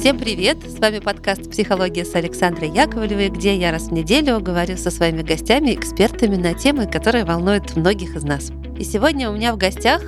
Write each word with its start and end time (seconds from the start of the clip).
Всем 0.00 0.18
привет! 0.18 0.56
С 0.66 0.78
вами 0.78 0.98
подкаст 0.98 1.50
«Психология» 1.50 2.06
с 2.06 2.14
Александрой 2.14 2.70
Яковлевой, 2.70 3.28
где 3.28 3.54
я 3.54 3.70
раз 3.70 3.88
в 3.88 3.92
неделю 3.92 4.40
говорю 4.40 4.78
со 4.78 4.90
своими 4.90 5.20
гостями, 5.20 5.74
экспертами 5.74 6.36
на 6.36 6.54
темы, 6.54 6.86
которые 6.86 7.26
волнуют 7.26 7.76
многих 7.76 8.16
из 8.16 8.24
нас. 8.24 8.50
И 8.78 8.84
сегодня 8.84 9.28
у 9.28 9.34
меня 9.34 9.52
в 9.52 9.58
гостях 9.58 10.00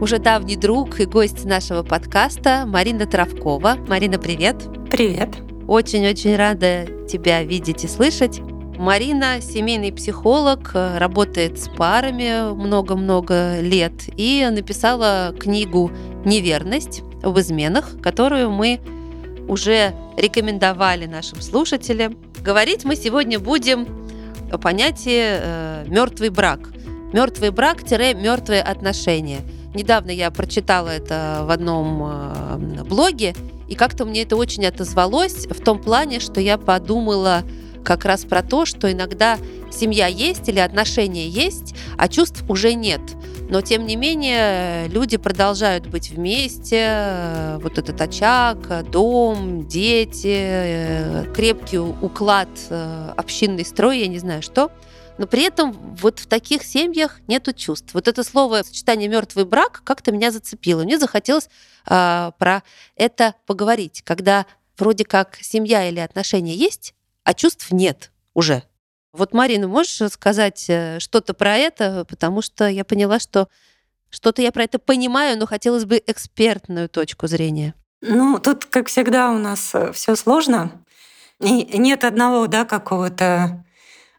уже 0.00 0.18
давний 0.18 0.54
друг 0.54 1.00
и 1.00 1.06
гость 1.06 1.44
нашего 1.44 1.82
подкаста 1.82 2.66
Марина 2.68 3.04
Травкова. 3.04 3.78
Марина, 3.88 4.16
привет! 4.20 4.62
Привет! 4.92 5.30
Очень-очень 5.66 6.36
рада 6.36 6.86
тебя 7.08 7.42
видеть 7.42 7.82
и 7.82 7.88
слышать. 7.88 8.40
Марина 8.78 9.40
семейный 9.40 9.92
психолог, 9.92 10.70
работает 10.72 11.58
с 11.58 11.68
парами 11.68 12.54
много-много 12.54 13.60
лет 13.60 13.92
и 14.16 14.48
написала 14.52 15.34
книгу 15.36 15.90
«Неверность 16.24 17.02
в 17.24 17.40
изменах», 17.40 18.00
которую 18.00 18.52
мы 18.52 18.78
уже 19.50 19.94
рекомендовали 20.16 21.06
нашим 21.06 21.40
слушателям. 21.40 22.16
Говорить 22.40 22.84
мы 22.84 22.94
сегодня 22.94 23.40
будем 23.40 23.86
о 24.50 24.58
понятии 24.58 25.22
э, 25.24 25.84
мертвый 25.88 26.30
брак. 26.30 26.70
Мертвый 27.12 27.50
брак-мертвые 27.50 28.62
отношения. 28.62 29.40
Недавно 29.74 30.10
я 30.10 30.30
прочитала 30.30 30.88
это 30.88 31.42
в 31.44 31.50
одном 31.50 32.02
э, 32.02 32.84
блоге, 32.84 33.34
и 33.68 33.74
как-то 33.74 34.04
мне 34.04 34.22
это 34.22 34.36
очень 34.36 34.64
отозвалось 34.66 35.46
в 35.46 35.60
том 35.62 35.80
плане, 35.80 36.20
что 36.20 36.40
я 36.40 36.56
подумала 36.56 37.42
как 37.84 38.04
раз 38.04 38.24
про 38.24 38.42
то, 38.42 38.66
что 38.66 38.90
иногда 38.90 39.36
семья 39.72 40.06
есть 40.06 40.48
или 40.48 40.60
отношения 40.60 41.28
есть, 41.28 41.74
а 41.98 42.08
чувств 42.08 42.44
уже 42.48 42.74
нет. 42.74 43.00
Но, 43.50 43.62
тем 43.62 43.84
не 43.84 43.96
менее, 43.96 44.86
люди 44.88 45.16
продолжают 45.16 45.88
быть 45.88 46.10
вместе. 46.10 47.58
Вот 47.60 47.78
этот 47.78 48.00
очаг, 48.00 48.88
дом, 48.88 49.66
дети, 49.66 51.26
крепкий 51.34 51.78
уклад, 51.78 52.48
общинный 53.16 53.64
строй, 53.64 53.98
я 53.98 54.06
не 54.06 54.20
знаю 54.20 54.40
что. 54.40 54.70
Но 55.18 55.26
при 55.26 55.42
этом 55.42 55.72
вот 55.96 56.20
в 56.20 56.26
таких 56.26 56.62
семьях 56.62 57.20
нету 57.26 57.52
чувств. 57.52 57.92
Вот 57.92 58.06
это 58.06 58.22
слово 58.22 58.62
сочетание 58.62 59.08
мертвый 59.08 59.44
брак 59.44 59.82
как-то 59.84 60.12
меня 60.12 60.30
зацепило. 60.30 60.84
Мне 60.84 60.98
захотелось 60.98 61.50
э, 61.86 62.30
про 62.38 62.62
это 62.96 63.34
поговорить, 63.46 64.00
когда 64.02 64.46
вроде 64.78 65.04
как 65.04 65.36
семья 65.42 65.86
или 65.88 65.98
отношения 65.98 66.54
есть, 66.54 66.94
а 67.24 67.34
чувств 67.34 67.70
нет 67.70 68.12
уже. 68.32 68.62
Вот, 69.12 69.32
Марина, 69.34 69.66
можешь 69.66 70.00
сказать 70.12 70.66
э, 70.68 71.00
что-то 71.00 71.34
про 71.34 71.56
это? 71.56 72.04
Потому 72.08 72.42
что 72.42 72.68
я 72.68 72.84
поняла, 72.84 73.18
что 73.18 73.48
что-то 74.08 74.42
я 74.42 74.52
про 74.52 74.64
это 74.64 74.78
понимаю, 74.78 75.38
но 75.38 75.46
хотелось 75.46 75.84
бы 75.84 76.00
экспертную 76.06 76.88
точку 76.88 77.26
зрения. 77.26 77.74
Ну, 78.02 78.38
тут, 78.38 78.64
как 78.64 78.88
всегда, 78.88 79.30
у 79.30 79.38
нас 79.38 79.74
э, 79.74 79.92
все 79.92 80.14
сложно. 80.16 80.84
И 81.40 81.78
нет 81.78 82.04
одного, 82.04 82.46
да, 82.46 82.64
какого-то 82.64 83.64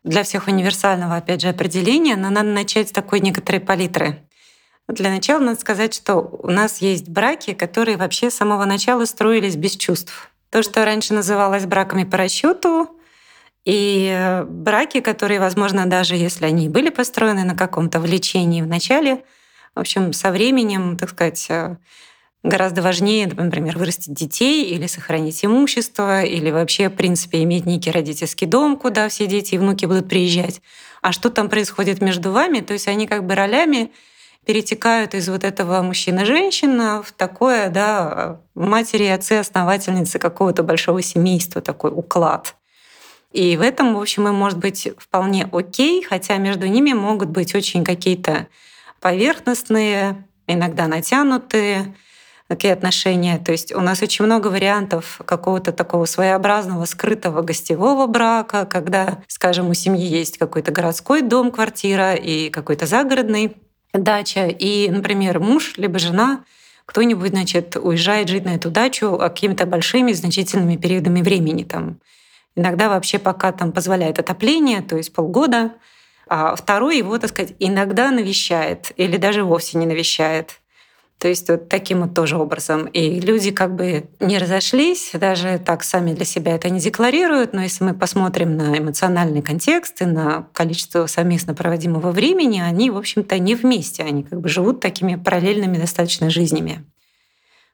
для 0.04 0.24
всех 0.24 0.48
универсального, 0.48 1.16
опять 1.16 1.42
же, 1.42 1.50
определения, 1.50 2.16
но 2.16 2.30
надо 2.30 2.50
начать 2.50 2.90
с 2.90 2.92
такой 2.92 3.20
некоторой 3.20 3.62
палитры. 3.62 4.28
Для 4.88 5.10
начала 5.10 5.40
надо 5.40 5.60
сказать, 5.60 5.94
что 5.94 6.16
у 6.16 6.50
нас 6.50 6.80
есть 6.80 7.08
браки, 7.08 7.54
которые 7.54 7.98
вообще 7.98 8.30
с 8.30 8.36
самого 8.36 8.66
начала 8.66 9.06
строились 9.06 9.56
без 9.56 9.76
чувств. 9.78 10.32
То, 10.50 10.64
что 10.64 10.84
раньше 10.84 11.14
называлось 11.14 11.66
браками 11.66 12.04
по 12.04 12.18
расчету, 12.18 12.90
и 13.66 14.44
браки, 14.48 15.02
которые, 15.02 15.40
возможно, 15.40 15.86
даже 15.86 16.16
если 16.16 16.46
они 16.46 16.70
были 16.70 16.90
построены 16.90 17.44
на 17.44 17.56
каком-то 17.56 18.00
влечении 18.00 18.62
в 18.62 18.68
начале, 18.68 19.24
в 19.76 19.80
общем, 19.80 20.14
со 20.14 20.32
временем, 20.32 20.98
так 20.98 21.10
сказать, 21.12 21.46
э, 21.50 21.78
гораздо 22.44 22.82
важнее, 22.82 23.28
например, 23.28 23.78
вырастить 23.78 24.14
детей 24.14 24.66
или 24.66 24.88
сохранить 24.88 25.46
имущество, 25.46 26.24
или 26.24 26.50
вообще, 26.50 26.90
в 26.90 26.94
принципе, 26.94 27.44
иметь 27.44 27.66
некий 27.66 27.92
родительский 27.92 28.48
дом, 28.48 28.78
куда 28.78 29.08
все 29.10 29.28
дети 29.28 29.56
и 29.56 29.58
внуки 29.58 29.86
будут 29.86 30.10
приезжать. 30.10 30.62
А 31.02 31.12
что 31.12 31.30
там 31.30 31.50
происходит 31.50 32.02
между 32.02 32.32
вами? 32.32 32.60
То 32.62 32.74
есть 32.74 32.88
они 32.88 33.08
как 33.08 33.26
бы 33.26 33.36
ролями 33.36 33.92
перетекают 34.46 35.14
из 35.14 35.30
вот 35.30 35.44
этого 35.44 35.82
мужчина-женщина 35.84 37.04
в 37.04 37.12
такое, 37.12 37.70
да, 37.70 38.42
матери 38.56 39.04
и 39.04 39.08
отцы 39.08 39.34
основательницы 39.34 40.18
какого-то 40.18 40.64
большого 40.64 41.02
семейства, 41.04 41.62
такой 41.62 41.92
уклад. 41.92 42.56
И 43.32 43.56
в 43.56 43.62
этом, 43.62 43.96
в 43.96 44.02
общем, 44.02 44.28
им 44.28 44.36
может 44.36 44.58
быть 44.58 44.90
вполне 44.98 45.48
окей, 45.52 46.04
хотя 46.04 46.38
между 46.38 46.68
ними 46.68 46.94
могут 46.94 47.30
быть 47.30 47.56
очень 47.56 47.84
какие-то 47.84 48.48
поверхностные, 49.00 50.26
иногда 50.48 50.88
натянутые 50.88 51.96
такие 52.48 52.74
отношения. 52.74 53.38
То 53.38 53.54
есть 53.54 53.74
у 53.74 53.80
нас 53.80 54.02
очень 54.02 54.26
много 54.26 54.48
вариантов 54.48 55.22
какого-то 55.26 55.72
такого 55.72 56.04
своеобразного 56.04 56.84
скрытого 56.84 57.42
гостевого 57.42 58.08
брака, 58.08 58.66
когда, 58.66 59.20
скажем, 59.28 59.70
у 59.70 59.74
семьи 59.74 60.06
есть 60.06 60.38
какой-то 60.38 60.74
городской 60.74 61.22
дом, 61.22 61.52
квартира 61.52 62.14
и 62.14 62.50
какой-то 62.50 62.86
загородный 62.86 63.56
дача. 63.94 64.48
И, 64.48 64.90
например, 64.90 65.40
муж 65.40 65.76
либо 65.78 65.98
жена 65.98 66.44
кто-нибудь, 66.86 67.30
значит, 67.30 67.78
уезжает 67.78 68.28
жить 68.28 68.44
на 68.44 68.56
эту 68.56 68.70
дачу 68.70 69.18
какими-то 69.18 69.66
большими 69.66 70.12
значительными 70.12 70.76
периодами 70.76 71.22
времени, 71.22 71.64
там, 71.64 72.00
Иногда 72.56 72.90
вообще 72.90 73.20
пока 73.20 73.52
там 73.52 73.72
позволяет 73.72 74.20
отопление, 74.20 74.82
то 74.82 74.98
есть 74.98 75.14
полгода, 75.14 75.72
а 76.28 76.56
второй 76.56 76.98
его, 76.98 77.18
так 77.18 77.30
сказать, 77.30 77.56
иногда 77.60 78.12
навещает 78.12 78.92
или 78.98 79.18
даже 79.18 79.44
вовсе 79.44 79.78
не 79.78 79.86
навещает. 79.86 80.62
То 81.22 81.28
есть 81.28 81.48
вот 81.50 81.70
таким 81.70 82.02
вот 82.02 82.16
тоже 82.16 82.36
образом. 82.36 82.88
И 82.88 83.20
люди 83.20 83.52
как 83.52 83.76
бы 83.76 84.06
не 84.20 84.40
разошлись, 84.40 85.12
даже 85.14 85.62
так 85.64 85.84
сами 85.84 86.14
для 86.14 86.26
себя 86.26 86.56
это 86.56 86.70
не 86.72 86.80
декларируют, 86.80 87.54
но 87.54 87.62
если 87.62 87.84
мы 87.84 87.94
посмотрим 87.94 88.58
на 88.58 88.76
эмоциональный 88.80 89.44
контекст 89.44 90.02
и 90.02 90.06
на 90.06 90.48
количество 90.54 91.06
совместно 91.06 91.54
проводимого 91.54 92.10
времени, 92.12 92.60
они, 92.60 92.90
в 92.90 92.98
общем-то, 92.98 93.38
не 93.38 93.54
вместе, 93.54 94.02
они 94.02 94.24
как 94.24 94.42
бы 94.42 94.50
живут 94.50 94.80
такими 94.80 95.16
параллельными 95.16 95.78
достаточно 95.78 96.32
жизнями. 96.32 96.84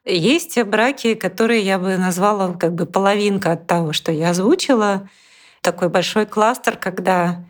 Есть 0.07 0.61
браки, 0.63 1.15
которые 1.15 1.61
я 1.61 1.77
бы 1.77 1.97
назвала 1.97 2.53
как 2.53 2.73
бы 2.73 2.85
половинка 2.85 3.51
от 3.51 3.67
того, 3.67 3.91
что 3.91 4.11
я 4.11 4.29
озвучила. 4.29 5.09
Такой 5.61 5.89
большой 5.89 6.25
кластер, 6.25 6.77
когда 6.77 7.43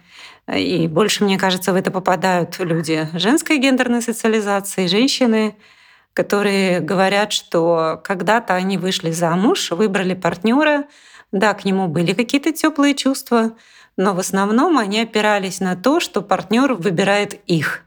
и 0.52 0.88
больше, 0.88 1.24
мне 1.24 1.38
кажется, 1.38 1.72
в 1.72 1.76
это 1.76 1.92
попадают 1.92 2.58
люди 2.58 3.10
женской 3.14 3.58
гендерной 3.58 4.02
социализации, 4.02 4.88
женщины, 4.88 5.56
которые 6.14 6.80
говорят, 6.80 7.32
что 7.32 8.02
когда-то 8.04 8.56
они 8.56 8.78
вышли 8.78 9.12
замуж, 9.12 9.70
выбрали 9.70 10.16
партнера, 10.16 10.86
да, 11.32 11.54
к 11.54 11.64
нему 11.64 11.88
были 11.88 12.14
какие-то 12.14 12.52
теплые 12.54 12.96
чувства, 12.96 13.56
но 13.98 14.16
в 14.16 14.20
основном 14.20 14.80
они 14.80 15.02
опирались 15.02 15.60
на 15.60 15.76
то, 15.76 16.00
что 16.00 16.22
партнер 16.24 16.74
выбирает 16.74 17.34
их. 17.46 17.87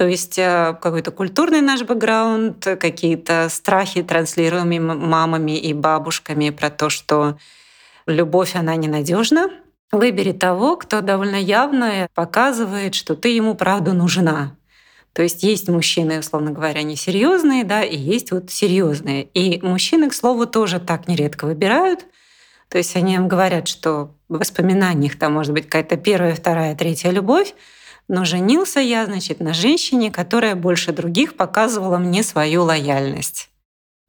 То 0.00 0.08
есть 0.08 0.38
э, 0.38 0.74
какой-то 0.80 1.10
культурный 1.10 1.60
наш 1.60 1.82
бэкграунд, 1.82 2.64
какие-то 2.80 3.48
страхи, 3.50 4.02
транслируемые 4.02 4.80
мамами 4.80 5.58
и 5.58 5.74
бабушками 5.74 6.48
про 6.48 6.70
то, 6.70 6.88
что 6.88 7.36
любовь, 8.06 8.56
она 8.56 8.76
ненадежна. 8.76 9.50
Выбери 9.92 10.32
того, 10.32 10.76
кто 10.76 11.02
довольно 11.02 11.36
явно 11.36 12.08
показывает, 12.14 12.94
что 12.94 13.14
ты 13.14 13.28
ему 13.28 13.54
правда 13.54 13.92
нужна. 13.92 14.56
То 15.12 15.20
есть 15.20 15.42
есть 15.42 15.68
мужчины, 15.68 16.20
условно 16.20 16.52
говоря, 16.52 16.82
несерьезные, 16.82 17.64
да, 17.64 17.82
и 17.82 17.98
есть 17.98 18.32
вот 18.32 18.50
серьезные. 18.50 19.24
И 19.34 19.60
мужчины, 19.60 20.08
к 20.08 20.14
слову, 20.14 20.46
тоже 20.46 20.80
так 20.80 21.08
нередко 21.08 21.44
выбирают. 21.44 22.06
То 22.70 22.78
есть 22.78 22.96
они 22.96 23.16
им 23.16 23.28
говорят, 23.28 23.68
что 23.68 24.14
в 24.30 24.38
воспоминаниях 24.38 25.18
там 25.18 25.34
может 25.34 25.52
быть 25.52 25.66
какая-то 25.66 25.98
первая, 25.98 26.34
вторая, 26.34 26.74
третья 26.74 27.10
любовь, 27.10 27.52
но 28.10 28.24
женился 28.24 28.80
я, 28.80 29.06
значит, 29.06 29.38
на 29.38 29.54
женщине, 29.54 30.10
которая 30.10 30.56
больше 30.56 30.92
других 30.92 31.36
показывала 31.36 31.96
мне 31.98 32.24
свою 32.24 32.64
лояльность. 32.64 33.50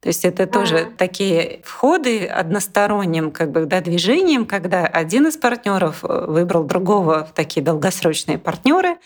То 0.02 0.08
есть 0.08 0.24
это 0.24 0.48
тоже 0.48 0.78
а. 0.78 0.98
такие 0.98 1.60
входы 1.62 2.26
односторонним 2.26 3.30
как 3.30 3.52
бы, 3.52 3.64
да, 3.66 3.80
движением, 3.80 4.44
когда 4.44 4.84
один 4.84 5.28
из 5.28 5.36
партнеров 5.36 6.02
э, 6.02 6.24
выбрал 6.26 6.64
другого 6.64 7.28
в 7.30 7.32
такие 7.32 7.62
долгосрочные 7.62 8.38
партнеры, 8.38 8.96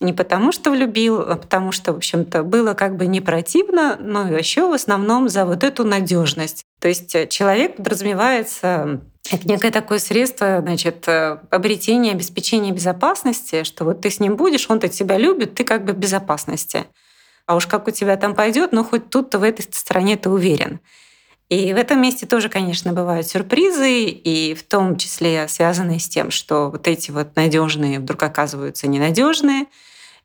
не 0.00 0.12
потому 0.12 0.52
что 0.52 0.70
влюбил, 0.70 1.20
а 1.20 1.36
потому 1.36 1.72
что, 1.72 1.92
в 1.92 1.96
общем-то, 1.96 2.42
было 2.42 2.74
как 2.74 2.96
бы 2.96 3.06
не 3.06 3.20
противно, 3.20 3.96
но 4.00 4.28
еще 4.28 4.68
в 4.68 4.72
основном 4.72 5.28
за 5.28 5.44
вот 5.44 5.64
эту 5.64 5.84
надежность. 5.84 6.64
То 6.80 6.88
есть 6.88 7.14
э, 7.14 7.26
человек 7.26 7.76
подразумевается 7.76 9.00
это 9.30 9.48
некое 9.48 9.70
такое 9.70 9.98
средство, 9.98 10.60
значит, 10.60 11.08
э, 11.08 11.38
обретения, 11.50 12.12
обеспечения 12.12 12.72
безопасности, 12.72 13.64
что 13.64 13.84
вот 13.84 14.02
ты 14.02 14.10
с 14.10 14.20
ним 14.20 14.36
будешь, 14.36 14.68
он-то 14.68 14.88
тебя 14.88 15.16
любит, 15.16 15.54
ты 15.54 15.64
как 15.64 15.84
бы 15.84 15.92
в 15.92 15.96
безопасности. 15.96 16.84
А 17.46 17.56
уж 17.56 17.66
как 17.66 17.88
у 17.88 17.90
тебя 17.90 18.16
там 18.16 18.34
пойдет, 18.34 18.72
но 18.72 18.84
хоть 18.84 19.08
тут-то 19.08 19.38
в 19.38 19.42
этой 19.42 19.62
стране 19.70 20.16
ты 20.16 20.28
уверен. 20.28 20.80
И 21.50 21.74
в 21.74 21.76
этом 21.76 22.00
месте 22.00 22.26
тоже, 22.26 22.48
конечно, 22.48 22.92
бывают 22.92 23.26
сюрпризы, 23.26 24.04
и 24.04 24.54
в 24.54 24.62
том 24.62 24.96
числе 24.96 25.46
связанные 25.48 26.00
с 26.00 26.08
тем, 26.08 26.30
что 26.30 26.70
вот 26.70 26.88
эти 26.88 27.10
вот 27.10 27.36
надежные 27.36 28.00
вдруг 28.00 28.22
оказываются 28.22 28.86
ненадежные. 28.86 29.66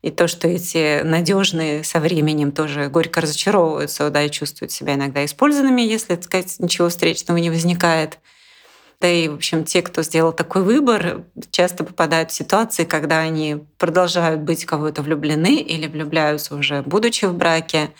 И 0.01 0.11
то, 0.11 0.29
что 0.29 0.47
эти 0.47 1.01
надежные 1.03 1.83
со 1.83 1.99
временем 1.99 2.53
тоже 2.53 2.87
горько 2.87 3.19
разочаровываются, 3.19 4.09
да, 4.09 4.23
и 4.23 4.31
чувствуют 4.31 4.71
себя 4.71 4.93
иногда 4.93 5.25
использованными, 5.25 5.81
если, 5.81 6.15
так 6.15 6.23
сказать, 6.23 6.55
ничего 6.59 6.87
встречного 6.87 7.37
не 7.37 7.49
возникает. 7.49 8.19
Да 9.01 9.09
и, 9.09 9.27
в 9.27 9.35
общем, 9.35 9.65
те, 9.65 9.81
кто 9.81 10.01
сделал 10.01 10.31
такой 10.31 10.63
выбор, 10.63 11.23
часто 11.51 11.83
попадают 11.83 12.31
в 12.31 12.33
ситуации, 12.33 12.85
когда 12.85 13.19
они 13.19 13.63
продолжают 13.77 14.41
быть 14.41 14.65
кого-то 14.65 15.01
влюблены 15.01 15.55
или 15.55 15.87
влюбляются 15.87 16.55
уже 16.55 16.81
будучи 16.81 17.25
в 17.25 17.33
браке, 17.33 17.91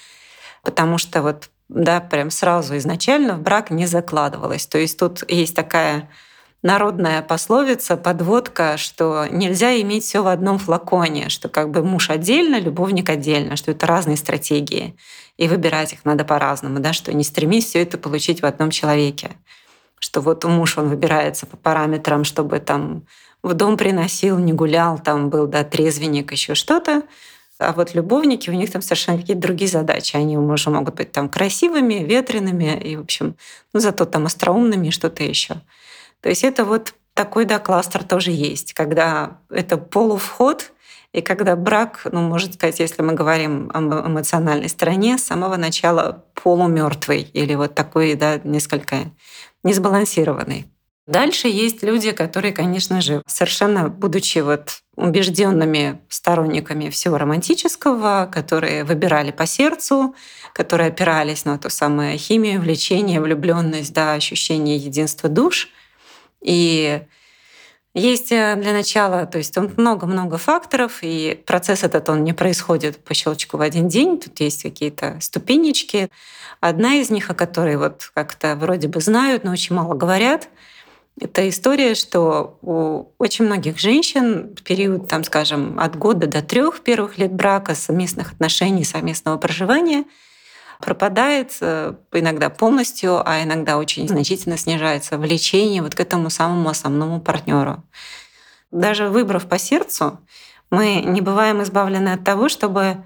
потому 0.62 0.98
что 0.98 1.21
вот 1.21 1.50
да, 1.69 2.01
прям 2.01 2.31
сразу 2.31 2.75
изначально 2.77 3.36
в 3.36 3.42
брак 3.42 3.69
не 3.69 3.86
закладывалось. 3.86 4.66
То 4.66 4.80
есть 4.80 5.00
тут 5.00 5.24
есть 5.30 5.56
такая 5.56 6.10
народная 6.62 7.21
пословица, 7.21 7.95
подводка, 7.95 8.77
что 8.77 9.27
нельзя 9.30 9.80
иметь 9.81 10.04
все 10.04 10.21
в 10.21 10.27
одном 10.27 10.57
флаконе, 10.57 11.30
что 11.30 11.48
как 11.48 11.71
бы 11.71 11.83
муж 11.83 12.10
отдельно, 12.10 12.60
любовник 12.60 13.10
отдельно, 13.10 13.56
что 13.56 13.71
это 13.71 13.86
разные 13.86 14.18
стратегии, 14.18 14.95
и 15.38 15.48
выбирать 15.48 15.94
их 15.94 16.04
надо 16.04 16.25
по-разному, 16.25 16.80
да, 16.80 16.92
что 16.92 17.13
не 17.13 17.24
стремись 17.24 17.68
все 17.68 17.81
это 17.81 17.98
получить 17.98 18.42
в 18.42 18.45
одном 18.45 18.71
человеке, 18.71 19.31
что 20.00 20.21
вот 20.21 20.44
муж, 20.44 20.77
он 20.77 20.89
выбирается 20.89 21.45
по 21.45 21.56
параметрам, 21.56 22.24
чтобы 22.25 22.60
там 22.60 23.06
в 23.42 23.54
дом 23.54 23.77
приносил, 23.77 24.38
не 24.38 24.51
гулял, 24.51 25.00
там 25.00 25.30
был, 25.30 25.48
да, 25.48 25.63
трезвенник, 25.63 26.31
еще 26.33 26.56
что-то, 26.56 27.04
а 27.60 27.74
вот 27.74 27.94
любовники, 27.94 28.50
у 28.50 28.54
них 28.54 28.72
там 28.72 28.82
совершенно 28.82 29.20
какие-то 29.20 29.42
другие 29.42 29.70
задачи. 29.70 30.16
Они 30.16 30.38
уже 30.38 30.70
могут 30.70 30.96
быть 30.96 31.12
там 31.12 31.28
красивыми, 31.28 31.96
ветреными 31.96 32.80
и, 32.80 32.96
в 32.96 33.02
общем, 33.02 33.36
ну, 33.74 33.82
зато 33.82 34.06
там 34.06 34.26
остроумными 34.26 34.88
и 34.88 34.92
что-то 34.92 35.24
еще. 35.24 35.56
То 36.22 36.30
есть 36.30 36.44
это 36.44 36.64
вот 36.64 36.94
такой, 37.14 37.44
да, 37.44 37.60
кластер 37.60 38.04
тоже 38.04 38.32
есть, 38.32 38.74
когда 38.74 39.40
это 39.50 39.78
полувход, 39.78 40.72
и 41.12 41.22
когда 41.22 41.56
брак, 41.56 42.02
ну, 42.12 42.22
можно 42.22 42.54
сказать, 42.54 42.80
если 42.80 43.02
мы 43.02 43.14
говорим 43.14 43.70
об 43.74 44.08
эмоциональной 44.08 44.70
стороне, 44.70 45.18
с 45.18 45.24
самого 45.24 45.58
начала 45.58 46.24
полумертвый 46.42 47.24
или 47.34 47.56
вот 47.56 47.76
такой, 47.76 48.14
да, 48.14 48.40
несколько 48.44 49.12
несбалансированный. 49.64 50.68
Дальше 51.08 51.48
есть 51.48 51.82
люди, 51.82 52.12
которые, 52.12 52.54
конечно 52.54 53.02
же, 53.02 53.24
совершенно 53.26 53.90
будучи 53.90 54.38
вот 54.40 54.84
убежденными 55.00 56.01
сторонниками 56.10 56.90
всего 56.90 57.18
романтического, 57.18 58.30
которые 58.31 58.84
выбирали 58.84 59.31
по 59.31 59.46
сердцу, 59.46 60.13
которые 60.54 60.90
опирались 60.90 61.46
на 61.46 61.57
ту 61.57 61.69
самую 61.69 62.18
химию, 62.18 62.60
влечение, 62.60 63.22
влюбленность, 63.22 63.94
да, 63.94 64.13
ощущение 64.13 64.75
единства 64.75 65.30
душ. 65.30 65.69
И 66.42 67.01
есть 67.96 68.31
э, 68.31 68.56
для 68.56 68.74
начала, 68.74 69.25
то 69.25 69.38
есть 69.38 69.57
он 69.57 69.72
много-много 69.78 70.38
факторов, 70.38 71.00
и 71.02 71.42
процесс 71.45 71.84
этот 71.84 72.07
он 72.10 72.24
не 72.24 72.34
происходит 72.34 73.04
по 73.04 73.13
щелчку 73.13 73.57
в 73.57 73.62
один 73.62 73.88
день. 73.88 74.19
Тут 74.19 74.40
есть 74.42 74.63
какие-то 74.63 75.18
ступенечки. 75.22 76.10
Одна 76.60 76.95
из 76.95 77.10
них, 77.10 77.30
о 77.30 77.34
которой 77.34 77.78
вот 77.78 78.12
как-то 78.13 78.56
вроде 78.56 78.88
бы 78.90 79.02
знают, 79.02 79.44
но 79.44 79.52
очень 79.52 79.75
мало 79.75 79.95
говорят, 79.95 80.50
это 81.19 81.48
история, 81.50 81.95
что 81.95 82.57
у 82.62 83.12
очень 83.18 83.45
многих 83.45 83.80
женщин 83.80 84.56
в 84.56 84.63
период, 84.63 85.07
там, 85.07 85.24
скажем, 85.24 85.80
от 85.80 85.95
года 85.95 86.27
до 86.27 86.42
трех 86.42 86.81
первых 86.81 87.18
лет 87.18 87.33
брака, 87.33 87.75
совместных 87.75 88.33
отношений, 88.33 88.83
совместного 88.83 89.38
проживания 89.38 90.06
пропадает 90.80 91.57
э, 91.60 91.94
иногда 92.13 92.50
полностью, 92.50 93.21
а 93.27 93.44
иногда 93.44 93.77
очень 93.77 94.07
значительно 94.07 94.57
снижается 94.57 95.18
влечение 95.18 95.81
вот 95.81 95.94
к 95.94 96.00
этому 96.00 96.30
самому 96.30 96.69
основному 96.69 97.19
партнеру. 97.19 97.83
Даже 98.71 99.10
выбрав 99.10 99.45
по 99.48 99.60
сердцу, 99.60 100.19
мы 100.71 101.01
не 101.01 101.19
бываем 101.19 101.62
избавлены 101.63 102.10
от 102.10 102.24
того, 102.24 102.48
чтобы 102.48 103.04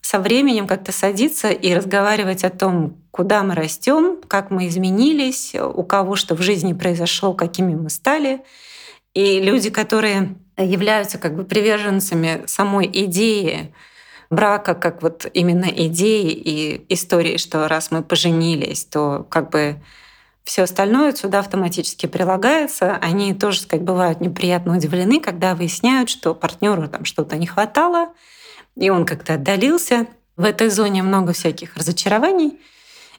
со 0.00 0.20
временем 0.20 0.66
как-то 0.68 0.92
садиться 0.92 1.50
и 1.50 1.74
разговаривать 1.74 2.44
о 2.44 2.50
том, 2.50 2.99
куда 3.10 3.42
мы 3.42 3.54
растем, 3.54 4.18
как 4.26 4.50
мы 4.50 4.68
изменились, 4.68 5.54
у 5.54 5.82
кого 5.82 6.16
что 6.16 6.34
в 6.34 6.42
жизни 6.42 6.72
произошло, 6.72 7.34
какими 7.34 7.74
мы 7.74 7.90
стали. 7.90 8.42
И 9.14 9.40
люди, 9.40 9.70
которые 9.70 10.36
являются 10.56 11.18
как 11.18 11.34
бы 11.34 11.44
приверженцами 11.44 12.42
самой 12.46 12.88
идеи 12.92 13.74
брака, 14.30 14.74
как 14.74 15.02
вот 15.02 15.26
именно 15.34 15.64
идеи 15.64 16.30
и 16.30 16.86
истории, 16.88 17.36
что 17.36 17.66
раз 17.66 17.90
мы 17.90 18.02
поженились, 18.02 18.84
то 18.84 19.26
как 19.28 19.50
бы 19.50 19.80
все 20.44 20.62
остальное 20.62 21.12
сюда 21.14 21.40
автоматически 21.40 22.06
прилагается. 22.06 22.96
Они 22.96 23.34
тоже, 23.34 23.60
сказать, 23.60 23.84
бывают 23.84 24.20
неприятно 24.20 24.76
удивлены, 24.76 25.20
когда 25.20 25.54
выясняют, 25.54 26.08
что 26.08 26.34
партнеру 26.34 26.88
там 26.88 27.04
что-то 27.04 27.36
не 27.36 27.46
хватало, 27.46 28.12
и 28.76 28.88
он 28.90 29.04
как-то 29.04 29.34
отдалился. 29.34 30.06
В 30.36 30.44
этой 30.44 30.70
зоне 30.70 31.02
много 31.02 31.32
всяких 31.32 31.76
разочарований. 31.76 32.58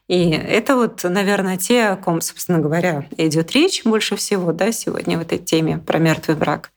И 0.07 0.30
это 0.30 0.75
вот, 0.75 1.03
наверное, 1.03 1.57
те, 1.57 1.86
о 1.86 1.95
ком, 1.95 2.21
собственно 2.21 2.59
говоря, 2.59 3.07
идет 3.18 3.51
речь 3.51 3.83
больше 3.86 4.15
всего 4.15 4.51
да, 4.51 4.71
сегодня 4.71 5.18
в 5.18 5.21
этой 5.21 5.38
теме 5.38 5.77
про 5.77 6.00
мертвый 6.00 6.36
брак. 6.36 6.71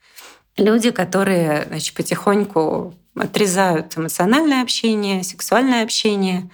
Люди, 0.57 0.91
которые 0.91 1.65
значит, 1.67 1.95
потихоньку 1.95 2.93
отрезают 3.15 3.97
эмоциональное 3.97 4.61
общение, 4.61 5.23
сексуальное 5.23 5.83
общение, 5.83 6.49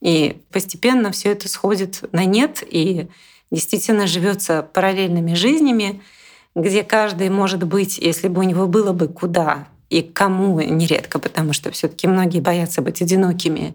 и 0.00 0.40
постепенно 0.50 1.12
все 1.12 1.32
это 1.32 1.48
сходит 1.48 2.02
на 2.12 2.24
нет, 2.24 2.62
и 2.66 3.08
действительно 3.50 4.06
живется 4.06 4.62
параллельными 4.62 5.34
жизнями, 5.34 6.02
где 6.54 6.82
каждый 6.82 7.30
может 7.30 7.62
быть, 7.64 7.98
если 7.98 8.28
бы 8.28 8.40
у 8.40 8.44
него 8.44 8.66
было 8.66 8.92
бы 8.92 9.08
куда 9.08 9.68
и 9.90 10.02
кому 10.02 10.60
нередко, 10.60 11.18
потому 11.18 11.52
что 11.52 11.70
все-таки 11.70 12.06
многие 12.06 12.40
боятся 12.40 12.82
быть 12.82 13.02
одинокими. 13.02 13.74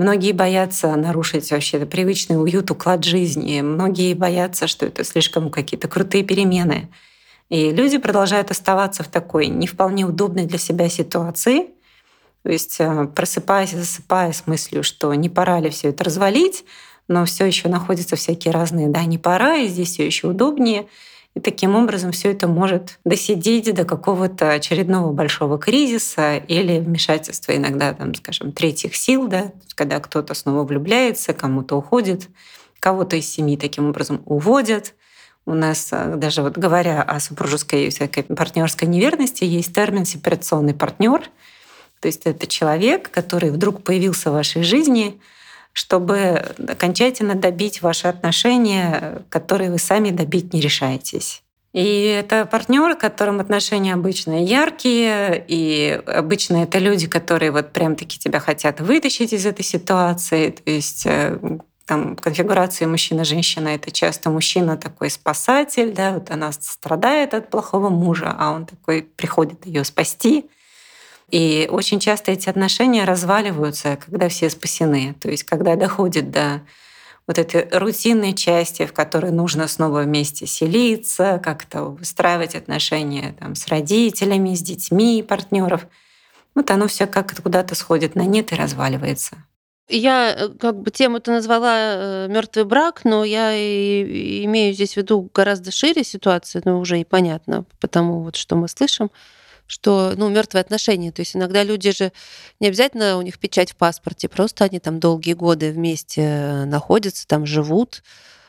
Многие 0.00 0.32
боятся 0.32 0.96
нарушить 0.96 1.50
вообще 1.50 1.84
привычный 1.84 2.42
уют, 2.42 2.70
уклад 2.70 3.04
жизни. 3.04 3.60
Многие 3.60 4.14
боятся, 4.14 4.66
что 4.66 4.86
это 4.86 5.04
слишком 5.04 5.50
какие-то 5.50 5.88
крутые 5.88 6.24
перемены. 6.24 6.88
И 7.50 7.70
люди 7.70 7.98
продолжают 7.98 8.50
оставаться 8.50 9.02
в 9.02 9.08
такой 9.08 9.48
не 9.48 9.66
вполне 9.66 10.06
удобной 10.06 10.46
для 10.46 10.56
себя 10.56 10.88
ситуации. 10.88 11.66
То 12.42 12.50
есть 12.50 12.76
э, 12.78 13.08
просыпаясь 13.14 13.74
и 13.74 13.76
засыпая 13.76 14.32
с 14.32 14.46
мыслью, 14.46 14.82
что 14.82 15.12
не 15.12 15.28
пора 15.28 15.60
ли 15.60 15.68
все 15.68 15.90
это 15.90 16.02
развалить, 16.02 16.64
но 17.06 17.26
все 17.26 17.44
еще 17.44 17.68
находятся 17.68 18.16
всякие 18.16 18.54
разные, 18.54 18.88
да, 18.88 19.04
не 19.04 19.18
пора, 19.18 19.56
и 19.56 19.68
здесь 19.68 19.90
все 19.90 20.06
еще 20.06 20.28
удобнее. 20.28 20.86
И 21.34 21.40
таким 21.40 21.76
образом 21.76 22.10
все 22.10 22.32
это 22.32 22.48
может 22.48 22.98
досидеть 23.04 23.72
до 23.72 23.84
какого-то 23.84 24.52
очередного 24.52 25.12
большого 25.12 25.58
кризиса 25.58 26.36
или 26.36 26.80
вмешательства 26.80 27.56
иногда, 27.56 27.92
там, 27.92 28.14
скажем, 28.14 28.50
третьих 28.50 28.96
сил, 28.96 29.28
да, 29.28 29.52
когда 29.76 30.00
кто-то 30.00 30.34
снова 30.34 30.64
влюбляется, 30.64 31.32
кому-то 31.32 31.76
уходит, 31.76 32.28
кого-то 32.80 33.14
из 33.14 33.30
семьи 33.30 33.56
таким 33.56 33.90
образом 33.90 34.22
уводят. 34.24 34.94
У 35.46 35.54
нас 35.54 35.88
э, 35.92 36.16
даже 36.16 36.42
вот 36.42 36.58
говоря 36.58 37.02
о 37.02 37.20
супружеской 37.20 37.90
всякой 37.90 38.24
партнерской 38.24 38.88
неверности, 38.88 39.44
есть 39.44 39.72
термин 39.72 40.04
сепарационный 40.04 40.74
партнер. 40.74 41.22
То 42.00 42.06
есть 42.08 42.22
это 42.24 42.46
человек, 42.48 43.10
который 43.10 43.50
вдруг 43.50 43.84
появился 43.84 44.30
в 44.30 44.34
вашей 44.34 44.62
жизни, 44.62 45.20
чтобы 45.72 46.42
окончательно 46.68 47.34
добить 47.34 47.82
ваши 47.82 48.08
отношения, 48.08 49.22
которые 49.28 49.70
вы 49.70 49.78
сами 49.78 50.10
добить 50.10 50.52
не 50.52 50.60
решаетесь. 50.60 51.42
И 51.72 52.04
это 52.06 52.46
партнеры, 52.46 52.96
которым 52.96 53.38
отношения 53.38 53.94
обычно 53.94 54.44
яркие, 54.44 55.44
и 55.46 56.02
обычно 56.06 56.64
это 56.64 56.78
люди, 56.78 57.06
которые 57.06 57.52
вот 57.52 57.72
прям 57.72 57.94
таки 57.94 58.18
тебя 58.18 58.40
хотят 58.40 58.80
вытащить 58.80 59.32
из 59.32 59.46
этой 59.46 59.64
ситуации. 59.64 60.50
То 60.50 60.68
есть 60.68 61.06
э, 61.06 61.38
там 61.86 62.16
конфигурации 62.16 62.86
мужчина-женщина 62.86 63.68
это 63.68 63.92
часто 63.92 64.30
мужчина 64.30 64.76
такой 64.76 65.10
спасатель, 65.10 65.92
да, 65.92 66.14
вот 66.14 66.30
она 66.32 66.50
страдает 66.52 67.34
от 67.34 67.50
плохого 67.50 67.88
мужа, 67.88 68.34
а 68.36 68.50
он 68.50 68.66
такой 68.66 69.02
приходит 69.02 69.64
ее 69.64 69.84
спасти. 69.84 70.50
И 71.30 71.68
очень 71.70 72.00
часто 72.00 72.32
эти 72.32 72.48
отношения 72.48 73.04
разваливаются, 73.04 73.96
когда 73.96 74.28
все 74.28 74.50
спасены. 74.50 75.14
То 75.20 75.30
есть 75.30 75.44
когда 75.44 75.76
доходит 75.76 76.30
до 76.30 76.62
вот 77.26 77.38
этой 77.38 77.68
рутинной 77.70 78.32
части, 78.32 78.86
в 78.86 78.92
которой 78.92 79.30
нужно 79.30 79.68
снова 79.68 80.02
вместе 80.02 80.46
селиться, 80.46 81.40
как-то 81.42 81.84
выстраивать 81.84 82.56
отношения 82.56 83.36
там, 83.38 83.54
с 83.54 83.68
родителями, 83.68 84.54
с 84.54 84.62
детьми, 84.62 85.22
партнеров. 85.22 85.86
Вот 86.56 86.70
оно 86.72 86.88
все 86.88 87.06
как-то 87.06 87.42
куда-то 87.42 87.76
сходит 87.76 88.16
на 88.16 88.22
нет 88.22 88.50
и 88.50 88.56
разваливается. 88.56 89.36
Я 89.88 90.34
э, 90.36 90.48
как 90.48 90.80
бы 90.80 90.90
тему-то 90.90 91.30
назвала 91.30 91.76
э, 91.76 92.28
мертвый 92.28 92.64
брак, 92.64 93.02
но 93.04 93.24
я 93.24 93.54
и 93.54 94.44
имею 94.44 94.74
здесь 94.74 94.94
в 94.94 94.96
виду 94.96 95.30
гораздо 95.32 95.70
шире 95.70 96.02
ситуацию, 96.02 96.62
но 96.64 96.80
уже 96.80 97.00
и 97.00 97.04
понятно, 97.04 97.64
потому 97.80 98.22
вот 98.22 98.36
что 98.36 98.56
мы 98.56 98.68
слышим 98.68 99.10
что, 99.70 100.14
ну, 100.16 100.28
мертвые 100.28 100.62
отношения. 100.62 101.12
То 101.12 101.20
есть 101.20 101.36
иногда 101.36 101.62
люди 101.62 101.92
же 101.92 102.10
не 102.58 102.66
обязательно 102.66 103.16
у 103.16 103.22
них 103.22 103.38
печать 103.38 103.70
в 103.70 103.76
паспорте, 103.76 104.28
просто 104.28 104.64
они 104.64 104.80
там 104.80 104.98
долгие 104.98 105.34
годы 105.34 105.70
вместе 105.70 106.64
находятся, 106.66 107.24
там 107.24 107.46
живут, 107.46 108.02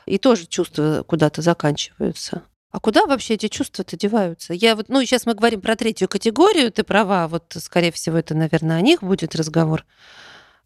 и 0.04 0.18
тоже 0.18 0.46
чувства 0.46 1.04
куда-то 1.06 1.40
заканчиваются. 1.40 2.42
А 2.72 2.80
куда 2.80 3.06
вообще 3.06 3.34
эти 3.34 3.46
чувства-то 3.46 3.96
деваются? 3.96 4.52
Я 4.52 4.74
вот, 4.74 4.88
ну, 4.88 5.00
сейчас 5.04 5.24
мы 5.24 5.34
говорим 5.34 5.60
про 5.60 5.76
третью 5.76 6.08
категорию, 6.08 6.72
ты 6.72 6.82
права, 6.82 7.28
вот, 7.28 7.54
скорее 7.60 7.92
всего, 7.92 8.16
это, 8.16 8.34
наверное, 8.34 8.78
о 8.78 8.80
них 8.80 9.00
будет 9.00 9.36
разговор. 9.36 9.84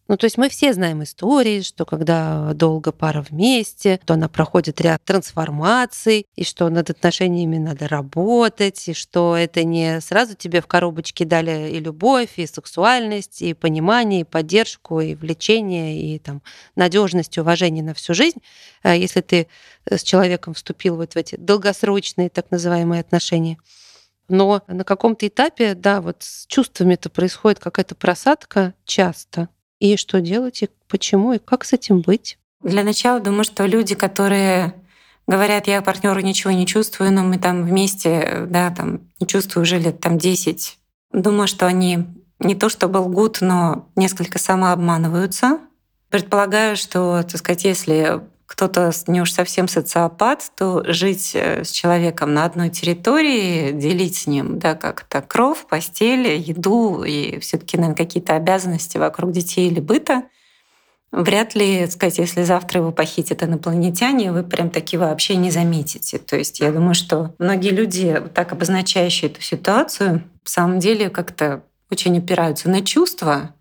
Ну, 0.09 0.17
то 0.17 0.25
есть 0.25 0.39
мы 0.39 0.49
все 0.49 0.73
знаем 0.73 1.03
истории, 1.03 1.63
что 1.63 1.85
когда 1.85 2.53
долго 2.55 2.93
пара 2.93 3.23
вместе, 3.29 3.99
то 4.05 4.15
она 4.15 4.29
проходит 4.29 4.81
ряд 4.81 5.03
трансформаций, 5.05 6.27
и 6.37 6.45
что 6.45 6.69
над 6.69 6.91
отношениями 6.91 7.59
надо 7.59 7.89
работать, 7.89 8.87
и 8.89 8.95
что 8.95 9.37
это 9.37 9.65
не 9.65 10.01
сразу 10.01 10.37
тебе 10.37 10.61
в 10.61 10.69
коробочке 10.69 11.25
дали 11.25 11.71
и 11.73 11.81
любовь, 11.81 12.35
и 12.37 12.47
сексуальность, 12.47 13.43
и 13.43 13.53
понимание, 13.53 14.21
и 14.21 14.25
поддержку, 14.25 15.01
и 15.01 15.17
влечение, 15.17 16.01
и 16.01 16.21
там 16.21 16.41
надежность, 16.77 17.37
уважение 17.37 17.83
на 17.83 17.95
всю 17.95 18.15
жизнь. 18.15 18.41
А 18.83 18.95
если 18.95 19.23
ты 19.23 19.49
с 19.91 20.05
человеком 20.05 20.55
вступил 20.55 20.97
вот 20.97 21.15
в 21.15 21.17
эти 21.17 21.35
долгосрочные 21.35 22.31
так 22.31 22.53
называемые 22.53 23.01
отношения. 23.01 23.59
Но 24.29 24.63
на 24.69 24.85
каком-то 24.85 25.27
этапе, 25.27 25.75
да, 25.75 26.01
вот 26.01 26.19
с 26.21 26.47
чувствами-то 26.47 27.11
происходит 27.11 27.59
какая-то 27.59 27.95
просадка 27.95 28.75
часто. 28.85 29.49
И 29.79 29.97
что 29.97 30.21
делать, 30.21 30.63
и 30.63 30.71
почему, 30.89 31.35
и 31.35 31.39
как 31.39 31.65
с 31.65 31.73
этим 31.73 32.01
быть? 32.01 32.39
Для 32.63 32.83
начала 32.83 33.21
думаю, 33.21 33.45
что 33.45 33.67
люди, 33.67 33.95
которые 33.95 34.75
говорят, 35.27 35.67
я 35.67 35.83
партнеру 35.83 36.21
ничего 36.21 36.53
не 36.53 36.67
чувствую, 36.67 37.13
но 37.13 37.23
мы 37.23 37.39
там 37.39 37.65
вместе, 37.65 38.47
да, 38.49 38.71
там 38.71 39.01
не 39.21 39.27
чувствую 39.27 39.63
уже 39.63 39.79
лет 39.79 40.01
там 40.01 40.19
10. 40.19 40.79
Думаю, 41.13 41.47
что 41.47 41.67
они 41.67 42.07
не 42.39 42.55
то 42.55 42.69
чтобы 42.69 42.99
лгут, 42.99 43.39
но 43.41 43.89
несколько 43.97 44.39
самообманываются. 44.39 45.59
Предполагаю, 46.11 46.77
что, 46.77 47.23
так 47.23 47.37
сказать, 47.37 47.65
если 47.65 48.21
кто-то 48.47 48.93
не 49.09 49.21
уж 49.21 49.33
совсем 49.33 49.69
социопат, 49.69 50.51
то 50.57 50.83
жить 50.87 51.33
э, 51.35 51.65
с 51.65 51.71
человеком 51.71 52.33
на 52.33 52.45
одной 52.45 52.71
территории, 52.71 53.73
делить 53.73 54.17
с 54.17 54.27
ним 54.27 54.59
да, 54.59 54.75
как-то 54.75 55.21
кровь, 55.21 55.67
постель, 55.67 56.29
еду 56.41 57.03
и 57.03 57.39
все 57.41 57.59
таки 57.59 57.77
наверное, 57.77 57.97
какие-то 57.97 58.37
обязанности 58.37 58.99
вокруг 58.99 59.33
детей 59.33 59.69
или 59.69 59.81
быта, 59.81 60.23
вряд 61.11 61.55
ли, 61.55 61.87
сказать, 61.89 62.19
если 62.19 62.45
завтра 62.45 62.81
его 62.81 62.93
похитят 62.93 63.43
инопланетяне, 63.43 64.33
вы 64.33 64.45
прям 64.45 64.71
таки 64.71 64.97
вообще 64.97 65.37
не 65.37 65.51
заметите. 65.51 66.19
То 66.19 66.37
есть 66.37 66.61
я 66.61 66.71
думаю, 66.71 66.95
что 66.95 67.35
многие 67.39 67.71
люди, 67.71 68.23
так 68.35 68.53
обозначающие 68.53 69.31
эту 69.31 69.43
ситуацию, 69.43 70.23
в 70.45 70.51
самом 70.51 70.79
деле 70.79 71.11
как-то 71.11 71.63
очень 71.91 72.19
опираются 72.19 72.69
на 72.69 72.85
чувства, 72.85 73.56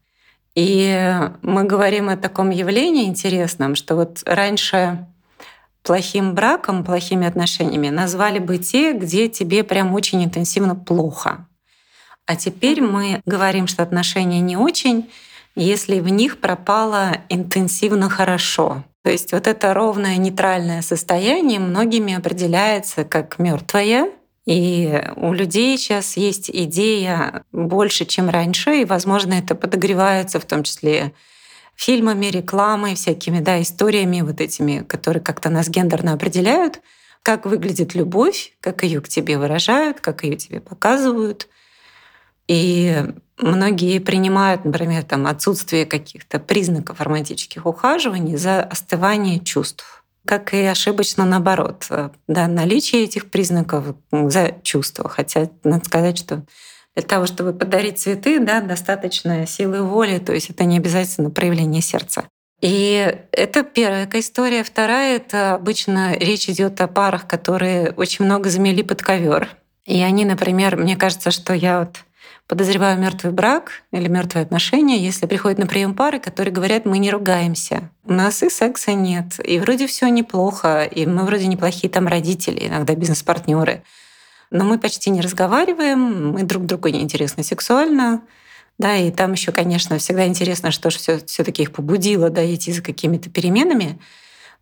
и 0.55 1.13
мы 1.41 1.65
говорим 1.65 2.09
о 2.09 2.17
таком 2.17 2.49
явлении 2.49 3.05
интересном, 3.05 3.75
что 3.75 3.95
вот 3.95 4.23
раньше 4.25 5.05
плохим 5.83 6.33
браком, 6.33 6.83
плохими 6.83 7.27
отношениями 7.27 7.89
назвали 7.89 8.39
бы 8.39 8.57
те, 8.57 8.93
где 8.93 9.27
тебе 9.27 9.63
прям 9.63 9.93
очень 9.93 10.23
интенсивно 10.23 10.75
плохо. 10.75 11.45
А 12.25 12.35
теперь 12.35 12.81
мы 12.81 13.21
говорим, 13.25 13.67
что 13.67 13.83
отношения 13.83 14.39
не 14.39 14.57
очень, 14.57 15.11
если 15.55 15.99
в 15.99 16.09
них 16.09 16.39
пропало 16.39 17.17
интенсивно 17.29 18.09
хорошо. 18.09 18.83
То 19.03 19.11
есть 19.11 19.31
вот 19.31 19.45
это 19.45 19.73
ровное 19.73 20.17
нейтральное 20.17 20.81
состояние 20.81 21.59
многими 21.59 22.15
определяется 22.15 23.03
как 23.03 23.37
мертвое, 23.37 24.09
и 24.45 25.03
у 25.15 25.33
людей 25.33 25.77
сейчас 25.77 26.17
есть 26.17 26.51
идея 26.51 27.43
больше, 27.51 28.05
чем 28.05 28.29
раньше, 28.29 28.81
и, 28.81 28.85
возможно, 28.85 29.33
это 29.33 29.55
подогревается 29.55 30.39
в 30.39 30.45
том 30.45 30.63
числе 30.63 31.13
фильмами, 31.75 32.27
рекламой, 32.27 32.95
всякими 32.95 33.39
да, 33.39 33.61
историями 33.61 34.21
вот 34.21 34.39
этими, 34.39 34.83
которые 34.83 35.21
как-то 35.21 35.49
нас 35.49 35.67
гендерно 35.67 36.13
определяют, 36.13 36.81
как 37.23 37.47
выглядит 37.47 37.95
любовь, 37.95 38.53
как 38.61 38.83
ее 38.83 39.01
к 39.01 39.09
тебе 39.09 39.39
выражают, 39.39 39.99
как 39.99 40.23
ее 40.23 40.35
тебе 40.35 40.61
показывают. 40.61 41.47
И 42.47 43.03
многие 43.39 43.97
принимают, 43.97 44.63
например, 44.63 45.03
там, 45.03 45.25
отсутствие 45.25 45.87
каких-то 45.87 46.37
признаков 46.39 47.01
романтических 47.01 47.65
ухаживаний 47.65 48.37
за 48.37 48.61
остывание 48.61 49.39
чувств 49.39 50.04
как 50.25 50.53
и 50.53 50.63
ошибочно 50.63 51.25
наоборот. 51.25 51.85
Э, 51.89 52.09
да, 52.27 52.47
наличие 52.47 53.03
этих 53.03 53.29
признаков 53.29 53.95
за 54.11 54.55
чувство. 54.63 55.07
Хотя 55.09 55.49
надо 55.63 55.85
сказать, 55.85 56.17
что 56.17 56.45
для 56.95 57.03
того, 57.03 57.25
чтобы 57.25 57.53
подарить 57.53 57.99
цветы, 57.99 58.39
да, 58.39 58.61
достаточно 58.61 59.45
силы 59.45 59.83
воли, 59.83 60.17
то 60.19 60.33
есть 60.33 60.49
это 60.49 60.63
не 60.63 60.77
обязательно 60.77 61.29
проявление 61.29 61.81
сердца. 61.81 62.25
И 62.61 63.15
это 63.31 63.63
первая 63.63 64.09
история. 64.13 64.63
Вторая— 64.63 65.15
это 65.17 65.55
обычно 65.55 66.15
речь 66.17 66.49
идет 66.49 66.79
о 66.81 66.87
парах, 66.87 67.27
которые 67.27 67.91
очень 67.91 68.25
много 68.25 68.49
замели 68.49 68.81
под 68.81 69.01
ковер. 69.01 69.49
И 69.85 70.01
они, 70.01 70.25
например, 70.25 70.77
мне 70.77 70.95
кажется, 70.95 71.31
что 71.31 71.53
я 71.53 71.79
вот 71.79 71.97
подозреваю 72.47 72.99
мертвый 72.99 73.33
брак 73.33 73.83
или 73.91 74.07
мертвые 74.07 74.43
отношения, 74.43 74.97
если 74.97 75.25
приходят 75.25 75.57
на 75.57 75.67
прием 75.67 75.95
пары, 75.95 76.19
которые 76.19 76.53
говорят, 76.53 76.85
мы 76.85 76.99
не 76.99 77.09
ругаемся, 77.09 77.89
у 78.03 78.13
нас 78.13 78.43
и 78.43 78.49
секса 78.49 78.93
нет, 78.93 79.39
и 79.43 79.59
вроде 79.59 79.87
все 79.87 80.07
неплохо, 80.09 80.83
и 80.83 81.05
мы 81.05 81.23
вроде 81.25 81.47
неплохие 81.47 81.91
там 81.91 82.07
родители, 82.07 82.67
иногда 82.67 82.93
бизнес-партнеры, 82.95 83.83
но 84.51 84.63
мы 84.63 84.77
почти 84.77 85.09
не 85.09 85.21
разговариваем, 85.21 86.33
мы 86.33 86.43
друг 86.43 86.65
другу 86.65 86.89
не 86.89 87.01
интересны 87.01 87.43
сексуально, 87.43 88.21
да, 88.77 88.95
и 88.97 89.09
там 89.09 89.31
еще, 89.31 89.51
конечно, 89.51 89.97
всегда 89.97 90.27
интересно, 90.27 90.71
что 90.71 90.89
же 90.89 90.97
все, 90.97 91.19
все-таки 91.25 91.63
их 91.63 91.71
побудило, 91.71 92.29
да, 92.29 92.45
идти 92.53 92.73
за 92.73 92.81
какими-то 92.81 93.29
переменами. 93.29 93.99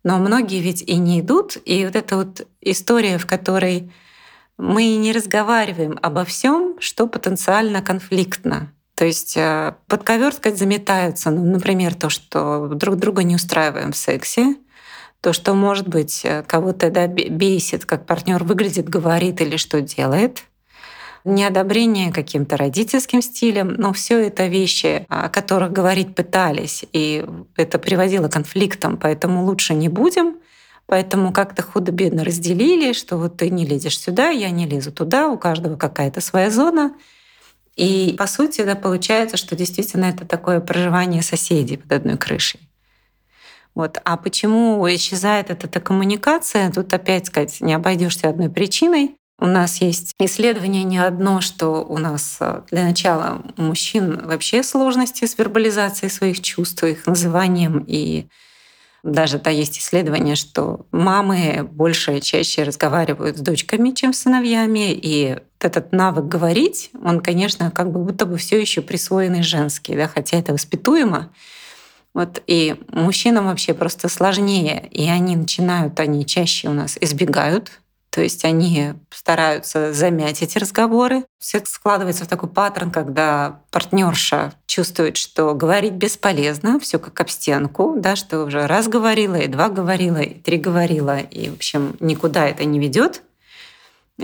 Но 0.04 0.18
многие 0.18 0.60
ведь 0.60 0.82
и 0.82 0.96
не 0.96 1.20
идут. 1.20 1.56
И 1.64 1.84
вот 1.84 1.96
эта 1.96 2.16
вот 2.16 2.46
история, 2.60 3.18
в 3.18 3.26
которой 3.26 3.90
мы 4.58 4.96
не 4.96 5.12
разговариваем 5.12 5.98
обо 6.02 6.24
всем, 6.24 6.76
что 6.80 7.06
потенциально 7.06 7.82
конфликтно. 7.82 8.72
То 8.94 9.04
есть 9.04 9.36
э, 9.36 9.74
под 9.88 10.04
ковер, 10.04 10.32
сказать, 10.32 10.58
заметаются, 10.58 11.30
ну, 11.30 11.44
например, 11.44 11.94
то, 11.94 12.08
что 12.08 12.68
друг 12.68 12.96
друга 12.96 13.24
не 13.24 13.34
устраиваем 13.34 13.92
в 13.92 13.96
сексе, 13.96 14.56
то, 15.20 15.32
что, 15.32 15.54
может 15.54 15.88
быть, 15.88 16.20
э, 16.24 16.44
кого-то 16.46 16.90
да, 16.90 17.08
бесит, 17.08 17.86
как 17.86 18.06
партнер 18.06 18.44
выглядит, 18.44 18.88
говорит 18.88 19.40
или 19.40 19.56
что 19.56 19.80
делает, 19.80 20.44
неодобрение 21.24 22.12
каким-то 22.12 22.56
родительским 22.56 23.22
стилем, 23.22 23.68
но 23.68 23.92
все 23.92 24.20
это 24.26 24.46
вещи, 24.46 25.06
о 25.08 25.28
которых 25.28 25.72
говорить 25.72 26.14
пытались, 26.14 26.84
и 26.92 27.24
это 27.56 27.78
приводило 27.78 28.28
к 28.28 28.32
конфликтам, 28.32 28.96
поэтому 28.98 29.44
лучше 29.44 29.74
не 29.74 29.88
будем. 29.88 30.36
Поэтому 30.86 31.32
как-то 31.32 31.62
худо-бедно 31.62 32.24
разделили, 32.24 32.92
что 32.92 33.16
вот 33.16 33.38
ты 33.38 33.50
не 33.50 33.64
лезешь 33.64 33.98
сюда, 33.98 34.28
я 34.28 34.50
не 34.50 34.66
лезу 34.66 34.92
туда, 34.92 35.28
у 35.28 35.38
каждого 35.38 35.76
какая-то 35.76 36.20
своя 36.20 36.50
зона. 36.50 36.94
И 37.76 38.14
по 38.18 38.26
сути, 38.26 38.62
да, 38.62 38.74
получается, 38.74 39.36
что 39.36 39.56
действительно 39.56 40.04
это 40.04 40.26
такое 40.26 40.60
проживание 40.60 41.22
соседей 41.22 41.76
под 41.76 41.92
одной 41.92 42.16
крышей. 42.16 42.60
Вот. 43.74 43.98
А 44.04 44.16
почему 44.16 44.86
исчезает 44.94 45.50
эта, 45.50 45.66
эта 45.66 45.80
коммуникация? 45.80 46.70
Тут 46.70 46.92
опять 46.94 47.26
сказать, 47.26 47.60
не 47.60 47.74
обойдешься 47.74 48.28
одной 48.28 48.48
причиной. 48.48 49.16
У 49.40 49.46
нас 49.46 49.80
есть 49.80 50.12
исследование 50.20 50.84
не 50.84 50.98
одно, 50.98 51.40
что 51.40 51.84
у 51.84 51.98
нас 51.98 52.36
э, 52.38 52.62
для 52.70 52.84
начала 52.84 53.42
у 53.56 53.62
мужчин 53.62 54.24
вообще 54.24 54.62
сложности 54.62 55.24
с 55.24 55.36
вербализацией 55.36 56.08
своих 56.08 56.40
чувств, 56.40 56.84
их 56.84 57.04
называнием 57.06 57.84
и 57.86 58.28
даже 59.04 59.38
да, 59.38 59.50
есть 59.50 59.78
исследование, 59.78 60.34
что 60.34 60.86
мамы 60.90 61.68
больше 61.70 62.20
чаще 62.20 62.62
разговаривают 62.62 63.36
с 63.36 63.40
дочками, 63.40 63.90
чем 63.90 64.14
с 64.14 64.20
сыновьями, 64.20 64.92
и 64.92 65.38
этот 65.60 65.92
навык 65.92 66.24
говорить, 66.24 66.90
он, 67.04 67.20
конечно, 67.20 67.70
как 67.70 67.92
бы 67.92 68.02
будто 68.02 68.24
бы 68.24 68.38
все 68.38 68.58
еще 68.58 68.80
присвоенный 68.80 69.42
женский, 69.42 69.94
да, 69.94 70.08
хотя 70.08 70.38
это 70.38 70.52
воспитуемо. 70.54 71.30
Вот, 72.14 72.42
и 72.46 72.76
мужчинам 72.88 73.46
вообще 73.46 73.74
просто 73.74 74.08
сложнее, 74.08 74.88
и 74.90 75.08
они 75.08 75.36
начинают, 75.36 76.00
они 76.00 76.24
чаще 76.24 76.68
у 76.68 76.72
нас 76.72 76.96
избегают 77.00 77.80
то 78.14 78.22
есть 78.22 78.44
они 78.44 78.94
стараются 79.10 79.92
замять 79.92 80.40
эти 80.40 80.56
разговоры. 80.56 81.24
Все 81.40 81.60
складывается 81.66 82.24
в 82.24 82.28
такой 82.28 82.48
паттерн, 82.48 82.92
когда 82.92 83.62
партнерша 83.72 84.52
чувствует, 84.66 85.16
что 85.16 85.52
говорить 85.52 85.94
бесполезно, 85.94 86.78
все 86.78 87.00
как 87.00 87.20
об 87.20 87.28
стенку, 87.28 87.96
да, 87.98 88.14
что 88.14 88.44
уже 88.44 88.68
раз 88.68 88.86
говорила, 88.86 89.34
и 89.34 89.48
два 89.48 89.68
говорила, 89.68 90.18
и 90.18 90.32
три 90.32 90.58
говорила, 90.58 91.18
и, 91.18 91.50
в 91.50 91.54
общем, 91.54 91.96
никуда 91.98 92.46
это 92.46 92.64
не 92.64 92.78
ведет. 92.78 93.22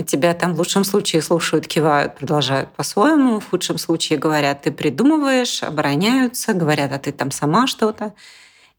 Тебя 0.06 0.34
там 0.34 0.54
в 0.54 0.58
лучшем 0.58 0.84
случае 0.84 1.20
слушают, 1.20 1.66
кивают, 1.66 2.14
продолжают 2.14 2.70
по-своему. 2.70 3.40
В 3.40 3.50
худшем 3.50 3.76
случае 3.76 4.20
говорят, 4.20 4.62
ты 4.62 4.70
придумываешь, 4.70 5.64
обороняются, 5.64 6.54
говорят, 6.54 6.92
а 6.92 7.00
ты 7.00 7.10
там 7.10 7.32
сама 7.32 7.66
что-то. 7.66 8.14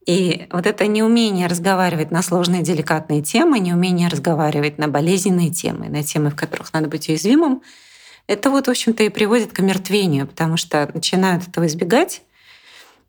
И 0.08 0.48
вот 0.52 0.66
это 0.66 0.88
неумение 0.88 1.48
разговаривать 1.48 2.12
на 2.12 2.24
сложные 2.24 2.64
деликатные 2.64 3.22
темы, 3.22 3.60
неумение 3.60 4.08
разговаривать 4.08 4.78
на 4.78 4.88
болезненные 4.88 5.52
темы, 5.52 5.90
на 5.90 6.04
темы, 6.04 6.32
в 6.32 6.36
которых 6.36 6.74
надо 6.74 6.88
быть 6.88 7.08
уязвимым, 7.08 7.62
это 8.28 8.50
вот, 8.50 8.68
в 8.68 8.70
общем-то, 8.70 9.04
и 9.04 9.10
приводит 9.10 9.52
к 9.52 9.60
омертвению, 9.60 10.28
потому 10.28 10.58
что 10.58 10.90
начинают 10.94 11.48
этого 11.48 11.68
избегать, 11.68 12.22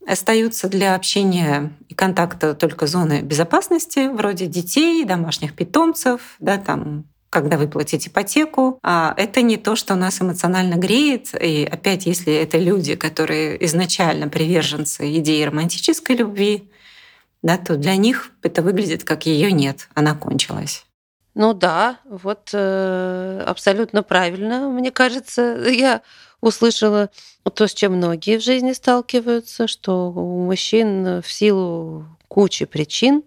остаются 0.07 0.69
для 0.69 0.95
общения 0.95 1.73
и 1.89 1.95
контакта 1.95 2.55
только 2.55 2.87
зоны 2.87 3.21
безопасности, 3.23 4.09
вроде 4.09 4.47
детей, 4.47 5.05
домашних 5.05 5.55
питомцев, 5.55 6.37
да, 6.41 6.59
там, 6.59 7.05
когда 7.31 7.57
выплатить 7.57 8.09
ипотеку. 8.09 8.79
А 8.83 9.15
это 9.17 9.43
не 9.43 9.57
то, 9.57 9.77
что 9.77 9.95
нас 9.95 10.21
эмоционально 10.21 10.75
греет. 10.75 11.35
И 11.41 11.65
опять, 11.71 12.05
если 12.05 12.35
это 12.35 12.59
люди, 12.59 12.97
которые 12.97 13.65
изначально 13.65 14.29
приверженцы 14.29 15.17
идеи 15.19 15.45
романтической 15.45 16.17
любви, 16.17 16.69
да, 17.43 17.59
то 17.59 17.77
для 17.77 17.97
них 17.97 18.31
это 18.43 18.63
выглядит 18.63 19.05
как 19.05 19.27
ее 19.27 19.53
нет, 19.53 19.89
она 19.95 20.15
кончилась. 20.15 20.85
Ну 21.35 21.55
да, 21.55 21.99
вот 22.05 22.51
э, 22.53 23.45
абсолютно 23.47 24.03
правильно, 24.03 24.69
мне 24.69 24.91
кажется. 24.91 25.57
Я 25.67 26.03
услышала 26.43 27.09
то, 27.55 27.67
с 27.67 27.73
чем 27.73 27.95
многие 27.95 28.39
в 28.39 28.43
жизни 28.43 28.73
сталкиваются, 28.73 29.67
что 29.67 30.11
у 30.13 30.45
мужчин 30.45 31.23
в 31.23 31.33
силу 31.33 32.07
кучи 32.29 32.67
причин, 32.67 33.23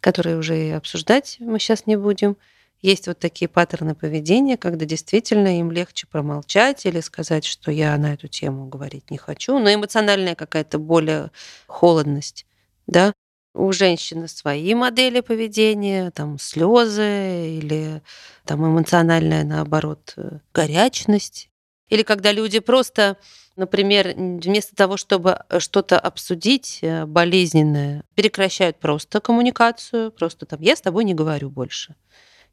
которые 0.00 0.38
уже 0.38 0.68
и 0.68 0.70
обсуждать 0.70 1.36
мы 1.40 1.58
сейчас 1.58 1.86
не 1.86 1.96
будем, 1.96 2.36
есть 2.80 3.06
вот 3.06 3.18
такие 3.18 3.48
паттерны 3.48 3.94
поведения, 3.94 4.56
когда 4.56 4.84
действительно 4.84 5.58
им 5.58 5.70
легче 5.70 6.06
промолчать 6.06 6.86
или 6.86 7.00
сказать, 7.00 7.44
что 7.44 7.70
я 7.70 7.96
на 7.96 8.14
эту 8.14 8.28
тему 8.28 8.66
говорить 8.66 9.10
не 9.10 9.18
хочу, 9.18 9.58
но 9.58 9.72
эмоциональная 9.72 10.34
какая-то 10.34 10.78
более 10.78 11.30
холодность, 11.66 12.46
да, 12.86 13.12
у 13.56 13.72
женщины 13.72 14.28
свои 14.28 14.74
модели 14.74 15.20
поведения, 15.20 16.10
там 16.10 16.38
слезы 16.38 17.58
или 17.58 18.02
там 18.44 18.64
эмоциональная, 18.66 19.44
наоборот, 19.44 20.12
э, 20.16 20.38
горячность. 20.52 21.48
Или 21.88 22.02
когда 22.02 22.32
люди 22.32 22.58
просто, 22.58 23.16
например, 23.56 24.14
вместо 24.16 24.76
того, 24.76 24.96
чтобы 24.96 25.40
э, 25.48 25.60
что-то 25.60 25.98
обсудить 25.98 26.80
э, 26.82 27.06
болезненное, 27.06 28.04
прекращают 28.14 28.78
просто 28.78 29.20
коммуникацию, 29.20 30.12
просто 30.12 30.46
там 30.46 30.60
«я 30.60 30.76
с 30.76 30.80
тобой 30.80 31.04
не 31.04 31.14
говорю 31.14 31.50
больше». 31.50 31.94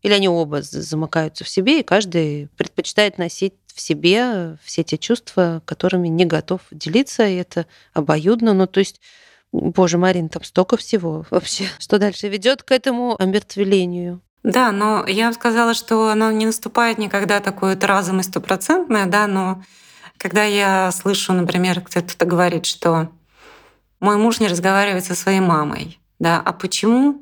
Или 0.01 0.13
они 0.13 0.27
оба 0.27 0.62
замыкаются 0.62 1.43
в 1.43 1.50
себе, 1.50 1.79
и 1.79 1.83
каждый 1.83 2.50
предпочитает 2.57 3.17
носить 3.17 3.53
в 3.74 3.79
себе 3.79 4.57
все 4.63 4.83
те 4.83 4.98
чувства, 4.98 5.62
которыми 5.65 6.10
не 6.10 6.25
готов 6.25 6.62
делиться, 6.72 7.25
и 7.25 7.36
это 7.36 7.65
обоюдно. 7.93 8.53
Ну, 8.53 8.67
то 8.67 8.79
есть 8.79 9.00
Боже, 9.53 10.00
Марин, 10.00 10.29
там 10.29 10.43
столько 10.43 10.77
всего 10.77 11.25
вообще. 11.29 11.65
Что 11.79 12.00
дальше 12.00 12.27
ведет 12.27 12.63
к 12.63 12.72
этому 12.72 13.15
омертвлению? 13.22 14.22
Да, 14.41 14.72
но 14.72 15.05
я 15.07 15.29
бы 15.29 15.33
сказала, 15.33 15.74
что 15.74 16.10
оно 16.10 16.29
не 16.31 16.45
наступает 16.45 16.98
никогда 16.98 17.39
такое 17.39 17.75
вот 17.75 17.83
разом 17.86 18.19
и 18.19 18.24
стопроцентное, 18.24 19.05
да, 19.05 19.25
но 19.25 19.63
когда 20.17 20.43
я 20.43 20.91
слышу, 20.91 21.31
например, 21.31 21.79
кто-то 21.79 22.25
говорит, 22.25 22.65
что 22.65 23.10
мой 24.01 24.17
муж 24.17 24.41
не 24.41 24.50
разговаривает 24.50 25.05
со 25.05 25.15
своей 25.15 25.39
мамой, 25.39 26.00
да, 26.19 26.41
а 26.43 26.51
почему? 26.51 27.22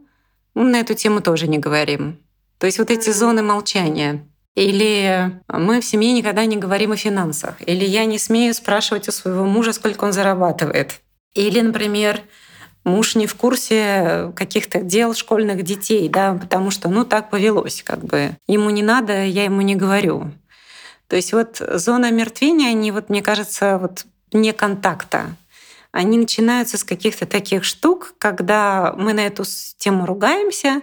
Мы 0.55 0.63
на 0.63 0.77
эту 0.77 0.95
тему 0.95 1.21
тоже 1.21 1.47
не 1.47 1.59
говорим. 1.59 2.17
То 2.57 2.65
есть 2.65 2.79
вот 2.79 2.89
эти 2.89 3.11
зоны 3.11 3.43
молчания. 3.43 4.27
Или 4.55 5.39
мы 5.47 5.79
в 5.79 5.85
семье 5.85 6.11
никогда 6.13 6.45
не 6.45 6.57
говорим 6.57 6.91
о 6.91 6.97
финансах. 6.97 7.55
Или 7.65 7.85
я 7.85 8.05
не 8.05 8.17
смею 8.17 8.53
спрашивать 8.53 9.07
у 9.07 9.11
своего 9.11 9.45
мужа, 9.45 9.73
сколько 9.73 10.05
он 10.05 10.11
зарабатывает. 10.11 11.01
Или, 11.33 11.61
например, 11.61 12.21
муж 12.83 13.15
не 13.15 13.27
в 13.27 13.35
курсе 13.35 14.31
каких-то 14.35 14.81
дел 14.81 15.13
школьных 15.13 15.63
детей, 15.63 16.09
да, 16.09 16.33
потому 16.33 16.71
что, 16.71 16.89
ну, 16.89 17.05
так 17.05 17.29
повелось, 17.29 17.83
как 17.83 18.03
бы. 18.03 18.31
Ему 18.47 18.69
не 18.69 18.83
надо, 18.83 19.23
я 19.23 19.43
ему 19.43 19.61
не 19.61 19.75
говорю. 19.75 20.31
То 21.07 21.15
есть 21.15 21.33
вот 21.33 21.57
зона 21.59 22.11
мертвения, 22.11 22.69
они, 22.69 22.91
вот, 22.91 23.09
мне 23.09 23.21
кажется, 23.21 23.77
вот 23.77 24.05
не 24.31 24.53
контакта. 24.53 25.35
Они 25.91 26.17
начинаются 26.17 26.77
с 26.77 26.83
каких-то 26.85 27.25
таких 27.25 27.65
штук, 27.65 28.13
когда 28.17 28.93
мы 28.97 29.13
на 29.13 29.21
эту 29.21 29.43
тему 29.77 30.05
ругаемся, 30.05 30.81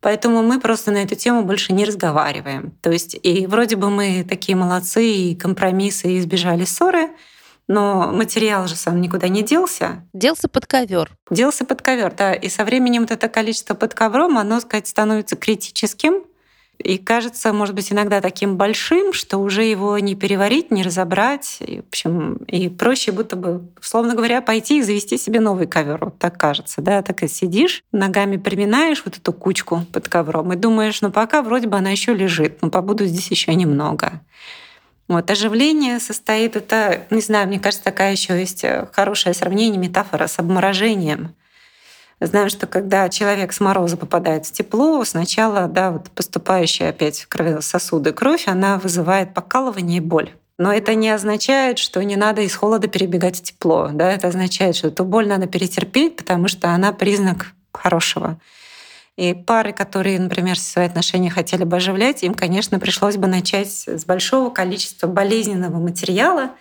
Поэтому 0.00 0.42
мы 0.42 0.60
просто 0.60 0.92
на 0.92 0.98
эту 0.98 1.16
тему 1.16 1.42
больше 1.42 1.72
не 1.72 1.84
разговариваем. 1.84 2.72
То 2.82 2.90
есть 2.90 3.16
и 3.20 3.46
вроде 3.46 3.76
бы 3.76 3.90
мы 3.90 4.24
такие 4.28 4.54
молодцы, 4.54 5.04
и 5.04 5.34
компромиссы, 5.34 6.08
и 6.08 6.18
избежали 6.18 6.64
ссоры, 6.64 7.10
но 7.68 8.10
материал 8.12 8.66
же 8.66 8.74
сам 8.74 9.00
никуда 9.00 9.28
не 9.28 9.42
делся. 9.42 10.04
Делся 10.12 10.48
под 10.48 10.66
ковер. 10.66 11.10
Делся 11.30 11.64
под 11.64 11.82
ковер, 11.82 12.12
да. 12.14 12.34
И 12.34 12.48
со 12.48 12.64
временем 12.64 13.02
вот 13.02 13.10
это 13.10 13.28
количество 13.28 13.74
под 13.74 13.94
ковром, 13.94 14.38
оно, 14.38 14.58
сказать, 14.60 14.88
становится 14.88 15.36
критическим. 15.36 16.24
И 16.78 16.96
кажется, 16.96 17.52
может 17.52 17.74
быть, 17.74 17.92
иногда 17.92 18.20
таким 18.20 18.56
большим, 18.56 19.12
что 19.12 19.38
уже 19.38 19.64
его 19.64 19.98
не 19.98 20.14
переварить, 20.14 20.70
не 20.70 20.84
разобрать. 20.84 21.58
И, 21.60 21.80
в 21.80 21.88
общем, 21.88 22.34
и 22.46 22.68
проще 22.68 23.10
будто 23.10 23.36
бы, 23.36 23.68
условно 23.80 24.14
говоря, 24.14 24.40
пойти 24.40 24.78
и 24.78 24.82
завести 24.82 25.18
себе 25.18 25.40
новый 25.40 25.66
ковер. 25.66 26.04
Вот 26.04 26.18
так 26.18 26.38
кажется, 26.38 26.80
да. 26.80 27.02
Так 27.02 27.22
и 27.24 27.28
сидишь, 27.28 27.82
ногами 27.90 28.36
приминаешь 28.36 29.02
вот 29.04 29.16
эту 29.16 29.32
кучку 29.32 29.82
под 29.92 30.08
ковром 30.08 30.52
и 30.52 30.56
думаешь, 30.56 31.02
ну 31.02 31.10
пока 31.10 31.42
вроде 31.42 31.66
бы 31.66 31.76
она 31.76 31.90
еще 31.90 32.14
лежит, 32.14 32.62
но 32.62 32.70
побуду 32.70 33.04
здесь 33.04 33.30
еще 33.30 33.54
немного. 33.54 34.22
Вот, 35.08 35.30
оживление 35.30 36.00
состоит, 36.00 36.54
это, 36.54 37.06
не 37.10 37.22
знаю, 37.22 37.48
мне 37.48 37.58
кажется, 37.58 37.82
такая 37.82 38.12
еще 38.12 38.38
есть 38.38 38.62
э, 38.62 38.86
хорошее 38.92 39.34
сравнение, 39.34 39.78
метафора 39.78 40.26
с 40.26 40.38
обморожением. 40.38 41.34
Знаю, 42.20 42.50
что 42.50 42.66
когда 42.66 43.08
человек 43.08 43.52
с 43.52 43.60
мороза 43.60 43.96
попадает 43.96 44.44
в 44.44 44.52
тепло, 44.52 45.02
сначала, 45.04 45.66
да, 45.66 45.92
вот 45.92 46.10
поступающая 46.10 46.90
опять 46.90 47.20
в 47.20 47.28
кровососуды 47.28 48.12
кровь, 48.12 48.48
она 48.48 48.76
вызывает 48.78 49.32
покалывание 49.32 49.98
и 49.98 50.00
боль. 50.00 50.32
Но 50.58 50.72
это 50.72 50.94
не 50.94 51.08
означает, 51.08 51.78
что 51.78 52.02
не 52.02 52.16
надо 52.16 52.42
из 52.42 52.54
холода 52.56 52.88
перебегать 52.88 53.38
в 53.38 53.42
тепло. 53.42 53.90
Да? 53.92 54.12
Это 54.12 54.28
означает, 54.28 54.74
что 54.74 54.88
эту 54.88 55.04
боль 55.04 55.28
надо 55.28 55.46
перетерпеть, 55.46 56.16
потому 56.16 56.48
что 56.48 56.70
она 56.70 56.92
признак 56.92 57.52
хорошего. 57.72 58.40
И 59.18 59.34
пары, 59.34 59.72
которые, 59.72 60.20
например, 60.20 60.56
свои 60.56 60.86
отношения 60.86 61.28
хотели 61.28 61.64
бы 61.64 61.78
оживлять, 61.78 62.22
им, 62.22 62.34
конечно, 62.34 62.78
пришлось 62.78 63.16
бы 63.16 63.26
начать 63.26 63.88
с 63.88 64.04
большого 64.04 64.50
количества 64.50 65.08
болезненного 65.08 65.78
материала, 65.80 66.52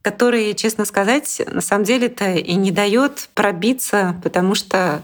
который, 0.00 0.54
честно 0.54 0.86
сказать, 0.86 1.42
на 1.46 1.60
самом 1.60 1.84
деле-то 1.84 2.32
и 2.32 2.54
не 2.54 2.70
дает 2.70 3.28
пробиться, 3.34 4.18
потому 4.24 4.54
что 4.54 5.02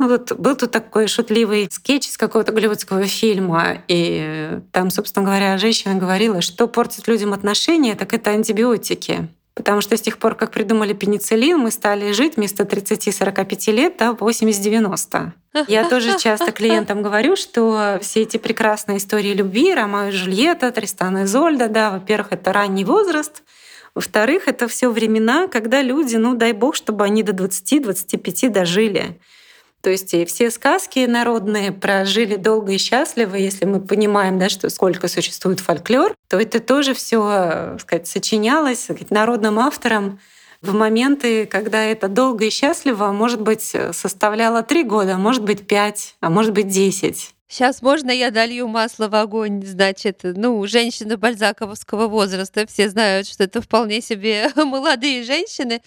ну 0.00 0.08
вот 0.08 0.32
был 0.32 0.56
тут 0.56 0.72
такой 0.72 1.06
шутливый 1.06 1.68
скетч 1.70 2.08
из 2.08 2.18
какого-то 2.18 2.50
голливудского 2.50 3.04
фильма, 3.04 3.78
и 3.86 4.58
там, 4.72 4.90
собственно 4.90 5.24
говоря, 5.24 5.56
женщина 5.56 5.94
говорила, 5.94 6.42
что 6.42 6.66
портит 6.66 7.06
людям 7.06 7.32
отношения, 7.32 7.94
так 7.94 8.12
это 8.12 8.30
антибиотики. 8.30 9.28
Потому 9.54 9.82
что 9.82 9.96
с 9.96 10.00
тех 10.00 10.18
пор, 10.18 10.34
как 10.34 10.50
придумали 10.50 10.94
пенициллин, 10.94 11.58
мы 11.58 11.70
стали 11.70 12.12
жить 12.12 12.36
вместо 12.36 12.62
30-45 12.62 13.72
лет, 13.72 13.96
да, 13.98 14.12
80-90. 14.12 15.32
Я 15.68 15.88
тоже 15.88 16.18
часто 16.18 16.52
клиентам 16.52 17.02
говорю, 17.02 17.36
что 17.36 17.98
все 18.00 18.22
эти 18.22 18.38
прекрасные 18.38 18.96
истории 18.96 19.34
любви, 19.34 19.74
Ромео 19.74 20.08
и 20.08 20.12
Джульетта, 20.12 20.72
Тристан 20.72 21.18
и 21.18 21.26
Зольда, 21.26 21.68
да, 21.68 21.90
во-первых, 21.90 22.32
это 22.32 22.52
ранний 22.52 22.84
возраст, 22.84 23.42
во-вторых, 23.94 24.48
это 24.48 24.68
все 24.68 24.90
времена, 24.90 25.48
когда 25.48 25.82
люди, 25.82 26.16
ну 26.16 26.34
дай 26.34 26.52
бог, 26.52 26.74
чтобы 26.74 27.04
они 27.04 27.22
до 27.22 27.32
20-25 27.32 28.48
дожили. 28.48 29.20
То 29.82 29.90
есть 29.90 30.14
все 30.28 30.50
сказки 30.50 31.06
народные 31.06 31.72
прожили 31.72 32.36
долго 32.36 32.72
и 32.72 32.78
счастливо. 32.78 33.34
Если 33.34 33.64
мы 33.64 33.80
понимаем, 33.80 34.38
да, 34.38 34.48
что 34.48 34.70
сколько 34.70 35.08
существует 35.08 35.60
фольклор, 35.60 36.14
то 36.28 36.38
это 36.38 36.60
тоже 36.60 36.94
все 36.94 37.76
сказать, 37.80 38.06
сочинялось 38.06 38.88
народным 39.10 39.58
автором 39.58 40.20
в 40.62 40.72
моменты, 40.72 41.46
когда 41.46 41.82
это 41.82 42.06
долго 42.06 42.44
и 42.44 42.50
счастливо, 42.50 43.10
может 43.10 43.40
быть, 43.40 43.74
составляло 43.92 44.62
три 44.62 44.84
года, 44.84 45.18
может 45.18 45.42
быть, 45.42 45.66
пять, 45.66 46.14
а 46.20 46.30
может 46.30 46.52
быть, 46.52 46.68
десять. 46.68 47.34
Сейчас 47.52 47.82
можно 47.82 48.10
я 48.10 48.30
долью 48.30 48.66
масло 48.66 49.08
в 49.08 49.14
огонь? 49.14 49.62
Значит, 49.62 50.20
ну, 50.22 50.66
женщины 50.66 51.18
бальзаковского 51.18 52.08
возраста, 52.08 52.66
все 52.66 52.88
знают, 52.88 53.26
что 53.26 53.44
это 53.44 53.60
вполне 53.60 54.00
себе 54.00 54.48
молодые 54.56 55.22
женщины. 55.22 55.82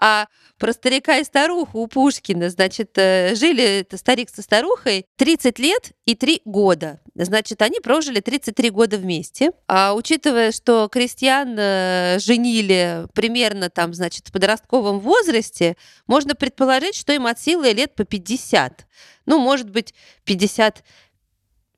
А 0.00 0.26
про 0.58 0.72
старика 0.72 1.18
и 1.18 1.24
старуху 1.24 1.80
у 1.80 1.86
Пушкина, 1.86 2.50
значит, 2.50 2.96
э, 2.96 3.34
жили 3.34 3.86
старик 3.94 4.28
со 4.30 4.42
старухой 4.42 5.06
30 5.16 5.58
лет 5.58 5.92
и 6.04 6.14
3 6.14 6.42
года. 6.44 7.00
Значит, 7.14 7.62
они 7.62 7.80
прожили 7.80 8.20
33 8.20 8.70
года 8.70 8.98
вместе. 8.98 9.52
А 9.68 9.94
учитывая, 9.94 10.52
что 10.52 10.88
крестьян 10.88 11.56
э, 11.58 12.18
женили 12.20 13.06
примерно 13.14 13.70
там, 13.70 13.94
значит, 13.94 14.28
в 14.28 14.32
подростковом 14.32 15.00
возрасте, 15.00 15.76
можно 16.06 16.34
предположить, 16.34 16.94
что 16.94 17.12
им 17.12 17.26
от 17.26 17.40
силы 17.40 17.72
лет 17.72 17.94
по 17.94 18.04
50. 18.04 18.86
Ну, 19.26 19.38
может 19.38 19.70
быть, 19.70 19.94
50 20.24 20.84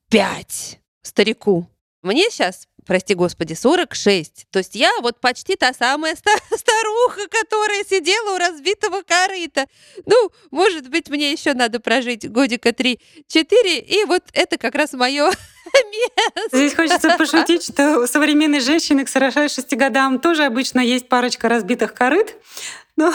пять 0.08 0.80
старику. 1.02 1.68
Мне 2.02 2.30
сейчас, 2.30 2.68
прости 2.86 3.14
господи, 3.14 3.54
46. 3.54 4.46
То 4.50 4.60
есть 4.60 4.74
я 4.76 4.90
вот 5.02 5.20
почти 5.20 5.56
та 5.56 5.72
самая 5.72 6.14
старуха, 6.56 7.28
которая 7.28 7.84
сидела 7.84 8.34
у 8.34 8.38
разбитого 8.38 9.02
корыта. 9.02 9.66
Ну, 10.06 10.30
может 10.50 10.88
быть, 10.88 11.08
мне 11.08 11.32
еще 11.32 11.54
надо 11.54 11.80
прожить 11.80 12.30
годика 12.30 12.68
3-4, 12.70 12.98
и 13.78 14.04
вот 14.06 14.22
это 14.32 14.58
как 14.58 14.76
раз 14.76 14.92
мое 14.92 15.24
место. 15.64 16.56
Здесь 16.56 16.74
хочется 16.74 17.16
пошутить, 17.16 17.64
что 17.64 18.00
у 18.00 18.06
современной 18.06 18.60
женщины 18.60 19.04
к 19.04 19.08
46 19.08 19.76
годам 19.76 20.20
тоже 20.20 20.44
обычно 20.44 20.80
есть 20.80 21.08
парочка 21.08 21.48
разбитых 21.48 21.94
корыт. 21.94 22.36
Ну, 22.98 23.12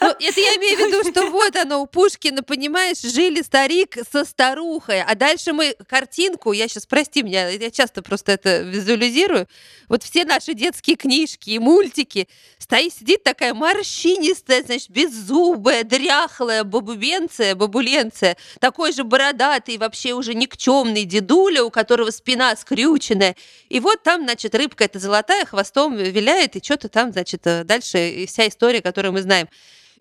ну, 0.00 0.08
это 0.18 0.40
я 0.40 0.56
имею 0.56 0.78
в 0.78 0.80
виду, 0.80 1.10
что 1.10 1.28
вот 1.30 1.54
оно 1.56 1.82
у 1.82 1.86
Пушкина, 1.86 2.42
понимаешь, 2.42 3.02
жили 3.02 3.42
старик 3.42 3.98
со 4.10 4.24
старухой, 4.24 5.02
а 5.02 5.14
дальше 5.14 5.52
мы 5.52 5.76
картинку, 5.86 6.52
я 6.52 6.68
сейчас, 6.68 6.86
прости 6.86 7.22
меня, 7.22 7.50
я 7.50 7.70
часто 7.70 8.00
просто 8.00 8.32
это 8.32 8.60
визуализирую, 8.62 9.46
вот 9.90 10.02
все 10.04 10.24
наши 10.24 10.54
детские 10.54 10.96
книжки 10.96 11.50
и 11.50 11.58
мультики, 11.58 12.28
стоит, 12.58 12.94
сидит 12.94 13.22
такая 13.22 13.52
морщинистая, 13.52 14.62
значит, 14.62 14.88
беззубая, 14.88 15.84
дряхлая 15.84 16.64
бабубенция, 16.64 17.54
бабуленция, 17.54 18.38
такой 18.58 18.92
же 18.92 19.04
бородатый, 19.04 19.76
вообще 19.76 20.14
уже 20.14 20.32
никчемный 20.32 21.04
дедуля, 21.04 21.62
у 21.62 21.70
которого 21.70 22.10
спина 22.10 22.56
скрюченная. 22.56 23.36
И 23.68 23.80
вот 23.80 24.02
там, 24.02 24.22
значит, 24.22 24.54
рыбка 24.54 24.84
эта 24.84 24.98
золотая 24.98 25.44
хвостом 25.44 25.94
виляет, 25.94 26.56
и 26.56 26.64
что-то 26.64 26.88
там, 26.88 27.12
значит, 27.12 27.42
дальше 27.42 28.24
вся 28.26 28.48
история, 28.48 28.80
которую 28.94 29.12
мы 29.12 29.22
знаем. 29.22 29.48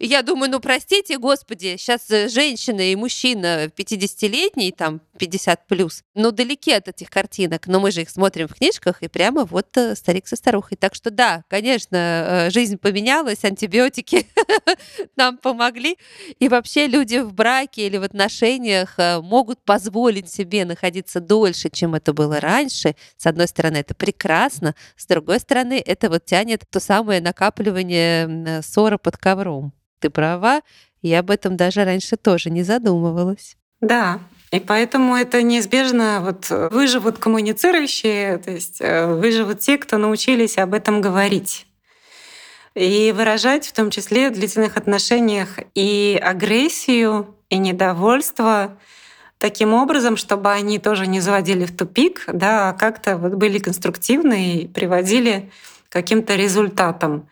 И 0.04 0.08
я 0.08 0.22
думаю, 0.22 0.52
ну 0.52 0.60
простите, 0.60 1.18
господи, 1.18 1.78
сейчас 1.78 2.12
э, 2.12 2.28
женщина 2.28 2.82
и 2.82 2.94
мужчина 2.94 3.68
50-летний, 3.68 4.74
там 4.74 5.00
50 5.18 5.66
плюс, 5.66 6.04
ну 6.14 6.32
далеки 6.32 6.74
от 6.74 6.90
этих 6.90 7.10
картинок, 7.10 7.68
но 7.68 7.80
мы 7.80 7.90
же 7.90 8.02
их 8.02 8.10
смотрим 8.10 8.50
в 8.50 8.56
книжках, 8.56 9.02
и 9.02 9.08
прямо 9.08 9.46
вот 9.46 9.78
э, 9.78 9.96
старик 9.96 10.28
со 10.28 10.36
старухой. 10.36 10.76
Так 10.76 10.94
что 10.94 11.10
да, 11.10 11.46
конечно, 11.48 11.96
э, 11.96 12.50
жизнь 12.50 12.78
поменялась, 12.78 13.46
антибиотики 13.46 14.28
нам 15.16 15.38
помогли, 15.38 15.98
и 16.38 16.50
вообще 16.50 16.88
люди 16.88 17.20
в 17.20 17.32
браке 17.34 17.88
или 17.88 17.96
в 17.96 18.04
отношениях 18.04 18.98
могут 19.22 19.64
позволить 19.64 20.30
себе 20.30 20.66
находиться 20.66 21.22
дольше, 21.22 21.70
чем 21.70 21.96
это 21.96 22.12
было 22.12 22.42
раньше. 22.42 22.98
С 23.16 23.26
одной 23.26 23.48
стороны, 23.48 23.78
это 23.78 23.96
прекрасно, 23.96 24.76
с 24.98 25.06
другой 25.06 25.40
стороны, 25.40 25.82
это 25.86 26.10
вот 26.10 26.26
тянет 26.26 26.66
то 26.70 26.82
самое 26.82 27.22
накапливание 27.22 28.62
ссора 28.62 28.98
под 28.98 29.16
ковром 29.16 29.72
ты 30.04 30.10
права, 30.10 30.62
я 31.02 31.20
об 31.20 31.32
этом 31.32 31.56
даже 31.56 31.86
раньше 31.86 32.18
тоже 32.18 32.50
не 32.50 32.64
задумывалась. 32.64 33.56
Да, 33.80 34.20
и 34.52 34.60
поэтому 34.60 35.16
это 35.16 35.42
неизбежно 35.42 36.20
вот 36.22 36.50
выживут 36.72 37.18
коммуницирующие, 37.18 38.38
то 38.38 38.52
есть 38.52 38.78
э, 38.82 39.14
выживут 39.14 39.60
те, 39.60 39.78
кто 39.78 39.98
научились 39.98 40.58
об 40.58 40.74
этом 40.74 41.02
говорить. 41.02 41.66
И 42.76 43.14
выражать 43.16 43.68
в 43.68 43.74
том 43.74 43.92
числе 43.92 44.30
в 44.30 44.34
длительных 44.34 44.78
отношениях 44.78 45.60
и 45.74 46.20
агрессию, 46.22 47.36
и 47.50 47.58
недовольство 47.58 48.78
таким 49.38 49.74
образом, 49.74 50.18
чтобы 50.18 50.52
они 50.52 50.80
тоже 50.80 51.08
не 51.08 51.20
заводили 51.22 51.66
в 51.66 51.76
тупик, 51.76 52.24
да, 52.28 52.70
а 52.70 52.74
как-то 52.74 53.18
вот 53.18 53.34
были 53.34 53.60
конструктивны 53.60 54.56
и 54.56 54.68
приводили 54.68 55.52
к 55.90 55.94
каким-то 55.94 56.36
результатам. 56.36 57.30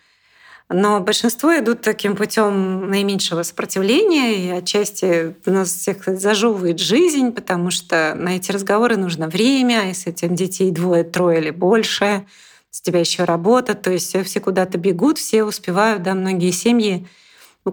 Но 0.74 1.02
большинство 1.02 1.58
идут 1.58 1.82
таким 1.82 2.16
путем 2.16 2.90
наименьшего 2.90 3.44
сопротивления, 3.44 4.46
и 4.46 4.50
отчасти 4.50 5.36
нас 5.46 5.74
всех 5.74 6.06
зажевывает 6.06 6.80
жизнь, 6.80 7.34
потому 7.34 7.72
что 7.72 8.16
на 8.16 8.38
эти 8.38 8.54
разговоры 8.54 8.96
нужно 8.96 9.28
время, 9.28 9.82
а 9.82 9.88
если 9.88 10.14
этим 10.14 10.34
детей 10.34 10.72
двое, 10.72 11.04
трое 11.04 11.42
или 11.42 11.50
больше, 11.50 12.26
с 12.70 12.80
тебя 12.80 13.02
еще 13.02 13.26
работа, 13.26 13.74
то 13.74 13.92
есть 13.92 14.16
все 14.26 14.40
куда-то 14.40 14.78
бегут, 14.78 15.18
все 15.18 15.44
успевают, 15.44 16.04
да, 16.04 16.16
многие 16.16 16.52
семьи 16.52 17.06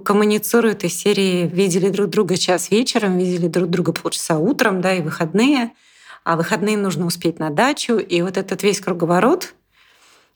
коммуницируют 0.04 0.82
из 0.82 0.94
серии 0.94 1.46
видели 1.46 1.90
друг 1.90 2.11
друга 2.11 2.37
час 2.37 2.70
вечером, 2.70 3.16
видели 3.16 3.46
друг 3.46 3.70
друга 3.70 3.92
полчаса 3.92 4.38
утром, 4.38 4.80
да, 4.80 4.94
и 4.94 5.02
выходные, 5.02 5.70
а 6.24 6.37
выходные 6.37 6.76
нужно 6.76 7.06
успеть 7.06 7.38
на 7.38 7.50
дачу, 7.50 7.96
и 7.98 8.20
вот 8.22 8.37
этот 8.37 8.64
весь 8.64 8.80
круговорот— 8.80 9.54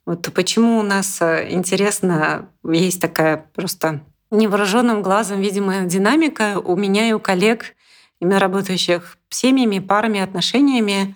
вот 0.04 0.28
почему 0.34 0.78
у 0.78 0.82
нас 0.82 1.20
э, 1.20 1.48
интересно, 1.50 2.48
есть 2.64 3.00
такая 3.00 3.46
просто 3.54 4.00
невооруженным 4.30 5.02
глазом 5.02 5.40
видимая 5.40 5.84
динамика 5.84 6.58
у 6.58 6.74
меня 6.74 7.08
и 7.08 7.12
у 7.12 7.20
коллег, 7.20 7.74
именно 8.18 8.40
работающих 8.40 9.16
семьями, 9.28 9.78
парами, 9.78 10.20
отношениями, 10.20 11.14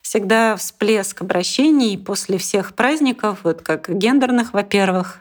всегда 0.00 0.56
всплеск 0.56 1.20
обращений 1.20 1.98
после 1.98 2.38
всех 2.38 2.74
праздников, 2.74 3.40
вот 3.42 3.62
как 3.62 3.88
гендерных, 3.88 4.52
во-первых, 4.52 5.20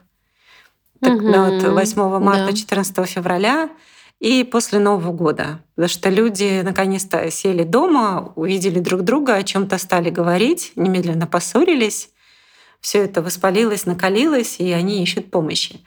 так, 1.02 1.16
угу. 1.16 1.28
вот 1.28 1.64
8 1.64 2.20
марта, 2.20 2.48
да. 2.48 2.54
14 2.54 3.10
февраля, 3.10 3.70
и 4.20 4.46
после 4.46 4.80
Нового 4.80 5.12
года. 5.12 5.60
Потому 5.76 5.90
что 5.90 6.10
люди 6.10 6.62
наконец-то 6.64 7.30
сели 7.30 7.64
дома, 7.64 8.32
увидели 8.36 8.80
друг 8.80 9.02
друга, 9.02 9.36
о 9.36 9.44
чем 9.44 9.68
то 9.68 9.78
стали 9.78 10.10
говорить, 10.10 10.72
немедленно 10.78 11.28
поссорились 11.28 12.13
все 12.84 13.06
это 13.06 13.22
воспалилось, 13.22 13.86
накалилось, 13.86 14.58
и 14.60 14.70
они 14.74 15.02
ищут 15.02 15.32
помощи. 15.32 15.80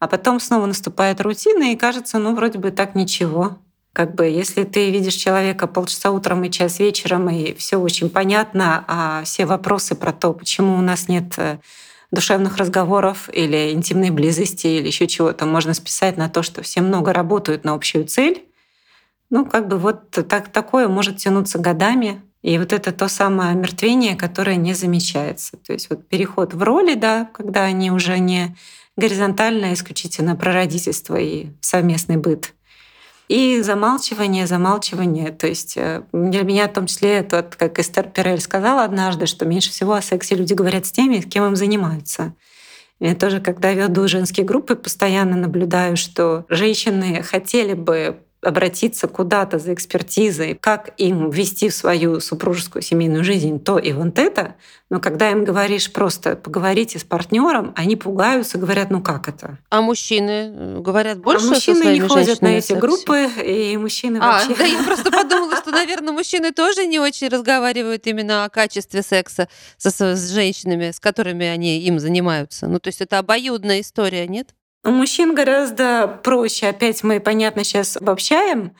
А 0.00 0.08
потом 0.08 0.40
снова 0.40 0.66
наступает 0.66 1.20
рутина, 1.20 1.72
и 1.72 1.76
кажется, 1.76 2.18
ну, 2.18 2.34
вроде 2.34 2.58
бы 2.58 2.72
так 2.72 2.96
ничего. 2.96 3.56
Как 3.92 4.16
бы, 4.16 4.26
если 4.26 4.64
ты 4.64 4.90
видишь 4.90 5.14
человека 5.14 5.68
полчаса 5.68 6.10
утром 6.10 6.42
и 6.42 6.50
час 6.50 6.80
вечером, 6.80 7.30
и 7.30 7.54
все 7.54 7.76
очень 7.76 8.10
понятно, 8.10 8.84
а 8.88 9.22
все 9.22 9.46
вопросы 9.46 9.94
про 9.94 10.12
то, 10.12 10.32
почему 10.32 10.76
у 10.76 10.80
нас 10.80 11.06
нет 11.06 11.34
э, 11.36 11.58
душевных 12.10 12.56
разговоров 12.56 13.28
или 13.32 13.70
интимной 13.70 14.10
близости 14.10 14.66
или 14.66 14.88
еще 14.88 15.06
чего-то 15.06 15.46
можно 15.46 15.72
списать 15.72 16.16
на 16.16 16.28
то, 16.28 16.42
что 16.42 16.62
все 16.62 16.80
много 16.80 17.12
работают 17.12 17.62
на 17.62 17.74
общую 17.74 18.06
цель. 18.06 18.44
Ну, 19.30 19.46
как 19.46 19.68
бы 19.68 19.78
вот 19.78 20.10
так, 20.10 20.48
такое 20.48 20.88
может 20.88 21.18
тянуться 21.18 21.60
годами, 21.60 22.20
и 22.42 22.58
вот 22.58 22.72
это 22.72 22.92
то 22.92 23.08
самое 23.08 23.50
омертвение, 23.50 24.16
которое 24.16 24.56
не 24.56 24.74
замечается. 24.74 25.56
То 25.58 25.72
есть 25.72 25.90
вот 25.90 26.08
переход 26.08 26.54
в 26.54 26.62
роли, 26.62 26.94
да, 26.94 27.28
когда 27.34 27.64
они 27.64 27.90
уже 27.90 28.18
не 28.18 28.56
горизонтально, 28.96 29.68
а 29.68 29.72
исключительно 29.74 30.36
про 30.36 30.52
родительство 30.52 31.16
и 31.16 31.48
совместный 31.60 32.16
быт. 32.16 32.54
И 33.28 33.60
замалчивание, 33.62 34.46
замалчивание. 34.46 35.30
То 35.30 35.46
есть 35.46 35.76
э, 35.76 36.02
для 36.12 36.42
меня 36.42 36.66
в 36.66 36.72
том 36.72 36.86
числе, 36.86 37.18
это, 37.18 37.48
как 37.56 37.78
Эстер 37.78 38.08
Перель 38.08 38.40
сказала 38.40 38.82
однажды, 38.82 39.26
что 39.26 39.46
меньше 39.46 39.70
всего 39.70 39.92
о 39.92 40.02
сексе 40.02 40.34
люди 40.34 40.52
говорят 40.52 40.86
с 40.86 40.92
теми, 40.92 41.20
кем 41.20 41.46
им 41.46 41.56
занимаются. 41.56 42.34
Я 42.98 43.14
тоже, 43.14 43.40
когда 43.40 43.72
веду 43.72 44.08
женские 44.08 44.44
группы, 44.44 44.74
постоянно 44.74 45.36
наблюдаю, 45.36 45.96
что 45.96 46.44
женщины 46.48 47.22
хотели 47.22 47.74
бы 47.74 48.18
обратиться 48.42 49.06
куда-то 49.08 49.58
за 49.58 49.74
экспертизой, 49.74 50.58
как 50.60 50.94
им 50.96 51.30
ввести 51.30 51.68
в 51.68 51.74
свою 51.74 52.20
супружескую 52.20 52.82
семейную 52.82 53.22
жизнь 53.22 53.62
то 53.62 53.78
и 53.78 53.92
вот 53.92 54.18
это, 54.18 54.56
но 54.88 54.98
когда 54.98 55.30
им 55.30 55.44
говоришь 55.44 55.92
просто 55.92 56.36
поговорите 56.36 56.98
с 56.98 57.04
партнером, 57.04 57.72
они 57.76 57.96
пугаются, 57.96 58.58
говорят, 58.58 58.90
ну 58.90 59.02
как 59.02 59.28
это? 59.28 59.58
А 59.68 59.82
мужчины 59.82 60.52
э, 60.52 60.80
говорят 60.80 61.18
а 61.18 61.20
больше? 61.20 61.46
А 61.46 61.50
мужчины 61.50 61.84
не 61.92 62.00
ходят 62.00 62.40
на 62.40 62.48
эти 62.48 62.72
группы, 62.72 63.28
и 63.44 63.76
мужчины 63.76 64.18
а, 64.20 64.32
вообще... 64.32 64.54
Да, 64.56 64.64
я 64.64 64.82
просто 64.84 65.10
подумала, 65.12 65.56
что, 65.56 65.70
наверное, 65.70 66.12
мужчины 66.12 66.50
тоже 66.52 66.86
не 66.86 66.98
очень 66.98 67.28
разговаривают 67.28 68.06
именно 68.06 68.44
о 68.44 68.48
качестве 68.48 69.02
секса 69.02 69.48
со, 69.76 69.90
с 69.90 70.32
женщинами, 70.32 70.90
с 70.90 70.98
которыми 70.98 71.46
они 71.46 71.80
им 71.82 72.00
занимаются. 72.00 72.66
Ну, 72.66 72.80
то 72.80 72.88
есть 72.88 73.00
это 73.00 73.18
обоюдная 73.18 73.82
история, 73.82 74.26
нет? 74.26 74.54
У 74.82 74.90
мужчин 74.90 75.34
гораздо 75.34 76.20
проще. 76.22 76.68
Опять 76.68 77.02
мы, 77.02 77.20
понятно, 77.20 77.64
сейчас 77.64 77.96
обобщаем, 77.96 78.74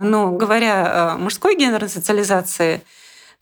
но 0.00 0.32
говоря 0.32 1.12
о 1.12 1.18
мужской 1.18 1.56
гендерной 1.56 1.88
социализации, 1.88 2.82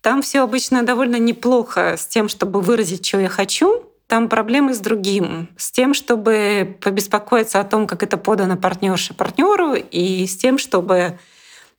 там 0.02 0.20
все 0.20 0.40
обычно 0.40 0.82
довольно 0.82 1.16
неплохо 1.16 1.96
с 1.96 2.06
тем, 2.06 2.28
чтобы 2.28 2.60
выразить, 2.60 3.06
что 3.06 3.20
я 3.20 3.28
хочу. 3.28 3.88
Там 4.08 4.28
проблемы 4.28 4.74
с 4.74 4.78
другим, 4.78 5.48
с 5.56 5.70
тем, 5.70 5.94
чтобы 5.94 6.76
побеспокоиться 6.82 7.60
о 7.60 7.64
том, 7.64 7.86
как 7.86 8.02
это 8.02 8.18
подано 8.18 8.58
партнерше 8.58 9.14
партнеру, 9.14 9.74
и 9.74 10.26
с 10.26 10.36
тем, 10.36 10.58
чтобы 10.58 11.18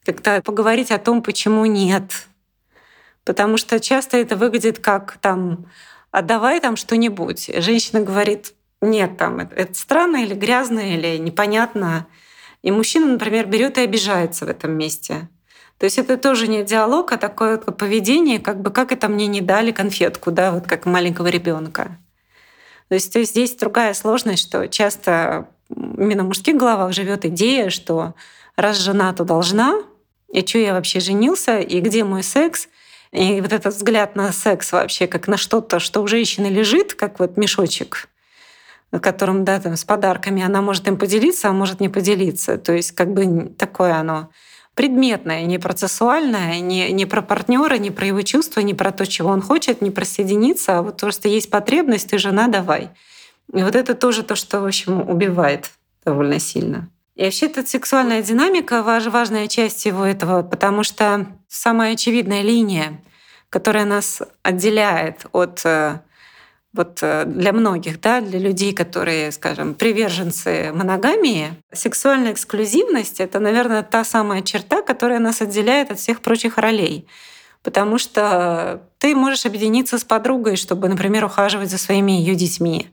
как-то 0.04 0.41
поговорить 0.41 0.89
о 0.89 0.98
том, 0.98 1.22
почему 1.22 1.65
нет. 1.67 2.28
Потому 3.24 3.58
что 3.58 3.80
часто 3.80 4.17
это 4.17 4.36
выглядит 4.36 4.80
как 4.80 5.17
там 5.22 5.67
отдавай 6.10 6.60
там 6.60 6.76
что-нибудь. 6.76 7.52
Женщина 7.58 8.02
говорит, 8.02 8.54
нет, 8.84 9.17
там 9.17 9.39
это, 9.39 9.56
это 9.56 9.74
странно 9.74 10.17
или 10.17 10.34
грязно 10.34 10.80
или 10.80 11.17
непонятно. 11.17 12.08
И 12.62 12.72
мужчина, 12.72 13.08
например, 13.08 13.48
берет 13.48 13.78
и 13.78 13.82
обижается 13.82 14.46
в 14.46 14.50
этом 14.50 14.78
месте. 14.78 15.28
То 15.78 15.86
есть 15.86 15.98
это 15.98 16.17
тоже 16.17 16.48
не 16.48 16.63
диалог, 16.63 17.12
а 17.12 17.17
такое 17.17 17.58
поведение, 17.58 18.39
как 18.39 18.62
бы 18.62 18.72
как 18.72 18.91
это 18.91 19.10
мне 19.10 19.28
не 19.28 19.41
дали 19.41 19.72
конфетку, 19.72 20.32
да, 20.32 20.52
вот 20.52 20.65
как 20.65 20.86
маленького 20.86 21.28
ребенка. 21.28 21.98
То 22.89 22.96
есть, 22.96 23.12
то 23.12 23.19
есть 23.19 23.32
здесь 23.32 23.56
другая 23.56 23.93
сложность, 23.93 24.43
что 24.48 24.67
часто 24.67 25.50
именно 25.69 26.24
в 26.24 26.28
мужских 26.28 26.56
головах 26.56 26.93
живет 26.93 27.26
идея, 27.26 27.69
что 27.69 28.13
раз 28.56 28.78
жена, 28.78 29.13
то 29.13 29.24
должна, 29.24 29.82
и 30.32 30.46
что 30.46 30.60
я 30.60 30.74
вообще 30.74 31.00
женился, 31.00 31.60
и 31.60 31.80
где 31.80 32.04
мой 32.04 32.24
секс, 32.24 32.67
и 33.12 33.41
вот 33.41 33.52
этот 33.52 33.74
взгляд 33.74 34.15
на 34.15 34.32
секс 34.32 34.72
вообще 34.72 35.08
как 35.08 35.28
на 35.28 35.38
что-то, 35.38 35.80
что 35.80 36.02
у 36.02 36.08
женщины 36.08 36.48
лежит, 36.48 36.93
как 36.93 37.19
вот 37.19 37.38
мешочек, 37.38 38.10
которым, 38.99 39.43
да, 39.43 39.60
там, 39.60 39.75
с 39.75 39.84
подарками, 39.84 40.43
она 40.43 40.62
может 40.62 40.88
им 40.88 40.97
поделиться, 40.97 41.49
а 41.49 41.53
может 41.53 41.79
не 41.79 41.89
поделиться. 41.89 42.58
То 42.58 42.73
есть 42.73 42.91
как 42.91 43.13
бы 43.13 43.53
такое 43.58 43.95
оно 43.95 44.29
предметное, 44.75 45.43
не 45.45 45.60
процессуальное, 45.60 46.60
не, 46.60 46.91
не 46.91 47.06
про 47.06 47.21
партнера, 47.21 47.75
не 47.75 47.91
про 47.91 48.08
его 48.08 48.21
чувства, 48.21 48.62
не 48.62 48.73
про 48.73 48.91
то, 48.91 49.06
чего 49.06 49.29
он 49.29 49.41
хочет, 49.41 49.82
не 49.82 49.91
про 49.91 50.06
соединиться, 50.06 50.79
а 50.79 50.82
вот 50.82 50.97
то, 50.97 51.12
что 51.12 51.27
есть 51.27 51.49
потребность, 51.49 52.10
ты 52.10 52.17
жена, 52.17 52.47
давай. 52.47 52.89
И 53.53 53.62
вот 53.62 53.75
это 53.75 53.93
тоже 53.93 54.23
то, 54.23 54.36
что, 54.36 54.62
в 54.62 54.65
общем, 54.65 55.08
убивает 55.08 55.71
довольно 56.06 56.39
сильно. 56.39 56.89
И 57.15 57.23
вообще 57.23 57.45
эта 57.45 57.63
сексуальная 57.65 58.23
динамика 58.23 58.82
важ, 58.82 59.06
важная 59.08 59.47
часть 59.47 59.77
всего 59.77 60.06
этого, 60.06 60.41
потому 60.41 60.84
что 60.84 61.27
самая 61.47 61.93
очевидная 61.93 62.41
линия, 62.41 63.01
которая 63.49 63.86
нас 63.86 64.23
отделяет 64.41 65.27
от 65.32 65.62
э, 65.63 65.99
вот 66.74 67.00
э, 67.02 67.26
для 67.26 67.54
многих, 67.54 68.02
да, 68.02 68.20
для 68.20 68.40
людей, 68.40 68.74
которые, 68.74 69.32
скажем, 69.32 69.76
приверженцы 69.76 70.72
моногамии, 70.74 71.54
сексуальная 71.72 72.34
эксклюзивность— 72.34 73.20
это, 73.20 73.40
наверное, 73.40 73.84
та 73.84 74.04
самая 74.04 74.42
черта, 74.42 74.82
которая 74.82 75.20
нас 75.20 75.42
отделяет 75.42 75.92
от 75.92 76.00
всех 76.00 76.22
прочих 76.22 76.58
ролей. 76.58 77.08
Потому 77.62 77.98
что 77.98 78.82
ты 78.98 79.16
можешь 79.16 79.46
объединиться 79.46 79.98
с 79.98 80.04
подругой, 80.04 80.56
чтобы, 80.58 80.90
например, 80.90 81.24
ухаживать 81.26 81.70
за 81.70 81.78
своими 81.78 82.12
ее 82.12 82.36
детьми. 82.36 82.90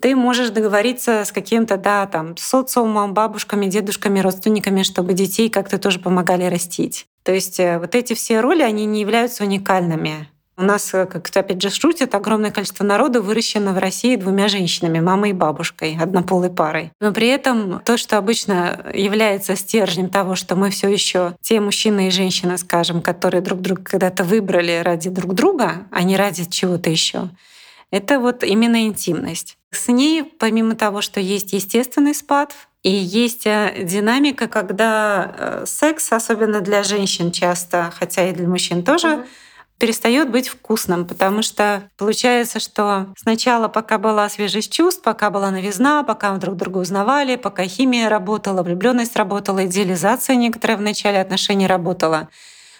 Ты 0.00 0.14
можешь 0.14 0.50
договориться 0.50 1.24
с 1.24 1.32
каким-то, 1.32 1.76
да, 1.76 2.06
там, 2.06 2.36
социумом, 2.36 3.12
бабушками, 3.12 3.66
дедушками, 3.66 4.20
родственниками, 4.20 4.82
чтобы 4.82 5.12
детей 5.12 5.50
как-то 5.50 5.78
тоже 5.78 5.98
помогали 5.98 6.44
растить. 6.44 7.06
То 7.22 7.32
есть 7.32 7.60
э, 7.60 7.78
вот 7.78 7.94
эти 7.94 8.14
все 8.14 8.40
роли, 8.40 8.62
они 8.62 8.86
не 8.86 9.00
являются 9.00 9.44
уникальными. 9.44 10.28
У 10.60 10.62
нас, 10.62 10.92
э, 10.92 11.06
как 11.06 11.34
опять 11.34 11.62
же 11.62 11.70
шутят, 11.70 12.14
огромное 12.14 12.50
количество 12.50 12.84
народа 12.84 13.22
выращено 13.22 13.72
в 13.72 13.78
России 13.78 14.16
двумя 14.16 14.46
женщинами, 14.48 15.00
мамой 15.00 15.30
и 15.30 15.32
бабушкой, 15.32 15.96
однополой 15.98 16.50
парой. 16.50 16.92
Но 17.00 17.12
при 17.12 17.28
этом 17.28 17.80
то, 17.82 17.96
что 17.96 18.18
обычно 18.18 18.84
является 18.92 19.56
стержнем 19.56 20.10
того, 20.10 20.34
что 20.34 20.56
мы 20.56 20.68
все 20.68 20.90
еще 20.90 21.34
те 21.40 21.60
мужчины 21.60 22.08
и 22.08 22.10
женщины, 22.10 22.58
скажем, 22.58 23.00
которые 23.00 23.40
друг 23.40 23.62
друга 23.62 23.82
когда-то 23.82 24.22
выбрали 24.22 24.82
ради 24.84 25.08
друг 25.08 25.34
друга, 25.34 25.86
а 25.90 26.02
не 26.02 26.18
ради 26.18 26.44
чего-то 26.44 26.90
еще, 26.90 27.30
это 27.90 28.20
вот 28.20 28.44
именно 28.44 28.84
интимность. 28.84 29.56
С 29.70 29.88
ней, 29.88 30.24
помимо 30.24 30.74
того, 30.74 31.00
что 31.00 31.20
есть 31.20 31.54
естественный 31.54 32.14
спад, 32.14 32.54
и 32.82 32.90
есть 32.90 33.46
э, 33.46 33.82
динамика, 33.84 34.46
когда 34.46 35.34
э, 35.34 35.64
секс, 35.66 36.12
особенно 36.12 36.60
для 36.60 36.82
женщин 36.82 37.32
часто, 37.32 37.90
хотя 37.98 38.28
и 38.28 38.32
для 38.34 38.46
мужчин 38.46 38.82
тоже, 38.82 39.08
mm-hmm 39.08 39.26
перестает 39.80 40.30
быть 40.30 40.48
вкусным, 40.48 41.06
потому 41.06 41.40
что 41.40 41.82
получается, 41.96 42.60
что 42.60 43.06
сначала, 43.16 43.66
пока 43.68 43.96
была 43.96 44.28
свежесть 44.28 44.70
чувств, 44.70 45.02
пока 45.02 45.30
была 45.30 45.50
новизна, 45.50 46.02
пока 46.04 46.32
мы 46.32 46.38
друг 46.38 46.56
друга 46.56 46.78
узнавали, 46.78 47.36
пока 47.36 47.64
химия 47.64 48.10
работала, 48.10 48.62
влюбленность 48.62 49.16
работала, 49.16 49.64
идеализация 49.64 50.36
некоторая 50.36 50.76
в 50.76 50.82
начале 50.82 51.18
отношений 51.18 51.66
работала. 51.66 52.28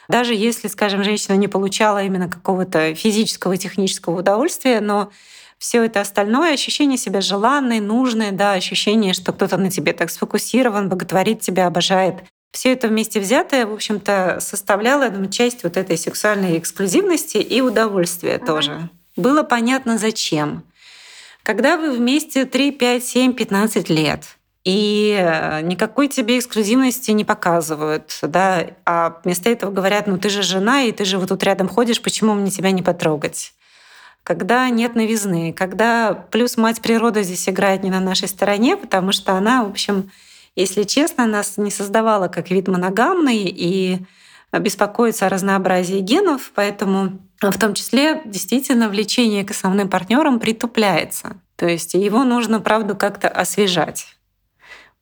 Даже 0.09 0.35
если, 0.35 0.69
скажем, 0.69 1.03
женщина 1.03 1.37
не 1.37 1.49
получала 1.49 2.05
именно 2.05 2.29
какого-то 2.29 2.95
физического, 2.95 3.57
технического 3.57 4.19
удовольствия, 4.19 4.81
но 4.81 5.11
все 5.57 5.85
это 5.85 6.03
остальное, 6.03 6.53
ощущение 6.53 6.99
себя 6.99 7.23
желанной, 7.23 7.81
нужной, 7.81 8.31
да, 8.31 8.53
ощущение, 8.53 9.15
что 9.15 9.33
кто-то 9.33 9.57
на 9.57 9.71
тебе 9.71 9.95
так 9.95 10.11
сфокусирован, 10.11 10.91
боготворит 10.91 11.41
тебя, 11.41 11.67
обожает, 11.67 12.17
все 12.53 12.73
это 12.73 12.89
вместе 12.89 13.21
взятое, 13.21 13.67
в 13.67 13.73
общем-то, 13.73 14.39
составляло, 14.41 15.09
думаю, 15.09 15.31
часть 15.31 15.63
вот 15.63 15.77
этой 15.77 15.97
сексуальной 15.97 16.59
эксклюзивности 16.59 17.39
и 17.39 17.61
удовольствия 17.61 18.37
ага. 18.37 18.47
тоже. 18.47 18.89
Было 19.17 19.43
понятно, 19.43 19.99
зачем. 19.99 20.65
Когда 21.43 21.77
вы 21.77 21.93
вместе 21.93 22.45
3, 22.45 22.73
5, 22.73 23.05
7, 23.05 23.33
15 23.35 23.89
лет, 23.89 24.25
и 24.65 25.17
э, 25.19 25.63
никакой 25.63 26.09
тебе 26.09 26.39
эксклюзивности 26.39 27.13
не 27.13 27.25
показывают, 27.25 28.19
да, 28.23 28.67
а 28.85 29.19
вместо 29.25 29.49
этого 29.49 29.71
говорят, 29.71 30.07
ну 30.07 30.19
ты 30.19 30.29
же 30.29 30.43
жена, 30.43 30.83
и 30.83 30.93
ты 30.93 31.05
же 31.05 31.19
вот 31.19 31.31
тут 31.31 31.43
рядом 31.45 31.69
ходишь, 31.69 32.03
почему 32.03 32.35
мне 32.35 32.51
тебя 32.51 32.71
не 32.71 32.83
потрогать? 32.83 33.55
Когда 34.23 34.69
нет 34.69 34.95
новизны, 34.95 35.55
когда 35.55 36.13
плюс 36.13 36.59
мать 36.59 36.83
природа 36.83 37.23
здесь 37.23 37.49
играет 37.49 37.83
не 37.83 37.91
на 37.91 38.01
нашей 38.01 38.29
стороне, 38.29 38.77
потому 38.77 39.13
что 39.13 39.33
она, 39.33 39.65
в 39.65 39.71
общем, 39.71 40.11
если 40.61 40.85
честно, 40.85 41.27
нас 41.27 41.57
не 41.57 41.70
создавала 41.70 42.29
как 42.29 42.51
вид 42.51 42.68
моногамный 42.68 43.44
и 43.44 43.99
беспокоится 44.53 45.27
о 45.27 45.29
разнообразии 45.29 46.01
генов, 46.01 46.53
поэтому 46.55 47.20
в 47.40 47.59
том 47.59 47.75
числе 47.75 48.23
действительно 48.25 48.88
влечение 48.88 49.44
к 49.44 49.51
основным 49.53 49.88
партнерам 49.88 50.40
притупляется. 50.40 51.37
То 51.57 51.66
есть 51.66 51.94
его 51.94 52.25
нужно, 52.25 52.61
правду, 52.61 52.96
как-то 52.96 53.29
освежать. 53.29 54.16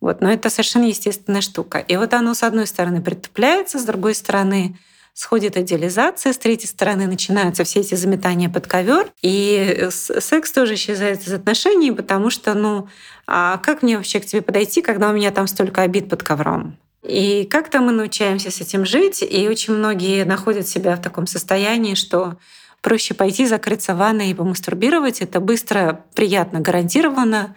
Вот. 0.00 0.20
Но 0.20 0.30
это 0.30 0.50
совершенно 0.50 0.84
естественная 0.84 1.40
штука. 1.40 1.78
И 1.78 1.96
вот 1.96 2.14
оно, 2.14 2.34
с 2.34 2.42
одной 2.42 2.66
стороны, 2.66 3.00
притупляется, 3.00 3.78
с 3.78 3.84
другой 3.84 4.14
стороны, 4.14 4.78
сходит 5.18 5.56
идеализация, 5.56 6.32
с 6.32 6.38
третьей 6.38 6.68
стороны 6.68 7.08
начинаются 7.08 7.64
все 7.64 7.80
эти 7.80 7.96
заметания 7.96 8.48
под 8.48 8.68
ковер, 8.68 9.10
и 9.20 9.88
секс 9.90 10.52
тоже 10.52 10.74
исчезает 10.74 11.26
из 11.26 11.32
отношений, 11.32 11.90
потому 11.90 12.30
что, 12.30 12.54
ну, 12.54 12.88
а 13.26 13.58
как 13.58 13.82
мне 13.82 13.96
вообще 13.96 14.20
к 14.20 14.26
тебе 14.26 14.42
подойти, 14.42 14.80
когда 14.80 15.10
у 15.10 15.12
меня 15.12 15.32
там 15.32 15.48
столько 15.48 15.82
обид 15.82 16.08
под 16.08 16.22
ковром? 16.22 16.76
И 17.02 17.48
как-то 17.50 17.80
мы 17.80 17.90
научаемся 17.90 18.52
с 18.52 18.60
этим 18.60 18.86
жить, 18.86 19.24
и 19.28 19.48
очень 19.48 19.74
многие 19.74 20.22
находят 20.24 20.68
себя 20.68 20.94
в 20.94 21.02
таком 21.02 21.26
состоянии, 21.26 21.94
что 21.94 22.36
проще 22.80 23.12
пойти 23.12 23.44
закрыться 23.44 23.94
в 23.94 23.98
ванной 23.98 24.30
и 24.30 24.34
помастурбировать. 24.34 25.20
Это 25.20 25.40
быстро, 25.40 26.04
приятно, 26.14 26.60
гарантированно, 26.60 27.56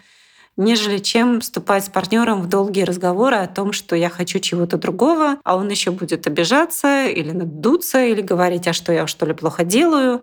нежели 0.56 0.98
чем 0.98 1.40
вступать 1.40 1.84
с 1.84 1.88
партнером 1.88 2.42
в 2.42 2.48
долгие 2.48 2.82
разговоры 2.82 3.36
о 3.36 3.46
том, 3.46 3.72
что 3.72 3.96
я 3.96 4.08
хочу 4.08 4.38
чего-то 4.38 4.76
другого, 4.76 5.38
а 5.44 5.56
он 5.56 5.68
еще 5.68 5.90
будет 5.90 6.26
обижаться 6.26 7.06
или 7.06 7.30
надуться, 7.30 8.04
или 8.04 8.20
говорить, 8.20 8.68
а 8.68 8.72
что 8.72 8.92
я 8.92 9.06
что 9.06 9.26
ли 9.26 9.34
плохо 9.34 9.64
делаю. 9.64 10.22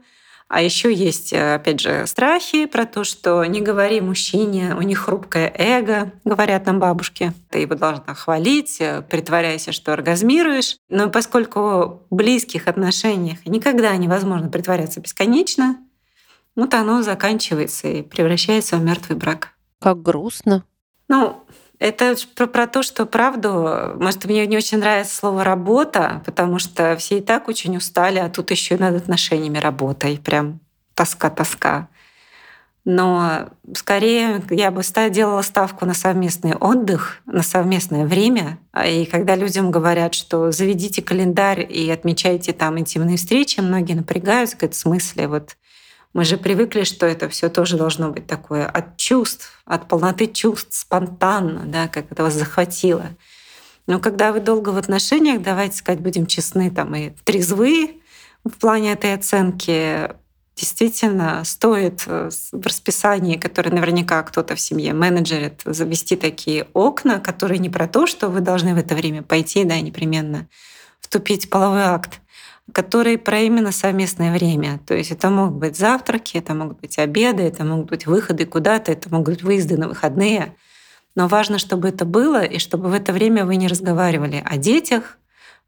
А 0.49 0.63
еще 0.63 0.91
есть, 0.91 1.31
э, 1.31 1.53
опять 1.53 1.79
же, 1.79 2.07
страхи 2.07 2.65
про 2.65 2.87
то, 2.87 3.03
что 3.03 3.45
не 3.45 3.61
говори 3.61 4.01
мужчине, 4.01 4.75
у 4.75 4.81
них 4.81 4.97
хрупкое 4.97 5.53
эго, 5.55 6.11
говорят 6.25 6.65
нам 6.65 6.79
бабушки. 6.79 7.33
Ты 7.51 7.59
его 7.59 7.75
должна 7.75 8.15
хвалить, 8.15 8.77
э, 8.81 9.03
притворяйся, 9.07 9.71
что 9.71 9.93
оргазмируешь. 9.93 10.77
Но 10.89 11.11
поскольку 11.11 12.01
в 12.09 12.15
близких 12.15 12.67
отношениях 12.67 13.45
никогда 13.45 13.95
невозможно 13.95 14.49
притворяться 14.49 14.99
бесконечно, 14.99 15.77
вот 16.55 16.73
оно 16.73 17.03
заканчивается 17.03 17.87
и 17.87 18.01
превращается 18.01 18.77
в 18.77 18.83
мертвый 18.83 19.17
брак. 19.17 19.53
Как 19.79 20.01
грустно. 20.01 20.63
Ну, 21.07 21.43
это 21.79 22.15
про, 22.35 22.47
про 22.47 22.67
то, 22.67 22.83
что 22.83 23.05
правду, 23.05 23.93
может, 23.95 24.25
мне 24.25 24.45
не 24.45 24.57
очень 24.57 24.79
нравится 24.79 25.15
слово 25.15 25.43
работа, 25.43 26.21
потому 26.25 26.59
что 26.59 26.95
все 26.97 27.19
и 27.19 27.21
так 27.21 27.47
очень 27.47 27.77
устали, 27.77 28.19
а 28.19 28.29
тут 28.29 28.51
еще 28.51 28.75
и 28.75 28.79
над 28.79 28.95
отношениями 28.95 29.57
работа, 29.57 30.09
и 30.09 30.17
прям 30.17 30.59
тоска-тоска. 30.93 31.87
Но 32.85 33.49
скорее 33.75 34.41
я 34.49 34.71
бы 34.71 34.81
делала 35.09 35.41
ставку 35.41 35.85
на 35.85 35.93
совместный 35.93 36.55
отдых, 36.55 37.21
на 37.25 37.43
совместное 37.43 38.05
время. 38.05 38.57
И 38.85 39.05
когда 39.05 39.35
людям 39.35 39.69
говорят, 39.69 40.13
что 40.13 40.51
заведите 40.51 41.01
календарь 41.01 41.67
и 41.69 41.89
отмечайте 41.89 42.51
там 42.51 42.79
интимные 42.79 43.17
встречи, 43.17 43.59
многие 43.59 43.93
напрягаются, 43.93 44.57
говорят, 44.57 44.75
в 44.75 44.79
смысле, 44.79 45.27
вот 45.27 45.55
мы 46.13 46.25
же 46.25 46.37
привыкли, 46.37 46.83
что 46.83 47.05
это 47.05 47.29
все 47.29 47.49
тоже 47.49 47.77
должно 47.77 48.09
быть 48.09 48.25
такое 48.25 48.65
от 48.65 48.97
чувств, 48.97 49.61
от 49.65 49.87
полноты 49.87 50.27
чувств, 50.27 50.73
спонтанно, 50.73 51.63
да, 51.65 51.87
как 51.87 52.11
это 52.11 52.23
вас 52.23 52.33
захватило. 52.33 53.05
Но 53.85 53.99
когда 53.99 54.31
вы 54.31 54.39
долго 54.39 54.69
в 54.69 54.77
отношениях, 54.77 55.41
давайте 55.41 55.77
сказать, 55.77 55.99
будем 55.99 56.25
честны, 56.25 56.71
там 56.71 56.95
и 56.95 57.11
трезвы 57.23 58.01
в 58.43 58.51
плане 58.51 58.93
этой 58.93 59.13
оценки, 59.13 60.11
действительно 60.55 61.43
стоит 61.45 62.03
э, 62.05 62.29
в 62.51 62.65
расписании, 62.65 63.37
которое 63.37 63.71
наверняка 63.71 64.21
кто-то 64.23 64.55
в 64.55 64.59
семье 64.59 64.93
менеджерит, 64.93 65.61
завести 65.63 66.15
такие 66.15 66.67
окна, 66.73 67.19
которые 67.19 67.59
не 67.59 67.69
про 67.69 67.87
то, 67.87 68.07
что 68.07 68.29
вы 68.29 68.41
должны 68.41 68.75
в 68.75 68.77
это 68.77 68.93
время 68.93 69.23
пойти, 69.23 69.63
да, 69.63 69.79
непременно 69.79 70.47
вступить 70.99 71.45
в 71.45 71.49
половой 71.49 71.83
акт, 71.83 72.19
которые 72.73 73.17
про 73.17 73.39
именно 73.39 73.71
совместное 73.71 74.31
время. 74.31 74.79
То 74.87 74.95
есть 74.95 75.11
это 75.11 75.29
могут 75.29 75.55
быть 75.55 75.77
завтраки, 75.77 76.37
это 76.37 76.53
могут 76.53 76.79
быть 76.79 76.97
обеды, 76.97 77.43
это 77.43 77.63
могут 77.63 77.89
быть 77.89 78.05
выходы 78.05 78.45
куда-то, 78.45 78.91
это 78.91 79.09
могут 79.09 79.35
быть 79.35 79.43
выезды 79.43 79.77
на 79.77 79.87
выходные. 79.87 80.55
Но 81.15 81.27
важно, 81.27 81.59
чтобы 81.59 81.89
это 81.89 82.05
было, 82.05 82.43
и 82.43 82.59
чтобы 82.59 82.89
в 82.89 82.93
это 82.93 83.13
время 83.13 83.45
вы 83.45 83.55
не 83.55 83.67
разговаривали 83.67 84.43
о 84.45 84.57
детях, 84.57 85.17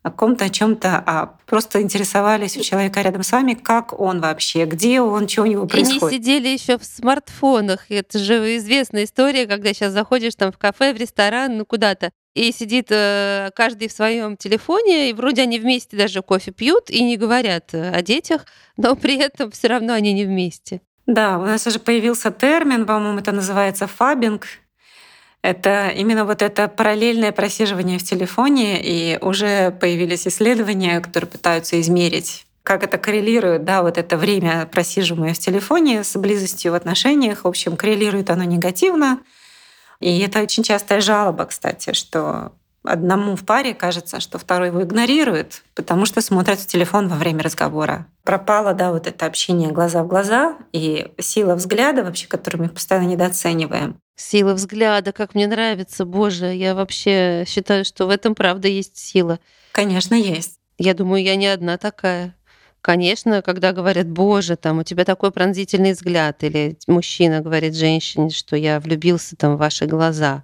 о 0.03 0.09
ком-то, 0.09 0.45
о 0.45 0.49
чем-то, 0.49 1.03
а 1.05 1.37
просто 1.45 1.81
интересовались 1.81 2.57
у 2.57 2.61
человека 2.61 3.01
рядом 3.01 3.21
с 3.21 3.31
вами, 3.31 3.53
как 3.53 3.99
он 3.99 4.19
вообще, 4.19 4.65
где 4.65 4.99
он, 4.99 5.27
что 5.27 5.43
у 5.43 5.45
него 5.45 5.67
происходит. 5.67 6.01
И 6.01 6.05
не 6.05 6.11
сидели 6.11 6.47
еще 6.47 6.79
в 6.79 6.83
смартфонах. 6.83 7.85
Это 7.89 8.17
же 8.17 8.57
известная 8.57 9.03
история, 9.03 9.45
когда 9.45 9.73
сейчас 9.73 9.93
заходишь 9.93 10.35
там 10.35 10.51
в 10.51 10.57
кафе, 10.57 10.93
в 10.93 10.97
ресторан, 10.97 11.57
ну 11.57 11.65
куда-то, 11.65 12.11
и 12.33 12.51
сидит 12.51 12.87
э, 12.89 13.51
каждый 13.55 13.87
в 13.87 13.91
своем 13.91 14.37
телефоне, 14.37 15.09
и 15.09 15.13
вроде 15.13 15.41
они 15.41 15.59
вместе 15.59 15.97
даже 15.97 16.21
кофе 16.21 16.51
пьют 16.51 16.89
и 16.89 17.03
не 17.03 17.17
говорят 17.17 17.73
э, 17.73 17.91
о 17.91 18.01
детях, 18.01 18.45
но 18.77 18.95
при 18.95 19.17
этом 19.17 19.51
все 19.51 19.67
равно 19.67 19.93
они 19.93 20.13
не 20.13 20.25
вместе. 20.25 20.81
Да, 21.07 21.37
у 21.39 21.45
нас 21.45 21.65
уже 21.67 21.79
появился 21.79 22.31
термин, 22.31 22.85
по-моему, 22.85 23.19
это 23.19 23.31
называется 23.31 23.87
фабинг. 23.87 24.47
Это 25.41 25.89
именно 25.89 26.23
вот 26.23 26.43
это 26.43 26.67
параллельное 26.67 27.31
просиживание 27.31 27.97
в 27.97 28.03
телефоне, 28.03 28.79
и 28.81 29.17
уже 29.21 29.71
появились 29.71 30.27
исследования, 30.27 30.99
которые 31.01 31.29
пытаются 31.29 31.81
измерить 31.81 32.45
как 32.63 32.83
это 32.83 32.97
коррелирует, 32.97 33.63
да, 33.63 33.81
вот 33.81 33.97
это 33.97 34.17
время, 34.17 34.67
просиживаемое 34.71 35.33
в 35.33 35.39
телефоне 35.39 36.03
с 36.03 36.15
близостью 36.17 36.73
в 36.73 36.75
отношениях. 36.75 37.43
В 37.43 37.47
общем, 37.47 37.75
коррелирует 37.75 38.29
оно 38.29 38.43
негативно. 38.43 39.19
И 40.01 40.19
это 40.19 40.41
очень 40.41 40.63
частая 40.63 40.99
жалоба, 40.99 41.45
кстати, 41.45 41.93
что 41.93 42.51
одному 42.83 43.35
в 43.35 43.45
паре 43.45 43.73
кажется, 43.73 44.19
что 44.19 44.39
второй 44.39 44.69
его 44.69 44.81
игнорирует, 44.81 45.63
потому 45.75 46.05
что 46.05 46.21
смотрит 46.21 46.59
в 46.59 46.67
телефон 46.67 47.07
во 47.07 47.15
время 47.15 47.43
разговора. 47.43 48.07
Пропало, 48.23 48.73
да, 48.73 48.91
вот 48.91 49.07
это 49.07 49.25
общение 49.25 49.71
глаза 49.71 50.03
в 50.03 50.07
глаза 50.07 50.57
и 50.73 51.11
сила 51.19 51.55
взгляда 51.55 52.03
вообще, 52.03 52.27
которую 52.27 52.63
мы 52.63 52.69
постоянно 52.69 53.07
недооцениваем. 53.07 53.97
Сила 54.15 54.53
взгляда, 54.53 55.11
как 55.11 55.35
мне 55.35 55.47
нравится, 55.47 56.05
боже, 56.05 56.47
я 56.53 56.75
вообще 56.75 57.45
считаю, 57.47 57.85
что 57.85 58.07
в 58.07 58.09
этом 58.09 58.35
правда 58.35 58.67
есть 58.67 58.97
сила. 58.97 59.39
Конечно, 59.71 60.15
есть. 60.15 60.57
Я 60.77 60.93
думаю, 60.93 61.23
я 61.23 61.35
не 61.35 61.47
одна 61.47 61.77
такая. 61.77 62.35
Конечно, 62.81 63.43
когда 63.43 63.73
говорят, 63.73 64.09
боже, 64.09 64.55
там 64.55 64.79
у 64.79 64.83
тебя 64.83 65.05
такой 65.05 65.31
пронзительный 65.31 65.91
взгляд, 65.91 66.43
или 66.43 66.77
мужчина 66.87 67.41
говорит 67.41 67.75
женщине, 67.75 68.31
что 68.31 68.55
я 68.55 68.79
влюбился 68.79 69.35
там 69.35 69.55
в 69.55 69.59
ваши 69.59 69.85
глаза, 69.85 70.43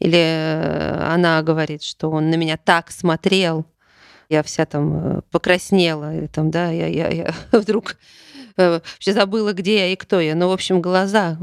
или 0.00 0.18
э, 0.18 1.12
она 1.12 1.40
говорит, 1.42 1.84
что 1.84 2.10
он 2.10 2.30
на 2.30 2.34
меня 2.34 2.56
так 2.56 2.90
смотрел, 2.90 3.64
я 4.28 4.42
вся 4.42 4.66
там 4.66 5.18
э, 5.18 5.20
покраснела, 5.30 6.16
или 6.16 6.26
там, 6.26 6.50
да, 6.50 6.70
я, 6.70 6.88
я, 6.88 7.08
я 7.10 7.34
вдруг 7.52 7.96
э, 8.56 8.80
вообще 8.80 9.12
забыла, 9.12 9.52
где 9.52 9.78
я 9.78 9.92
и 9.92 9.96
кто 9.96 10.20
я. 10.20 10.34
Ну, 10.34 10.48
в 10.48 10.52
общем, 10.52 10.82
глаза. 10.82 11.38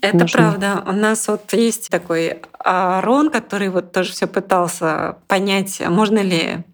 Это 0.00 0.16
нужны. 0.16 0.38
правда. 0.38 0.84
У 0.86 0.92
нас 0.92 1.26
вот 1.26 1.52
есть 1.52 1.90
такой 1.90 2.40
Арон, 2.58 3.30
который 3.30 3.68
вот 3.68 3.92
тоже 3.92 4.12
все 4.12 4.26
пытался 4.26 5.18
понять, 5.26 5.80
можно 5.86 6.20
ли 6.20 6.64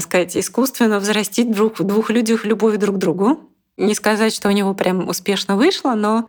сказать, 0.00 0.36
искусственно 0.36 0.98
взрастить 0.98 1.48
в 1.48 1.84
двух 1.84 2.10
людях 2.10 2.44
любовь 2.44 2.76
друг 2.76 2.96
к 2.96 2.98
другу. 2.98 3.50
Не 3.76 3.94
сказать, 3.94 4.34
что 4.34 4.48
у 4.48 4.52
него 4.52 4.74
прям 4.74 5.08
успешно 5.08 5.56
вышло, 5.56 5.94
но 5.94 6.28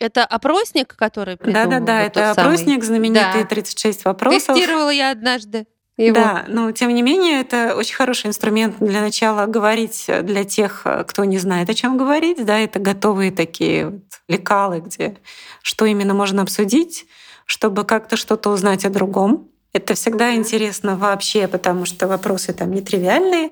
это 0.00 0.24
опросник, 0.24 0.96
который 0.96 1.36
Да, 1.36 1.66
да, 1.66 1.78
да, 1.78 2.02
вот 2.02 2.06
это 2.08 2.30
опросник 2.32 2.82
самый. 2.82 2.86
знаменитый 2.86 3.42
да. 3.42 3.48
36 3.48 4.04
вопросов. 4.04 4.56
Тестировала 4.56 4.90
я 4.90 5.12
однажды. 5.12 5.66
Его. 5.96 6.14
Да, 6.14 6.44
но 6.48 6.72
тем 6.72 6.92
не 6.92 7.02
менее 7.02 7.40
это 7.42 7.76
очень 7.76 7.94
хороший 7.94 8.26
инструмент 8.26 8.76
для 8.80 9.00
начала 9.00 9.46
говорить 9.46 10.06
для 10.22 10.42
тех, 10.42 10.84
кто 11.06 11.24
не 11.24 11.38
знает, 11.38 11.68
о 11.70 11.74
чем 11.74 11.96
говорить. 11.98 12.44
Да, 12.44 12.58
это 12.58 12.80
готовые 12.80 13.30
такие 13.30 13.90
вот 13.90 14.02
лекалы, 14.26 14.80
где 14.80 15.18
что 15.62 15.84
именно 15.84 16.14
можно 16.14 16.42
обсудить, 16.42 17.06
чтобы 17.46 17.84
как-то 17.84 18.16
что-то 18.16 18.50
узнать 18.50 18.84
о 18.84 18.90
другом. 18.90 19.51
Это 19.72 19.94
всегда 19.94 20.34
интересно 20.34 20.96
вообще, 20.96 21.48
потому 21.48 21.86
что 21.86 22.06
вопросы 22.06 22.52
там 22.52 22.72
нетривиальные. 22.72 23.50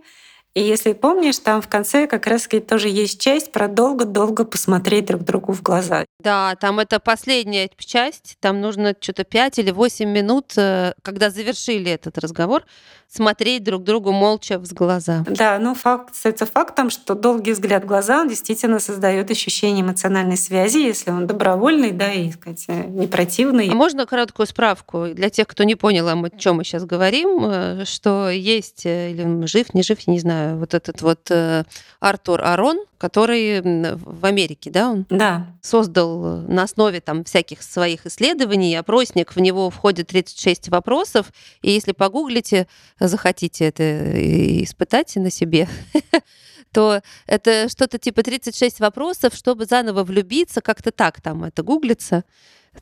И 0.54 0.62
если 0.62 0.94
помнишь, 0.94 1.38
там 1.38 1.62
в 1.62 1.68
конце 1.68 2.08
как 2.08 2.26
раз 2.26 2.48
тоже 2.66 2.88
есть 2.88 3.20
часть 3.20 3.52
про 3.52 3.68
долго-долго 3.68 4.44
посмотреть 4.44 5.06
друг 5.06 5.22
другу 5.22 5.52
в 5.52 5.62
глаза. 5.62 6.04
Да, 6.18 6.56
там 6.56 6.80
это 6.80 6.98
последняя 6.98 7.70
часть, 7.78 8.36
там 8.40 8.60
нужно 8.60 8.94
что-то 8.98 9.24
5 9.24 9.60
или 9.60 9.70
8 9.70 10.08
минут, 10.08 10.52
э, 10.56 10.92
когда 11.02 11.30
завершили 11.30 11.90
этот 11.92 12.18
разговор, 12.18 12.64
смотреть 13.08 13.64
друг 13.64 13.82
другу 13.82 14.12
молча 14.12 14.58
в 14.58 14.72
глаза. 14.72 15.24
Да, 15.28 15.58
ну 15.58 15.74
факт 15.74 16.12
остается 16.12 16.46
фактом, 16.46 16.90
что 16.90 17.14
долгий 17.14 17.52
взгляд 17.52 17.84
в 17.84 17.86
глаза, 17.86 18.20
он 18.20 18.28
действительно 18.28 18.78
создает 18.78 19.30
ощущение 19.30 19.82
эмоциональной 19.82 20.36
связи, 20.36 20.78
если 20.78 21.10
он 21.10 21.26
добровольный, 21.26 21.90
да, 21.92 22.12
и, 22.12 22.30
сказать, 22.30 22.66
не 22.68 23.06
противный. 23.06 23.68
А 23.68 23.74
можно 23.74 24.06
короткую 24.06 24.46
справку 24.46 25.06
для 25.12 25.30
тех, 25.30 25.46
кто 25.46 25.64
не 25.64 25.74
понял, 25.74 26.08
о 26.08 26.30
чем 26.30 26.56
мы 26.56 26.64
сейчас 26.64 26.84
говорим, 26.84 27.44
э, 27.44 27.84
что 27.84 28.30
есть, 28.30 28.86
э, 28.86 29.10
или 29.10 29.46
жив, 29.46 29.74
не 29.74 29.82
жив, 29.82 29.98
я 30.00 30.12
не 30.12 30.20
знаю, 30.20 30.39
вот 30.56 30.74
этот 30.74 31.02
вот 31.02 31.30
э, 31.30 31.64
Артур 32.00 32.42
Арон, 32.42 32.78
который 32.98 33.60
в 33.62 34.24
Америке, 34.24 34.70
да, 34.70 34.90
он 34.90 35.06
да. 35.08 35.46
создал 35.62 36.42
на 36.42 36.64
основе 36.64 37.00
там 37.00 37.24
всяких 37.24 37.62
своих 37.62 38.06
исследований 38.06 38.74
опросник, 38.76 39.34
в 39.34 39.40
него 39.40 39.70
входит 39.70 40.08
36 40.08 40.68
вопросов, 40.68 41.32
и 41.62 41.70
если 41.70 41.92
погуглите, 41.92 42.66
захотите 42.98 43.66
это 43.66 44.62
испытать 44.64 45.16
на 45.16 45.30
себе, 45.30 45.68
то 46.72 47.02
это 47.26 47.68
что-то 47.68 47.98
типа 47.98 48.22
36 48.22 48.80
вопросов, 48.80 49.34
чтобы 49.34 49.64
заново 49.64 50.04
влюбиться, 50.04 50.60
как-то 50.60 50.90
так 50.90 51.20
там 51.20 51.44
это 51.44 51.62
гуглится. 51.62 52.24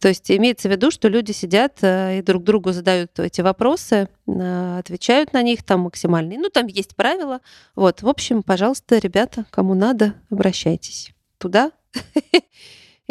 То 0.00 0.08
есть 0.08 0.30
имеется 0.30 0.68
в 0.68 0.72
виду, 0.72 0.90
что 0.90 1.08
люди 1.08 1.32
сидят 1.32 1.78
э, 1.82 2.18
и 2.18 2.22
друг 2.22 2.44
другу 2.44 2.72
задают 2.72 3.18
эти 3.18 3.40
вопросы, 3.40 4.08
э, 4.26 4.78
отвечают 4.78 5.32
на 5.32 5.42
них 5.42 5.64
там 5.64 5.80
максимальные. 5.80 6.38
Ну, 6.38 6.50
там 6.50 6.66
есть 6.66 6.94
правила. 6.94 7.40
Вот, 7.74 8.02
в 8.02 8.08
общем, 8.08 8.42
пожалуйста, 8.42 8.98
ребята, 8.98 9.46
кому 9.50 9.74
надо, 9.74 10.14
обращайтесь 10.30 11.12
туда. 11.38 11.72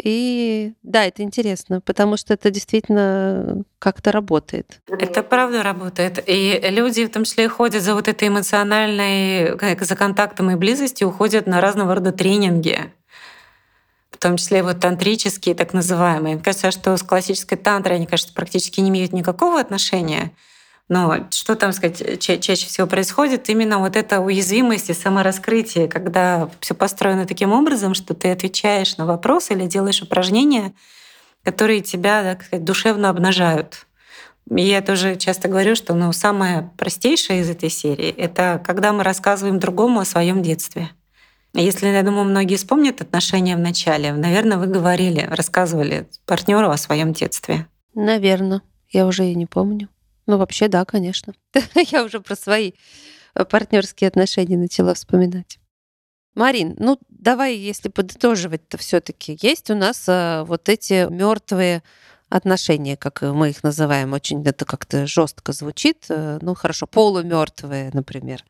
И 0.02 0.74
да, 0.82 1.04
это 1.04 1.22
интересно, 1.22 1.80
потому 1.80 2.16
что 2.16 2.34
это 2.34 2.50
действительно 2.50 3.64
как-то 3.78 4.12
работает. 4.12 4.80
Это 4.86 5.22
правда 5.22 5.62
работает. 5.62 6.22
И 6.26 6.60
люди 6.70 7.06
в 7.06 7.10
том 7.10 7.24
числе 7.24 7.48
ходят 7.48 7.82
за 7.82 7.94
вот 7.94 8.06
этой 8.06 8.28
эмоциональной, 8.28 9.58
за 9.80 9.96
контактом 9.96 10.50
и 10.50 10.54
близостью, 10.54 11.08
уходят 11.08 11.46
на 11.46 11.60
разного 11.60 11.96
рода 11.96 12.12
тренинги 12.12 12.92
в 14.10 14.20
том 14.20 14.36
числе 14.36 14.64
вот 14.64 14.80
тантрические, 14.80 15.54
так 15.54 15.72
называемые. 15.72 16.34
Мне 16.34 16.42
кажется, 16.42 16.72
что 16.72 16.96
с 16.96 17.04
классической 17.04 17.56
тантрой 17.56 17.96
они, 17.96 18.06
кажется, 18.06 18.34
практически 18.34 18.80
не 18.80 18.88
имеют 18.88 19.12
никакого 19.12 19.60
отношения. 19.60 20.32
Но 20.88 21.28
что 21.30 21.54
там 21.54 21.72
сказать, 21.72 22.18
ча- 22.20 22.38
чаще 22.38 22.66
всего 22.66 22.86
происходит, 22.86 23.48
именно 23.50 23.78
вот 23.78 23.94
эта 23.94 24.20
уязвимость 24.20 24.88
и 24.88 24.94
самораскрытие, 24.94 25.86
когда 25.86 26.48
все 26.60 26.74
построено 26.74 27.26
таким 27.26 27.52
образом, 27.52 27.94
что 27.94 28.14
ты 28.14 28.30
отвечаешь 28.30 28.96
на 28.96 29.04
вопросы 29.04 29.52
или 29.52 29.66
делаешь 29.66 30.00
упражнения, 30.00 30.72
которые 31.42 31.82
тебя 31.82 32.22
так 32.22 32.42
сказать, 32.44 32.64
душевно 32.64 33.10
обнажают. 33.10 33.86
И 34.50 34.62
я 34.62 34.80
тоже 34.80 35.16
часто 35.16 35.48
говорю, 35.48 35.74
что 35.74 35.94
ну, 35.94 36.12
самое 36.12 36.70
простейшее 36.78 37.40
из 37.40 37.50
этой 37.50 37.68
серии— 37.68 38.08
это 38.16 38.62
когда 38.64 38.94
мы 38.94 39.02
рассказываем 39.04 39.58
другому 39.58 40.00
о 40.00 40.06
своем 40.06 40.42
детстве. 40.42 40.90
Если, 41.52 41.88
я 41.88 42.02
думаю, 42.02 42.24
многие 42.24 42.56
вспомнят 42.56 43.00
отношения 43.00 43.56
в 43.56 43.60
начале, 43.60 44.12
наверное, 44.12 44.58
вы 44.58 44.66
говорили, 44.66 45.26
рассказывали 45.30 46.08
партнеру 46.24 46.70
о 46.70 46.76
своем 46.76 47.12
детстве. 47.12 47.66
Наверное, 47.94 48.62
я 48.90 49.06
уже 49.06 49.26
и 49.26 49.34
не 49.34 49.46
помню. 49.46 49.88
Ну, 50.28 50.36
вообще, 50.36 50.68
да, 50.68 50.84
конечно. 50.84 51.32
я 51.74 52.04
уже 52.04 52.20
про 52.20 52.36
свои 52.36 52.72
э, 53.34 53.44
партнерские 53.46 54.08
отношения 54.08 54.58
начала 54.58 54.92
вспоминать. 54.92 55.58
Марин, 56.34 56.76
ну 56.78 56.98
давай, 57.08 57.56
если 57.56 57.88
подытоживать, 57.88 58.68
то 58.68 58.76
все-таки 58.76 59.38
есть 59.40 59.70
у 59.70 59.74
нас 59.74 60.04
а, 60.06 60.44
вот 60.44 60.68
эти 60.68 61.10
мертвые 61.10 61.82
отношения, 62.28 62.98
как 62.98 63.22
мы 63.22 63.48
их 63.48 63.62
называем, 63.62 64.12
очень 64.12 64.46
это 64.46 64.66
как-то 64.66 65.06
жестко 65.06 65.52
звучит. 65.52 66.04
Э, 66.10 66.38
ну 66.42 66.54
хорошо, 66.54 66.86
полумертвые, 66.86 67.90
например. 67.94 68.44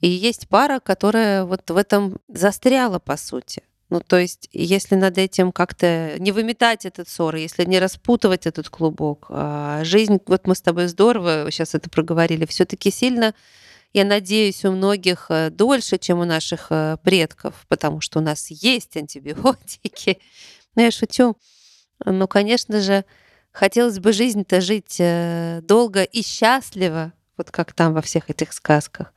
И 0.00 0.08
есть 0.08 0.48
пара, 0.48 0.80
которая 0.80 1.44
вот 1.44 1.70
в 1.70 1.76
этом 1.76 2.18
застряла, 2.26 2.98
по 2.98 3.16
сути. 3.16 3.62
Ну, 3.88 4.00
то 4.00 4.18
есть, 4.18 4.48
если 4.52 4.96
над 4.96 5.16
этим 5.16 5.52
как-то 5.52 6.16
не 6.18 6.32
выметать 6.32 6.84
этот 6.84 7.08
ссор, 7.08 7.36
если 7.36 7.64
не 7.64 7.78
распутывать 7.78 8.46
этот 8.46 8.68
клубок, 8.68 9.26
а 9.28 9.84
жизнь, 9.84 10.18
вот 10.26 10.46
мы 10.48 10.56
с 10.56 10.60
тобой 10.60 10.88
здорово 10.88 11.46
сейчас 11.50 11.74
это 11.74 11.88
проговорили, 11.88 12.46
все-таки 12.46 12.90
сильно, 12.90 13.32
я 13.92 14.04
надеюсь, 14.04 14.64
у 14.64 14.72
многих 14.72 15.26
э, 15.30 15.50
дольше, 15.50 15.98
чем 15.98 16.18
у 16.18 16.24
наших 16.24 16.66
э, 16.70 16.98
предков, 17.02 17.64
потому 17.68 18.00
что 18.00 18.18
у 18.18 18.22
нас 18.22 18.48
есть 18.50 18.96
антибиотики. 18.96 20.18
Ну, 20.78 20.82
я 20.82 20.90
шучу. 20.90 21.38
Ну, 22.04 22.28
конечно 22.28 22.82
же, 22.82 23.06
хотелось 23.50 23.98
бы 23.98 24.12
жизнь-то 24.12 24.60
жить 24.60 24.96
э, 24.98 25.60
долго 25.62 26.02
и 26.02 26.20
счастливо, 26.20 27.14
вот 27.38 27.50
как 27.50 27.72
там 27.72 27.94
во 27.94 28.02
всех 28.02 28.28
этих 28.28 28.52
сказках. 28.52 29.14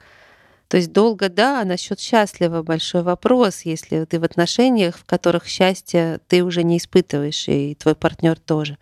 То 0.70 0.78
есть 0.78 0.94
долго, 0.94 1.30
да, 1.30 1.62
а 1.62 1.66
насчет 1.66 2.00
счастлива 2.00 2.62
большой 2.62 3.02
вопрос, 3.02 3.62
если 3.64 4.06
ты 4.06 4.20
в 4.20 4.24
отношениях, 4.24 4.98
в 4.98 5.04
которых 5.04 5.48
счастье 5.48 6.20
ты 6.28 6.44
уже 6.44 6.64
не 6.64 6.78
испытываешь, 6.78 7.48
и 7.48 7.74
твой 7.74 7.96
партнер 7.96 8.40
тоже. 8.40 8.78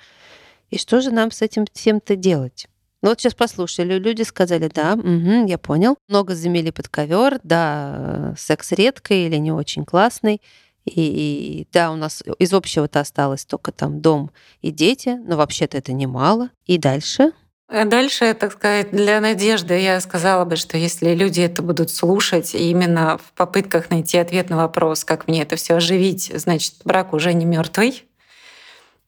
И 0.69 0.77
что 0.77 0.99
же 0.99 1.11
нам 1.11 1.31
с 1.31 1.41
этим 1.41 1.65
всем-то 1.71 2.17
делать? 2.17 2.67
Ну 3.01 3.09
вот 3.09 3.21
сейчас 3.21 3.35
послушали, 3.35 3.97
люди 3.97 4.23
сказали, 4.23 4.67
да, 4.67 4.95
угу, 4.95 5.47
я 5.47 5.57
понял. 5.57 5.95
Много 6.09 6.35
замели 6.35 6.71
под 6.71 6.89
ковер, 6.89 7.39
да, 7.43 8.35
секс 8.37 8.73
редкий 8.73 9.25
или 9.25 9.37
не 9.37 9.53
очень 9.53 9.85
классный. 9.85 10.41
И, 10.83 10.91
и 10.91 11.67
да, 11.71 11.91
у 11.91 11.95
нас 11.95 12.21
из 12.37 12.53
общего-то 12.53 12.99
осталось 12.99 13.45
только 13.45 13.71
там 13.71 14.01
дом 14.01 14.31
и 14.61 14.71
дети, 14.71 15.17
но 15.25 15.37
вообще-то 15.37 15.77
это 15.77 15.93
немало. 15.93 16.49
И 16.65 16.77
дальше 16.77 17.31
а 17.69 17.85
дальше, 17.85 18.33
так 18.33 18.53
сказать, 18.53 18.91
для 18.91 19.19
надежды 19.19 19.77
я 19.79 19.99
сказала 19.99 20.45
бы, 20.45 20.55
что 20.55 20.77
если 20.77 21.13
люди 21.13 21.41
это 21.41 21.61
будут 21.61 21.89
слушать, 21.89 22.55
именно 22.55 23.17
в 23.17 23.33
попытках 23.33 23.89
найти 23.89 24.17
ответ 24.17 24.49
на 24.49 24.57
вопрос, 24.57 25.03
как 25.03 25.27
мне 25.27 25.41
это 25.41 25.57
все 25.57 25.75
оживить, 25.75 26.31
значит, 26.33 26.75
брак 26.85 27.13
уже 27.13 27.33
не 27.33 27.45
мертвый 27.45 28.05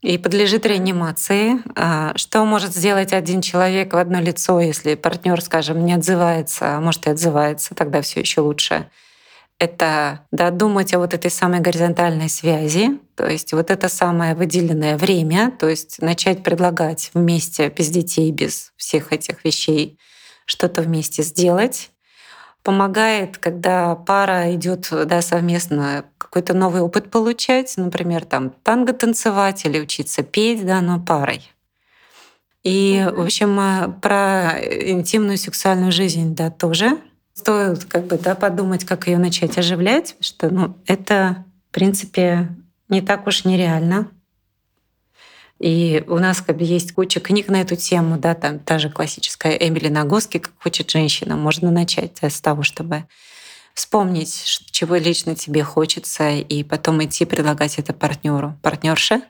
и 0.01 0.17
подлежит 0.17 0.65
реанимации. 0.65 1.61
А 1.75 2.13
что 2.17 2.45
может 2.45 2.73
сделать 2.73 3.13
один 3.13 3.41
человек 3.41 3.93
в 3.93 3.97
одно 3.97 4.19
лицо, 4.19 4.59
если 4.59 4.95
партнер, 4.95 5.41
скажем, 5.41 5.85
не 5.85 5.93
отзывается, 5.93 6.77
а 6.77 6.81
может 6.81 7.07
и 7.07 7.11
отзывается, 7.11 7.75
тогда 7.75 8.01
все 8.01 8.19
еще 8.19 8.41
лучше. 8.41 8.89
Это 9.59 10.25
да, 10.31 10.51
думать 10.51 10.93
о 10.93 10.99
вот 10.99 11.13
этой 11.13 11.29
самой 11.29 11.59
горизонтальной 11.59 12.29
связи, 12.29 12.97
то 13.15 13.27
есть 13.27 13.51
вот 13.51 13.69
это 13.69 13.89
самое 13.89 14.33
выделенное 14.33 14.97
время, 14.97 15.51
то 15.51 15.67
есть 15.67 16.01
начать 16.01 16.43
предлагать 16.43 17.11
вместе 17.13 17.67
без 17.67 17.89
детей, 17.89 18.31
без 18.31 18.71
всех 18.77 19.11
этих 19.11 19.43
вещей 19.43 19.99
что-то 20.45 20.81
вместе 20.81 21.23
сделать. 21.23 21.91
Помогает, 22.63 23.37
когда 23.37 23.95
пара 23.95 24.53
идет 24.55 24.89
да, 24.91 25.21
совместно 25.21 26.05
какой-то 26.17 26.53
новый 26.53 26.81
опыт 26.81 27.11
получать, 27.11 27.73
например, 27.77 28.25
там 28.25 28.51
танго 28.63 28.93
танцевать 28.93 29.65
или 29.65 29.79
учиться 29.79 30.23
петь, 30.23 30.65
да, 30.65 30.81
но 30.81 30.99
парой. 30.99 31.51
И, 32.63 33.05
в 33.13 33.21
общем, 33.21 33.59
э, 33.59 33.87
про 34.01 34.59
интимную 34.61 35.37
сексуальную 35.37 35.91
жизнь, 35.91 36.35
да, 36.35 36.49
тоже 36.49 36.97
стоит 37.33 37.85
как 37.85 38.07
бы 38.07 38.17
да, 38.17 38.35
подумать, 38.35 38.85
как 38.85 39.07
ее 39.07 39.17
начать 39.17 39.57
оживлять, 39.57 40.15
что 40.19 40.49
ну, 40.49 40.77
это, 40.85 41.45
в 41.69 41.73
принципе, 41.73 42.49
не 42.89 43.01
так 43.01 43.27
уж 43.27 43.45
нереально. 43.45 44.09
И 45.59 46.03
у 46.07 46.19
нас 46.19 46.41
как 46.41 46.57
бы 46.57 46.63
есть 46.63 46.93
куча 46.93 47.19
книг 47.19 47.49
на 47.49 47.61
эту 47.61 47.75
тему, 47.75 48.17
да, 48.17 48.33
там 48.33 48.59
та 48.59 48.79
же 48.79 48.89
классическая 48.89 49.55
Эмили 49.55 49.89
Нагоски 49.89 50.39
«Как 50.39 50.53
хочет 50.57 50.89
женщина». 50.89 51.35
Можно 51.35 51.69
начать 51.69 52.17
с 52.21 52.39
того, 52.39 52.63
чтобы 52.63 53.05
вспомнить, 53.73 54.61
чего 54.71 54.95
лично 54.95 55.35
тебе 55.35 55.63
хочется, 55.63 56.29
и 56.29 56.63
потом 56.63 57.03
идти 57.03 57.25
предлагать 57.25 57.77
это 57.77 57.93
партнеру, 57.93 58.57
партнерше. 58.61 59.21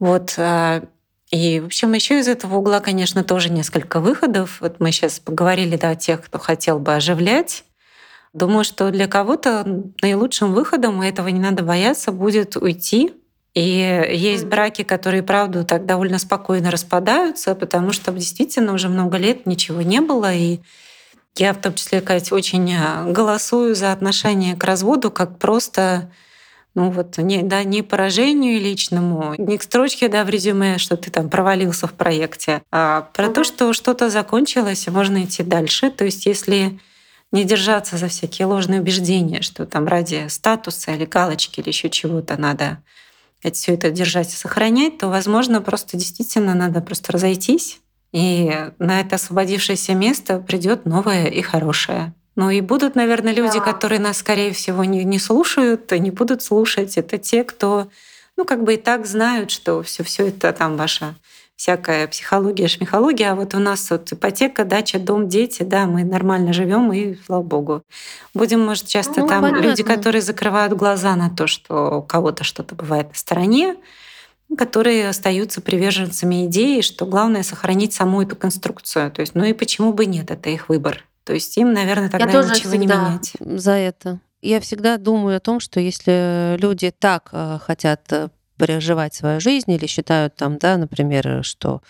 Вот 0.00 0.34
а, 0.38 0.84
и, 1.32 1.60
в 1.60 1.66
общем, 1.66 1.94
еще 1.94 2.20
из 2.20 2.28
этого 2.28 2.56
угла, 2.56 2.80
конечно, 2.80 3.24
тоже 3.24 3.50
несколько 3.50 4.00
выходов. 4.00 4.58
Вот 4.60 4.80
мы 4.80 4.92
сейчас 4.92 5.18
поговорили 5.18 5.76
да, 5.76 5.90
о 5.90 5.96
тех, 5.96 6.20
кто 6.22 6.38
хотел 6.38 6.78
бы 6.78 6.94
оживлять. 6.94 7.64
Думаю, 8.34 8.64
что 8.64 8.90
для 8.90 9.08
кого-то 9.08 9.64
наилучшим 10.02 10.52
выходом, 10.52 11.02
и 11.02 11.08
этого 11.08 11.28
не 11.28 11.40
надо 11.40 11.62
бояться, 11.62 12.12
будет 12.12 12.56
уйти. 12.56 13.14
И 13.54 14.06
есть 14.10 14.44
браки, 14.44 14.82
которые, 14.82 15.22
правда, 15.22 15.64
так 15.64 15.86
довольно 15.86 16.18
спокойно 16.18 16.70
распадаются, 16.70 17.54
потому 17.54 17.92
что 17.92 18.12
действительно 18.12 18.74
уже 18.74 18.90
много 18.90 19.16
лет 19.16 19.46
ничего 19.46 19.80
не 19.80 20.02
было. 20.02 20.34
И 20.34 20.60
я 21.36 21.54
в 21.54 21.62
том 21.62 21.72
числе, 21.72 22.02
Кать, 22.02 22.30
очень 22.30 22.70
э, 22.74 23.10
голосую 23.10 23.74
за 23.74 23.92
отношение 23.92 24.54
к 24.54 24.64
разводу 24.64 25.10
как 25.10 25.38
просто 25.38 26.10
ну 26.74 26.90
вот 26.90 27.18
не, 27.18 27.42
да, 27.42 27.64
не 27.64 27.82
поражению 27.82 28.60
личному, 28.60 29.34
не 29.36 29.58
к 29.58 29.62
строчке 29.62 30.08
да, 30.08 30.24
в 30.24 30.30
резюме, 30.30 30.78
что 30.78 30.96
ты 30.96 31.10
там 31.10 31.28
провалился 31.28 31.86
в 31.86 31.92
проекте, 31.92 32.62
а 32.70 33.02
про 33.12 33.26
угу. 33.26 33.34
то, 33.34 33.44
что 33.44 33.72
что-то 33.72 34.08
закончилось, 34.10 34.86
и 34.86 34.90
можно 34.90 35.24
идти 35.24 35.42
дальше. 35.42 35.90
То 35.90 36.04
есть 36.04 36.26
если 36.26 36.78
не 37.30 37.44
держаться 37.44 37.96
за 37.96 38.08
всякие 38.08 38.46
ложные 38.46 38.80
убеждения, 38.80 39.42
что 39.42 39.66
там 39.66 39.86
ради 39.86 40.28
статуса 40.28 40.92
или 40.92 41.04
галочки 41.04 41.60
или 41.60 41.68
еще 41.68 41.90
чего-то 41.90 42.36
надо 42.36 42.82
все 43.52 43.74
это 43.74 43.90
держать 43.90 44.32
и 44.32 44.36
сохранять, 44.36 44.98
то, 44.98 45.08
возможно, 45.08 45.60
просто 45.60 45.96
действительно 45.96 46.54
надо 46.54 46.80
просто 46.80 47.12
разойтись, 47.12 47.80
и 48.12 48.52
на 48.78 49.00
это 49.00 49.16
освободившееся 49.16 49.94
место 49.94 50.38
придет 50.38 50.84
новое 50.84 51.26
и 51.26 51.42
хорошее. 51.42 52.14
Ну 52.34 52.50
и 52.50 52.60
будут, 52.60 52.94
наверное, 52.94 53.34
люди, 53.34 53.58
да. 53.58 53.64
которые 53.64 54.00
нас, 54.00 54.18
скорее 54.18 54.52
всего, 54.52 54.84
не, 54.84 55.04
не 55.04 55.18
слушают, 55.18 55.90
не 55.92 56.10
будут 56.10 56.42
слушать. 56.42 56.96
Это 56.96 57.18
те, 57.18 57.44
кто, 57.44 57.88
ну, 58.36 58.44
как 58.44 58.62
бы 58.64 58.74
и 58.74 58.76
так 58.78 59.06
знают, 59.06 59.50
что 59.50 59.82
все, 59.82 60.02
все 60.02 60.28
это 60.28 60.52
там 60.52 60.76
ваша 60.76 61.14
всякая 61.62 62.08
психология, 62.08 62.66
шмихология, 62.66 63.30
а 63.30 63.34
вот 63.36 63.54
у 63.54 63.60
нас 63.60 63.88
вот 63.90 64.12
ипотека, 64.12 64.64
дача, 64.64 64.98
дом, 64.98 65.28
дети, 65.28 65.62
да, 65.62 65.86
мы 65.86 66.02
нормально 66.02 66.52
живем 66.52 66.92
и 66.92 67.14
слава 67.24 67.42
богу. 67.42 67.82
Будем, 68.34 68.64
может, 68.66 68.88
часто 68.88 69.20
ну, 69.20 69.28
там 69.28 69.42
понятно. 69.42 69.68
люди, 69.68 69.84
которые 69.84 70.22
закрывают 70.22 70.72
глаза 70.72 71.14
на 71.14 71.30
то, 71.30 71.46
что 71.46 71.98
у 71.98 72.02
кого-то 72.02 72.42
что-то 72.42 72.74
бывает 72.74 73.10
на 73.10 73.14
стороне, 73.14 73.76
которые 74.58 75.08
остаются 75.08 75.60
приверженцами 75.60 76.46
идеи, 76.46 76.80
что 76.80 77.06
главное 77.06 77.44
сохранить 77.44 77.92
саму 77.92 78.22
эту 78.22 78.34
конструкцию. 78.34 79.12
То 79.12 79.20
есть, 79.20 79.36
ну 79.36 79.44
и 79.44 79.52
почему 79.52 79.92
бы 79.92 80.06
нет, 80.06 80.32
это 80.32 80.50
их 80.50 80.68
выбор. 80.68 81.04
То 81.24 81.32
есть 81.32 81.56
им, 81.56 81.72
наверное, 81.72 82.08
тогда 82.08 82.26
Я 82.26 82.32
тоже 82.32 82.54
ничего 82.54 82.74
не 82.74 82.86
менять. 82.86 83.32
За 83.40 83.72
это. 83.72 84.20
Я 84.40 84.60
всегда 84.60 84.96
думаю 84.96 85.36
о 85.36 85.40
том, 85.40 85.60
что 85.60 85.78
если 85.78 86.56
люди 86.58 86.90
так 86.90 87.28
э, 87.32 87.58
хотят 87.62 88.12
э, 88.12 88.28
проживать 88.56 89.14
свою 89.14 89.40
жизнь 89.40 89.70
или 89.70 89.86
считают 89.86 90.34
там, 90.34 90.58
да, 90.58 90.76
например, 90.76 91.44
что 91.44 91.80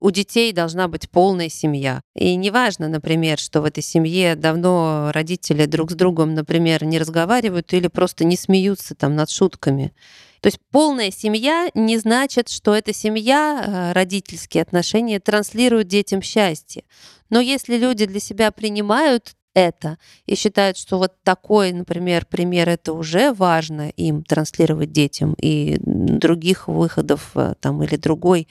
у 0.00 0.10
детей 0.10 0.52
должна 0.52 0.88
быть 0.88 1.10
полная 1.10 1.48
семья. 1.48 2.00
И 2.14 2.36
неважно, 2.36 2.88
например, 2.88 3.38
что 3.38 3.60
в 3.60 3.64
этой 3.64 3.82
семье 3.82 4.36
давно 4.36 5.10
родители 5.12 5.66
друг 5.66 5.90
с 5.90 5.94
другом, 5.94 6.34
например, 6.34 6.84
не 6.84 6.98
разговаривают 6.98 7.72
или 7.72 7.88
просто 7.88 8.24
не 8.24 8.36
смеются 8.36 8.94
там 8.94 9.16
над 9.16 9.30
шутками. 9.30 9.92
То 10.40 10.48
есть 10.48 10.58
полная 10.70 11.10
семья 11.10 11.68
не 11.74 11.98
значит, 11.98 12.48
что 12.48 12.74
эта 12.74 12.92
семья, 12.92 13.64
э, 13.64 13.92
родительские 13.92 14.62
отношения 14.62 15.20
транслируют 15.20 15.88
детям 15.88 16.22
счастье. 16.22 16.84
Но 17.30 17.40
если 17.40 17.76
люди 17.76 18.06
для 18.06 18.20
себя 18.20 18.50
принимают 18.50 19.34
это 19.54 19.96
и 20.26 20.34
считают, 20.34 20.76
что 20.76 20.98
вот 20.98 21.14
такой, 21.22 21.72
например, 21.72 22.26
пример, 22.26 22.68
это 22.68 22.92
уже 22.92 23.32
важно 23.32 23.88
им 23.88 24.22
транслировать 24.22 24.92
детям, 24.92 25.34
и 25.40 25.78
других 25.80 26.68
выходов 26.68 27.30
э, 27.34 27.54
там 27.58 27.82
или 27.82 27.96
другой 27.96 28.48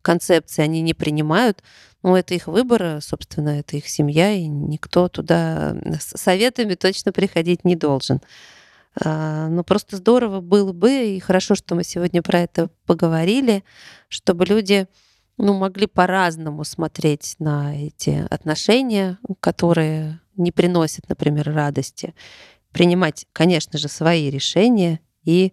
концепции 0.00 0.62
они 0.62 0.80
не 0.80 0.94
принимают, 0.94 1.62
ну, 2.04 2.14
это 2.14 2.34
их 2.34 2.46
выбор, 2.46 3.00
собственно, 3.00 3.48
это 3.48 3.78
их 3.78 3.88
семья, 3.88 4.30
и 4.30 4.46
никто 4.46 5.08
туда 5.08 5.74
с 5.98 6.16
советами 6.20 6.74
точно 6.74 7.12
приходить 7.12 7.64
не 7.64 7.76
должен. 7.76 8.20
А, 9.02 9.48
но 9.48 9.64
просто 9.64 9.96
здорово 9.96 10.40
было 10.40 10.72
бы, 10.72 11.16
и 11.16 11.20
хорошо, 11.20 11.54
что 11.54 11.74
мы 11.74 11.84
сегодня 11.84 12.22
про 12.22 12.40
это 12.40 12.70
поговорили, 12.86 13.64
чтобы 14.08 14.44
люди 14.44 14.86
ну, 15.36 15.54
могли 15.54 15.86
по-разному 15.86 16.64
смотреть 16.64 17.36
на 17.38 17.76
эти 17.76 18.26
отношения, 18.30 19.18
которые 19.40 20.20
не 20.36 20.52
приносят, 20.52 21.08
например, 21.08 21.52
радости, 21.52 22.14
принимать, 22.72 23.26
конечно 23.32 23.78
же, 23.78 23.88
свои 23.88 24.30
решения 24.30 25.00
и 25.24 25.52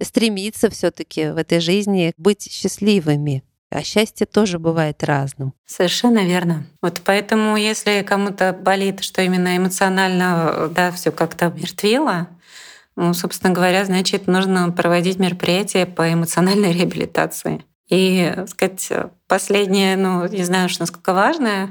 стремиться 0.00 0.70
все-таки 0.70 1.30
в 1.30 1.36
этой 1.36 1.60
жизни 1.60 2.12
быть 2.16 2.50
счастливыми. 2.50 3.42
А 3.70 3.82
счастье 3.82 4.26
тоже 4.26 4.58
бывает 4.58 5.04
разным. 5.04 5.54
Совершенно 5.64 6.24
верно. 6.24 6.66
Вот 6.82 7.00
поэтому, 7.04 7.56
если 7.56 8.02
кому-то 8.02 8.52
болит, 8.52 9.02
что 9.04 9.22
именно 9.22 9.56
эмоционально 9.56 10.68
да, 10.74 10.90
все 10.90 11.12
как-то 11.12 11.50
мертвело, 11.50 12.26
ну, 12.96 13.14
собственно 13.14 13.54
говоря, 13.54 13.84
значит, 13.84 14.26
нужно 14.26 14.70
проводить 14.72 15.18
мероприятия 15.18 15.86
по 15.86 16.12
эмоциональной 16.12 16.72
реабилитации. 16.78 17.64
И, 17.88 18.34
сказать, 18.48 18.88
последнее, 19.28 19.96
ну, 19.96 20.26
не 20.26 20.44
знаю, 20.44 20.68
что 20.68 20.82
насколько 20.82 21.12
важное, 21.12 21.70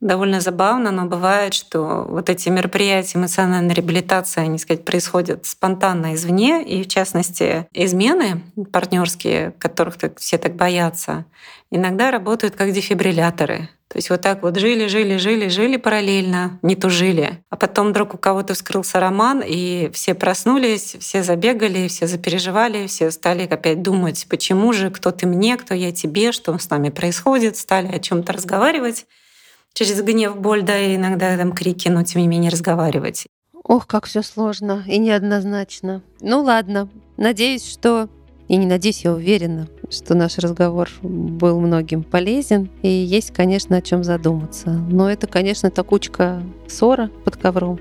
довольно 0.00 0.40
забавно, 0.40 0.90
но 0.90 1.06
бывает, 1.06 1.54
что 1.54 2.06
вот 2.08 2.30
эти 2.30 2.48
мероприятия 2.48 3.18
эмоциональной 3.18 3.74
реабилитации, 3.74 4.40
они, 4.40 4.58
сказать, 4.58 4.84
происходят 4.84 5.46
спонтанно 5.46 6.14
извне, 6.14 6.62
и 6.62 6.82
в 6.84 6.88
частности 6.88 7.66
измены 7.72 8.42
партнерские, 8.72 9.52
которых 9.58 9.96
все 10.16 10.38
так 10.38 10.54
боятся, 10.54 11.24
иногда 11.70 12.10
работают 12.10 12.54
как 12.54 12.72
дефибрилляторы. 12.72 13.68
То 13.88 13.96
есть 13.96 14.10
вот 14.10 14.20
так 14.20 14.42
вот 14.42 14.58
жили, 14.58 14.86
жили, 14.86 15.16
жили, 15.16 15.48
жили 15.48 15.78
параллельно, 15.78 16.58
не 16.60 16.76
тужили. 16.76 17.42
А 17.48 17.56
потом 17.56 17.88
вдруг 17.88 18.14
у 18.14 18.18
кого-то 18.18 18.52
вскрылся 18.52 19.00
роман, 19.00 19.42
и 19.44 19.90
все 19.94 20.14
проснулись, 20.14 20.96
все 21.00 21.22
забегали, 21.22 21.88
все 21.88 22.06
запереживали, 22.06 22.86
все 22.86 23.10
стали 23.10 23.46
опять 23.46 23.82
думать, 23.82 24.26
почему 24.28 24.74
же, 24.74 24.90
кто 24.90 25.10
ты 25.10 25.26
мне, 25.26 25.56
кто 25.56 25.74
я 25.74 25.90
тебе, 25.90 26.32
что 26.32 26.56
с 26.58 26.68
нами 26.68 26.90
происходит, 26.90 27.56
стали 27.56 27.88
о 27.88 27.98
чем 27.98 28.22
то 28.22 28.34
разговаривать 28.34 29.06
через 29.78 30.02
гнев, 30.02 30.36
боль, 30.36 30.62
да, 30.62 30.76
и 30.76 30.96
иногда 30.96 31.36
там 31.36 31.52
крики, 31.52 31.88
но 31.88 32.02
тем 32.02 32.22
не 32.22 32.26
менее 32.26 32.50
разговаривать. 32.50 33.28
Ох, 33.62 33.86
как 33.86 34.06
все 34.06 34.22
сложно 34.22 34.82
и 34.88 34.98
неоднозначно. 34.98 36.02
Ну 36.20 36.42
ладно, 36.42 36.88
надеюсь, 37.16 37.64
что 37.64 38.08
и 38.48 38.56
не 38.56 38.66
надеюсь, 38.66 39.04
я 39.04 39.12
уверена, 39.12 39.68
что 39.88 40.16
наш 40.16 40.38
разговор 40.38 40.88
был 41.02 41.60
многим 41.60 42.02
полезен. 42.02 42.70
И 42.82 42.88
есть, 42.88 43.32
конечно, 43.32 43.76
о 43.76 43.82
чем 43.82 44.02
задуматься. 44.02 44.70
Но 44.70 45.08
это, 45.08 45.28
конечно, 45.28 45.70
та 45.70 45.84
кучка 45.84 46.42
ссора 46.66 47.08
под 47.24 47.36
ковром, 47.36 47.78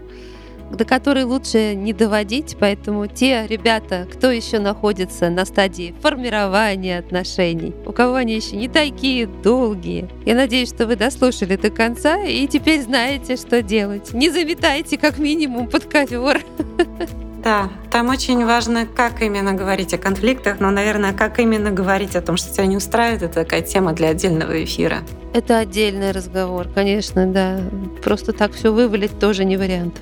до 0.71 0.85
которой 0.85 1.23
лучше 1.23 1.75
не 1.75 1.93
доводить. 1.93 2.57
Поэтому 2.59 3.07
те 3.07 3.45
ребята, 3.47 4.07
кто 4.11 4.31
еще 4.31 4.59
находится 4.59 5.29
на 5.29 5.45
стадии 5.45 5.95
формирования 6.01 6.99
отношений, 6.99 7.73
у 7.85 7.91
кого 7.91 8.15
они 8.15 8.35
еще 8.35 8.55
не 8.55 8.67
такие 8.67 9.27
долгие, 9.27 10.09
я 10.25 10.35
надеюсь, 10.35 10.69
что 10.69 10.87
вы 10.87 10.95
дослушали 10.95 11.55
до 11.55 11.69
конца 11.69 12.23
и 12.23 12.47
теперь 12.47 12.81
знаете, 12.81 13.35
что 13.35 13.61
делать. 13.61 14.13
Не 14.13 14.29
заметайте 14.29 14.97
как 14.97 15.17
минимум 15.17 15.67
под 15.67 15.85
ковер. 15.85 16.41
Да, 17.43 17.69
там 17.91 18.09
очень 18.09 18.45
важно, 18.45 18.85
как 18.85 19.21
именно 19.21 19.53
говорить 19.53 19.93
о 19.93 19.97
конфликтах, 19.97 20.59
но, 20.59 20.69
наверное, 20.69 21.13
как 21.13 21.39
именно 21.39 21.71
говорить 21.71 22.15
о 22.17 22.21
том, 22.21 22.35
что 22.35 22.53
тебя 22.53 22.65
не 22.65 22.75
устраивает, 22.75 23.21
это 23.21 23.35
такая 23.35 23.61
тема 23.61 23.93
для 23.93 24.09
отдельного 24.09 24.61
эфира. 24.61 24.97
Это 25.33 25.59
отдельный 25.59 26.11
разговор, 26.11 26.67
конечно, 26.67 27.25
да. 27.25 27.61
Просто 28.03 28.33
так 28.33 28.51
все 28.51 28.73
вывалить 28.73 29.17
тоже 29.19 29.45
не 29.45 29.55
вариант. 29.55 29.95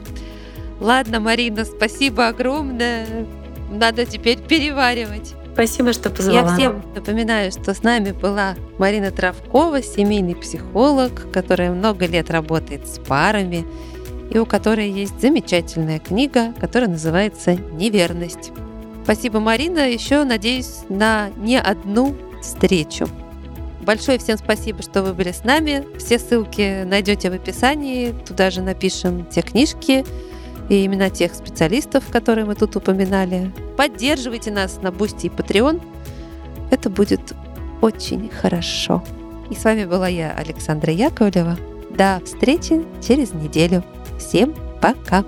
Ладно, 0.79 1.19
Марина, 1.19 1.65
спасибо 1.65 2.27
огромное. 2.27 3.25
Надо 3.71 4.05
теперь 4.05 4.39
переваривать. 4.39 5.33
Спасибо, 5.53 5.93
что 5.93 6.09
позвала. 6.09 6.49
Я 6.49 6.53
всем 6.53 6.83
напоминаю, 6.93 7.51
что 7.51 7.73
с 7.73 7.81
нами 7.81 8.11
была 8.11 8.55
Марина 8.77 9.11
Травкова, 9.11 9.81
семейный 9.81 10.35
психолог, 10.35 11.31
которая 11.31 11.71
много 11.71 12.05
лет 12.05 12.29
работает 12.29 12.87
с 12.87 12.99
парами 12.99 13.65
и 14.29 14.37
у 14.37 14.45
которой 14.45 14.89
есть 14.89 15.21
замечательная 15.21 15.99
книга, 15.99 16.53
которая 16.59 16.89
называется 16.89 17.55
«Неверность». 17.55 18.51
Спасибо, 19.03 19.39
Марина. 19.39 19.89
Еще 19.89 20.23
надеюсь 20.23 20.79
на 20.89 21.29
не 21.37 21.59
одну 21.59 22.15
встречу. 22.41 23.07
Большое 23.81 24.17
всем 24.17 24.37
спасибо, 24.37 24.81
что 24.81 25.03
вы 25.03 25.13
были 25.13 25.31
с 25.31 25.43
нами. 25.43 25.85
Все 25.99 26.17
ссылки 26.17 26.83
найдете 26.83 27.29
в 27.29 27.33
описании. 27.33 28.15
Туда 28.27 28.49
же 28.49 28.61
напишем 28.61 29.25
те 29.27 29.41
книжки 29.41 30.03
и 30.69 30.85
имена 30.85 31.09
тех 31.09 31.33
специалистов, 31.33 32.05
которые 32.11 32.45
мы 32.45 32.55
тут 32.55 32.75
упоминали. 32.75 33.51
Поддерживайте 33.77 34.51
нас 34.51 34.79
на 34.81 34.91
Boosty 34.91 35.27
и 35.27 35.29
Patreon. 35.29 35.81
Это 36.71 36.89
будет 36.89 37.33
очень 37.81 38.29
хорошо. 38.29 39.03
И 39.49 39.55
с 39.55 39.63
вами 39.63 39.85
была 39.85 40.07
я, 40.07 40.31
Александра 40.31 40.91
Яковлева. 40.91 41.57
До 41.91 42.19
встречи 42.25 42.83
через 43.05 43.33
неделю. 43.33 43.83
Всем 44.17 44.55
пока! 44.81 45.23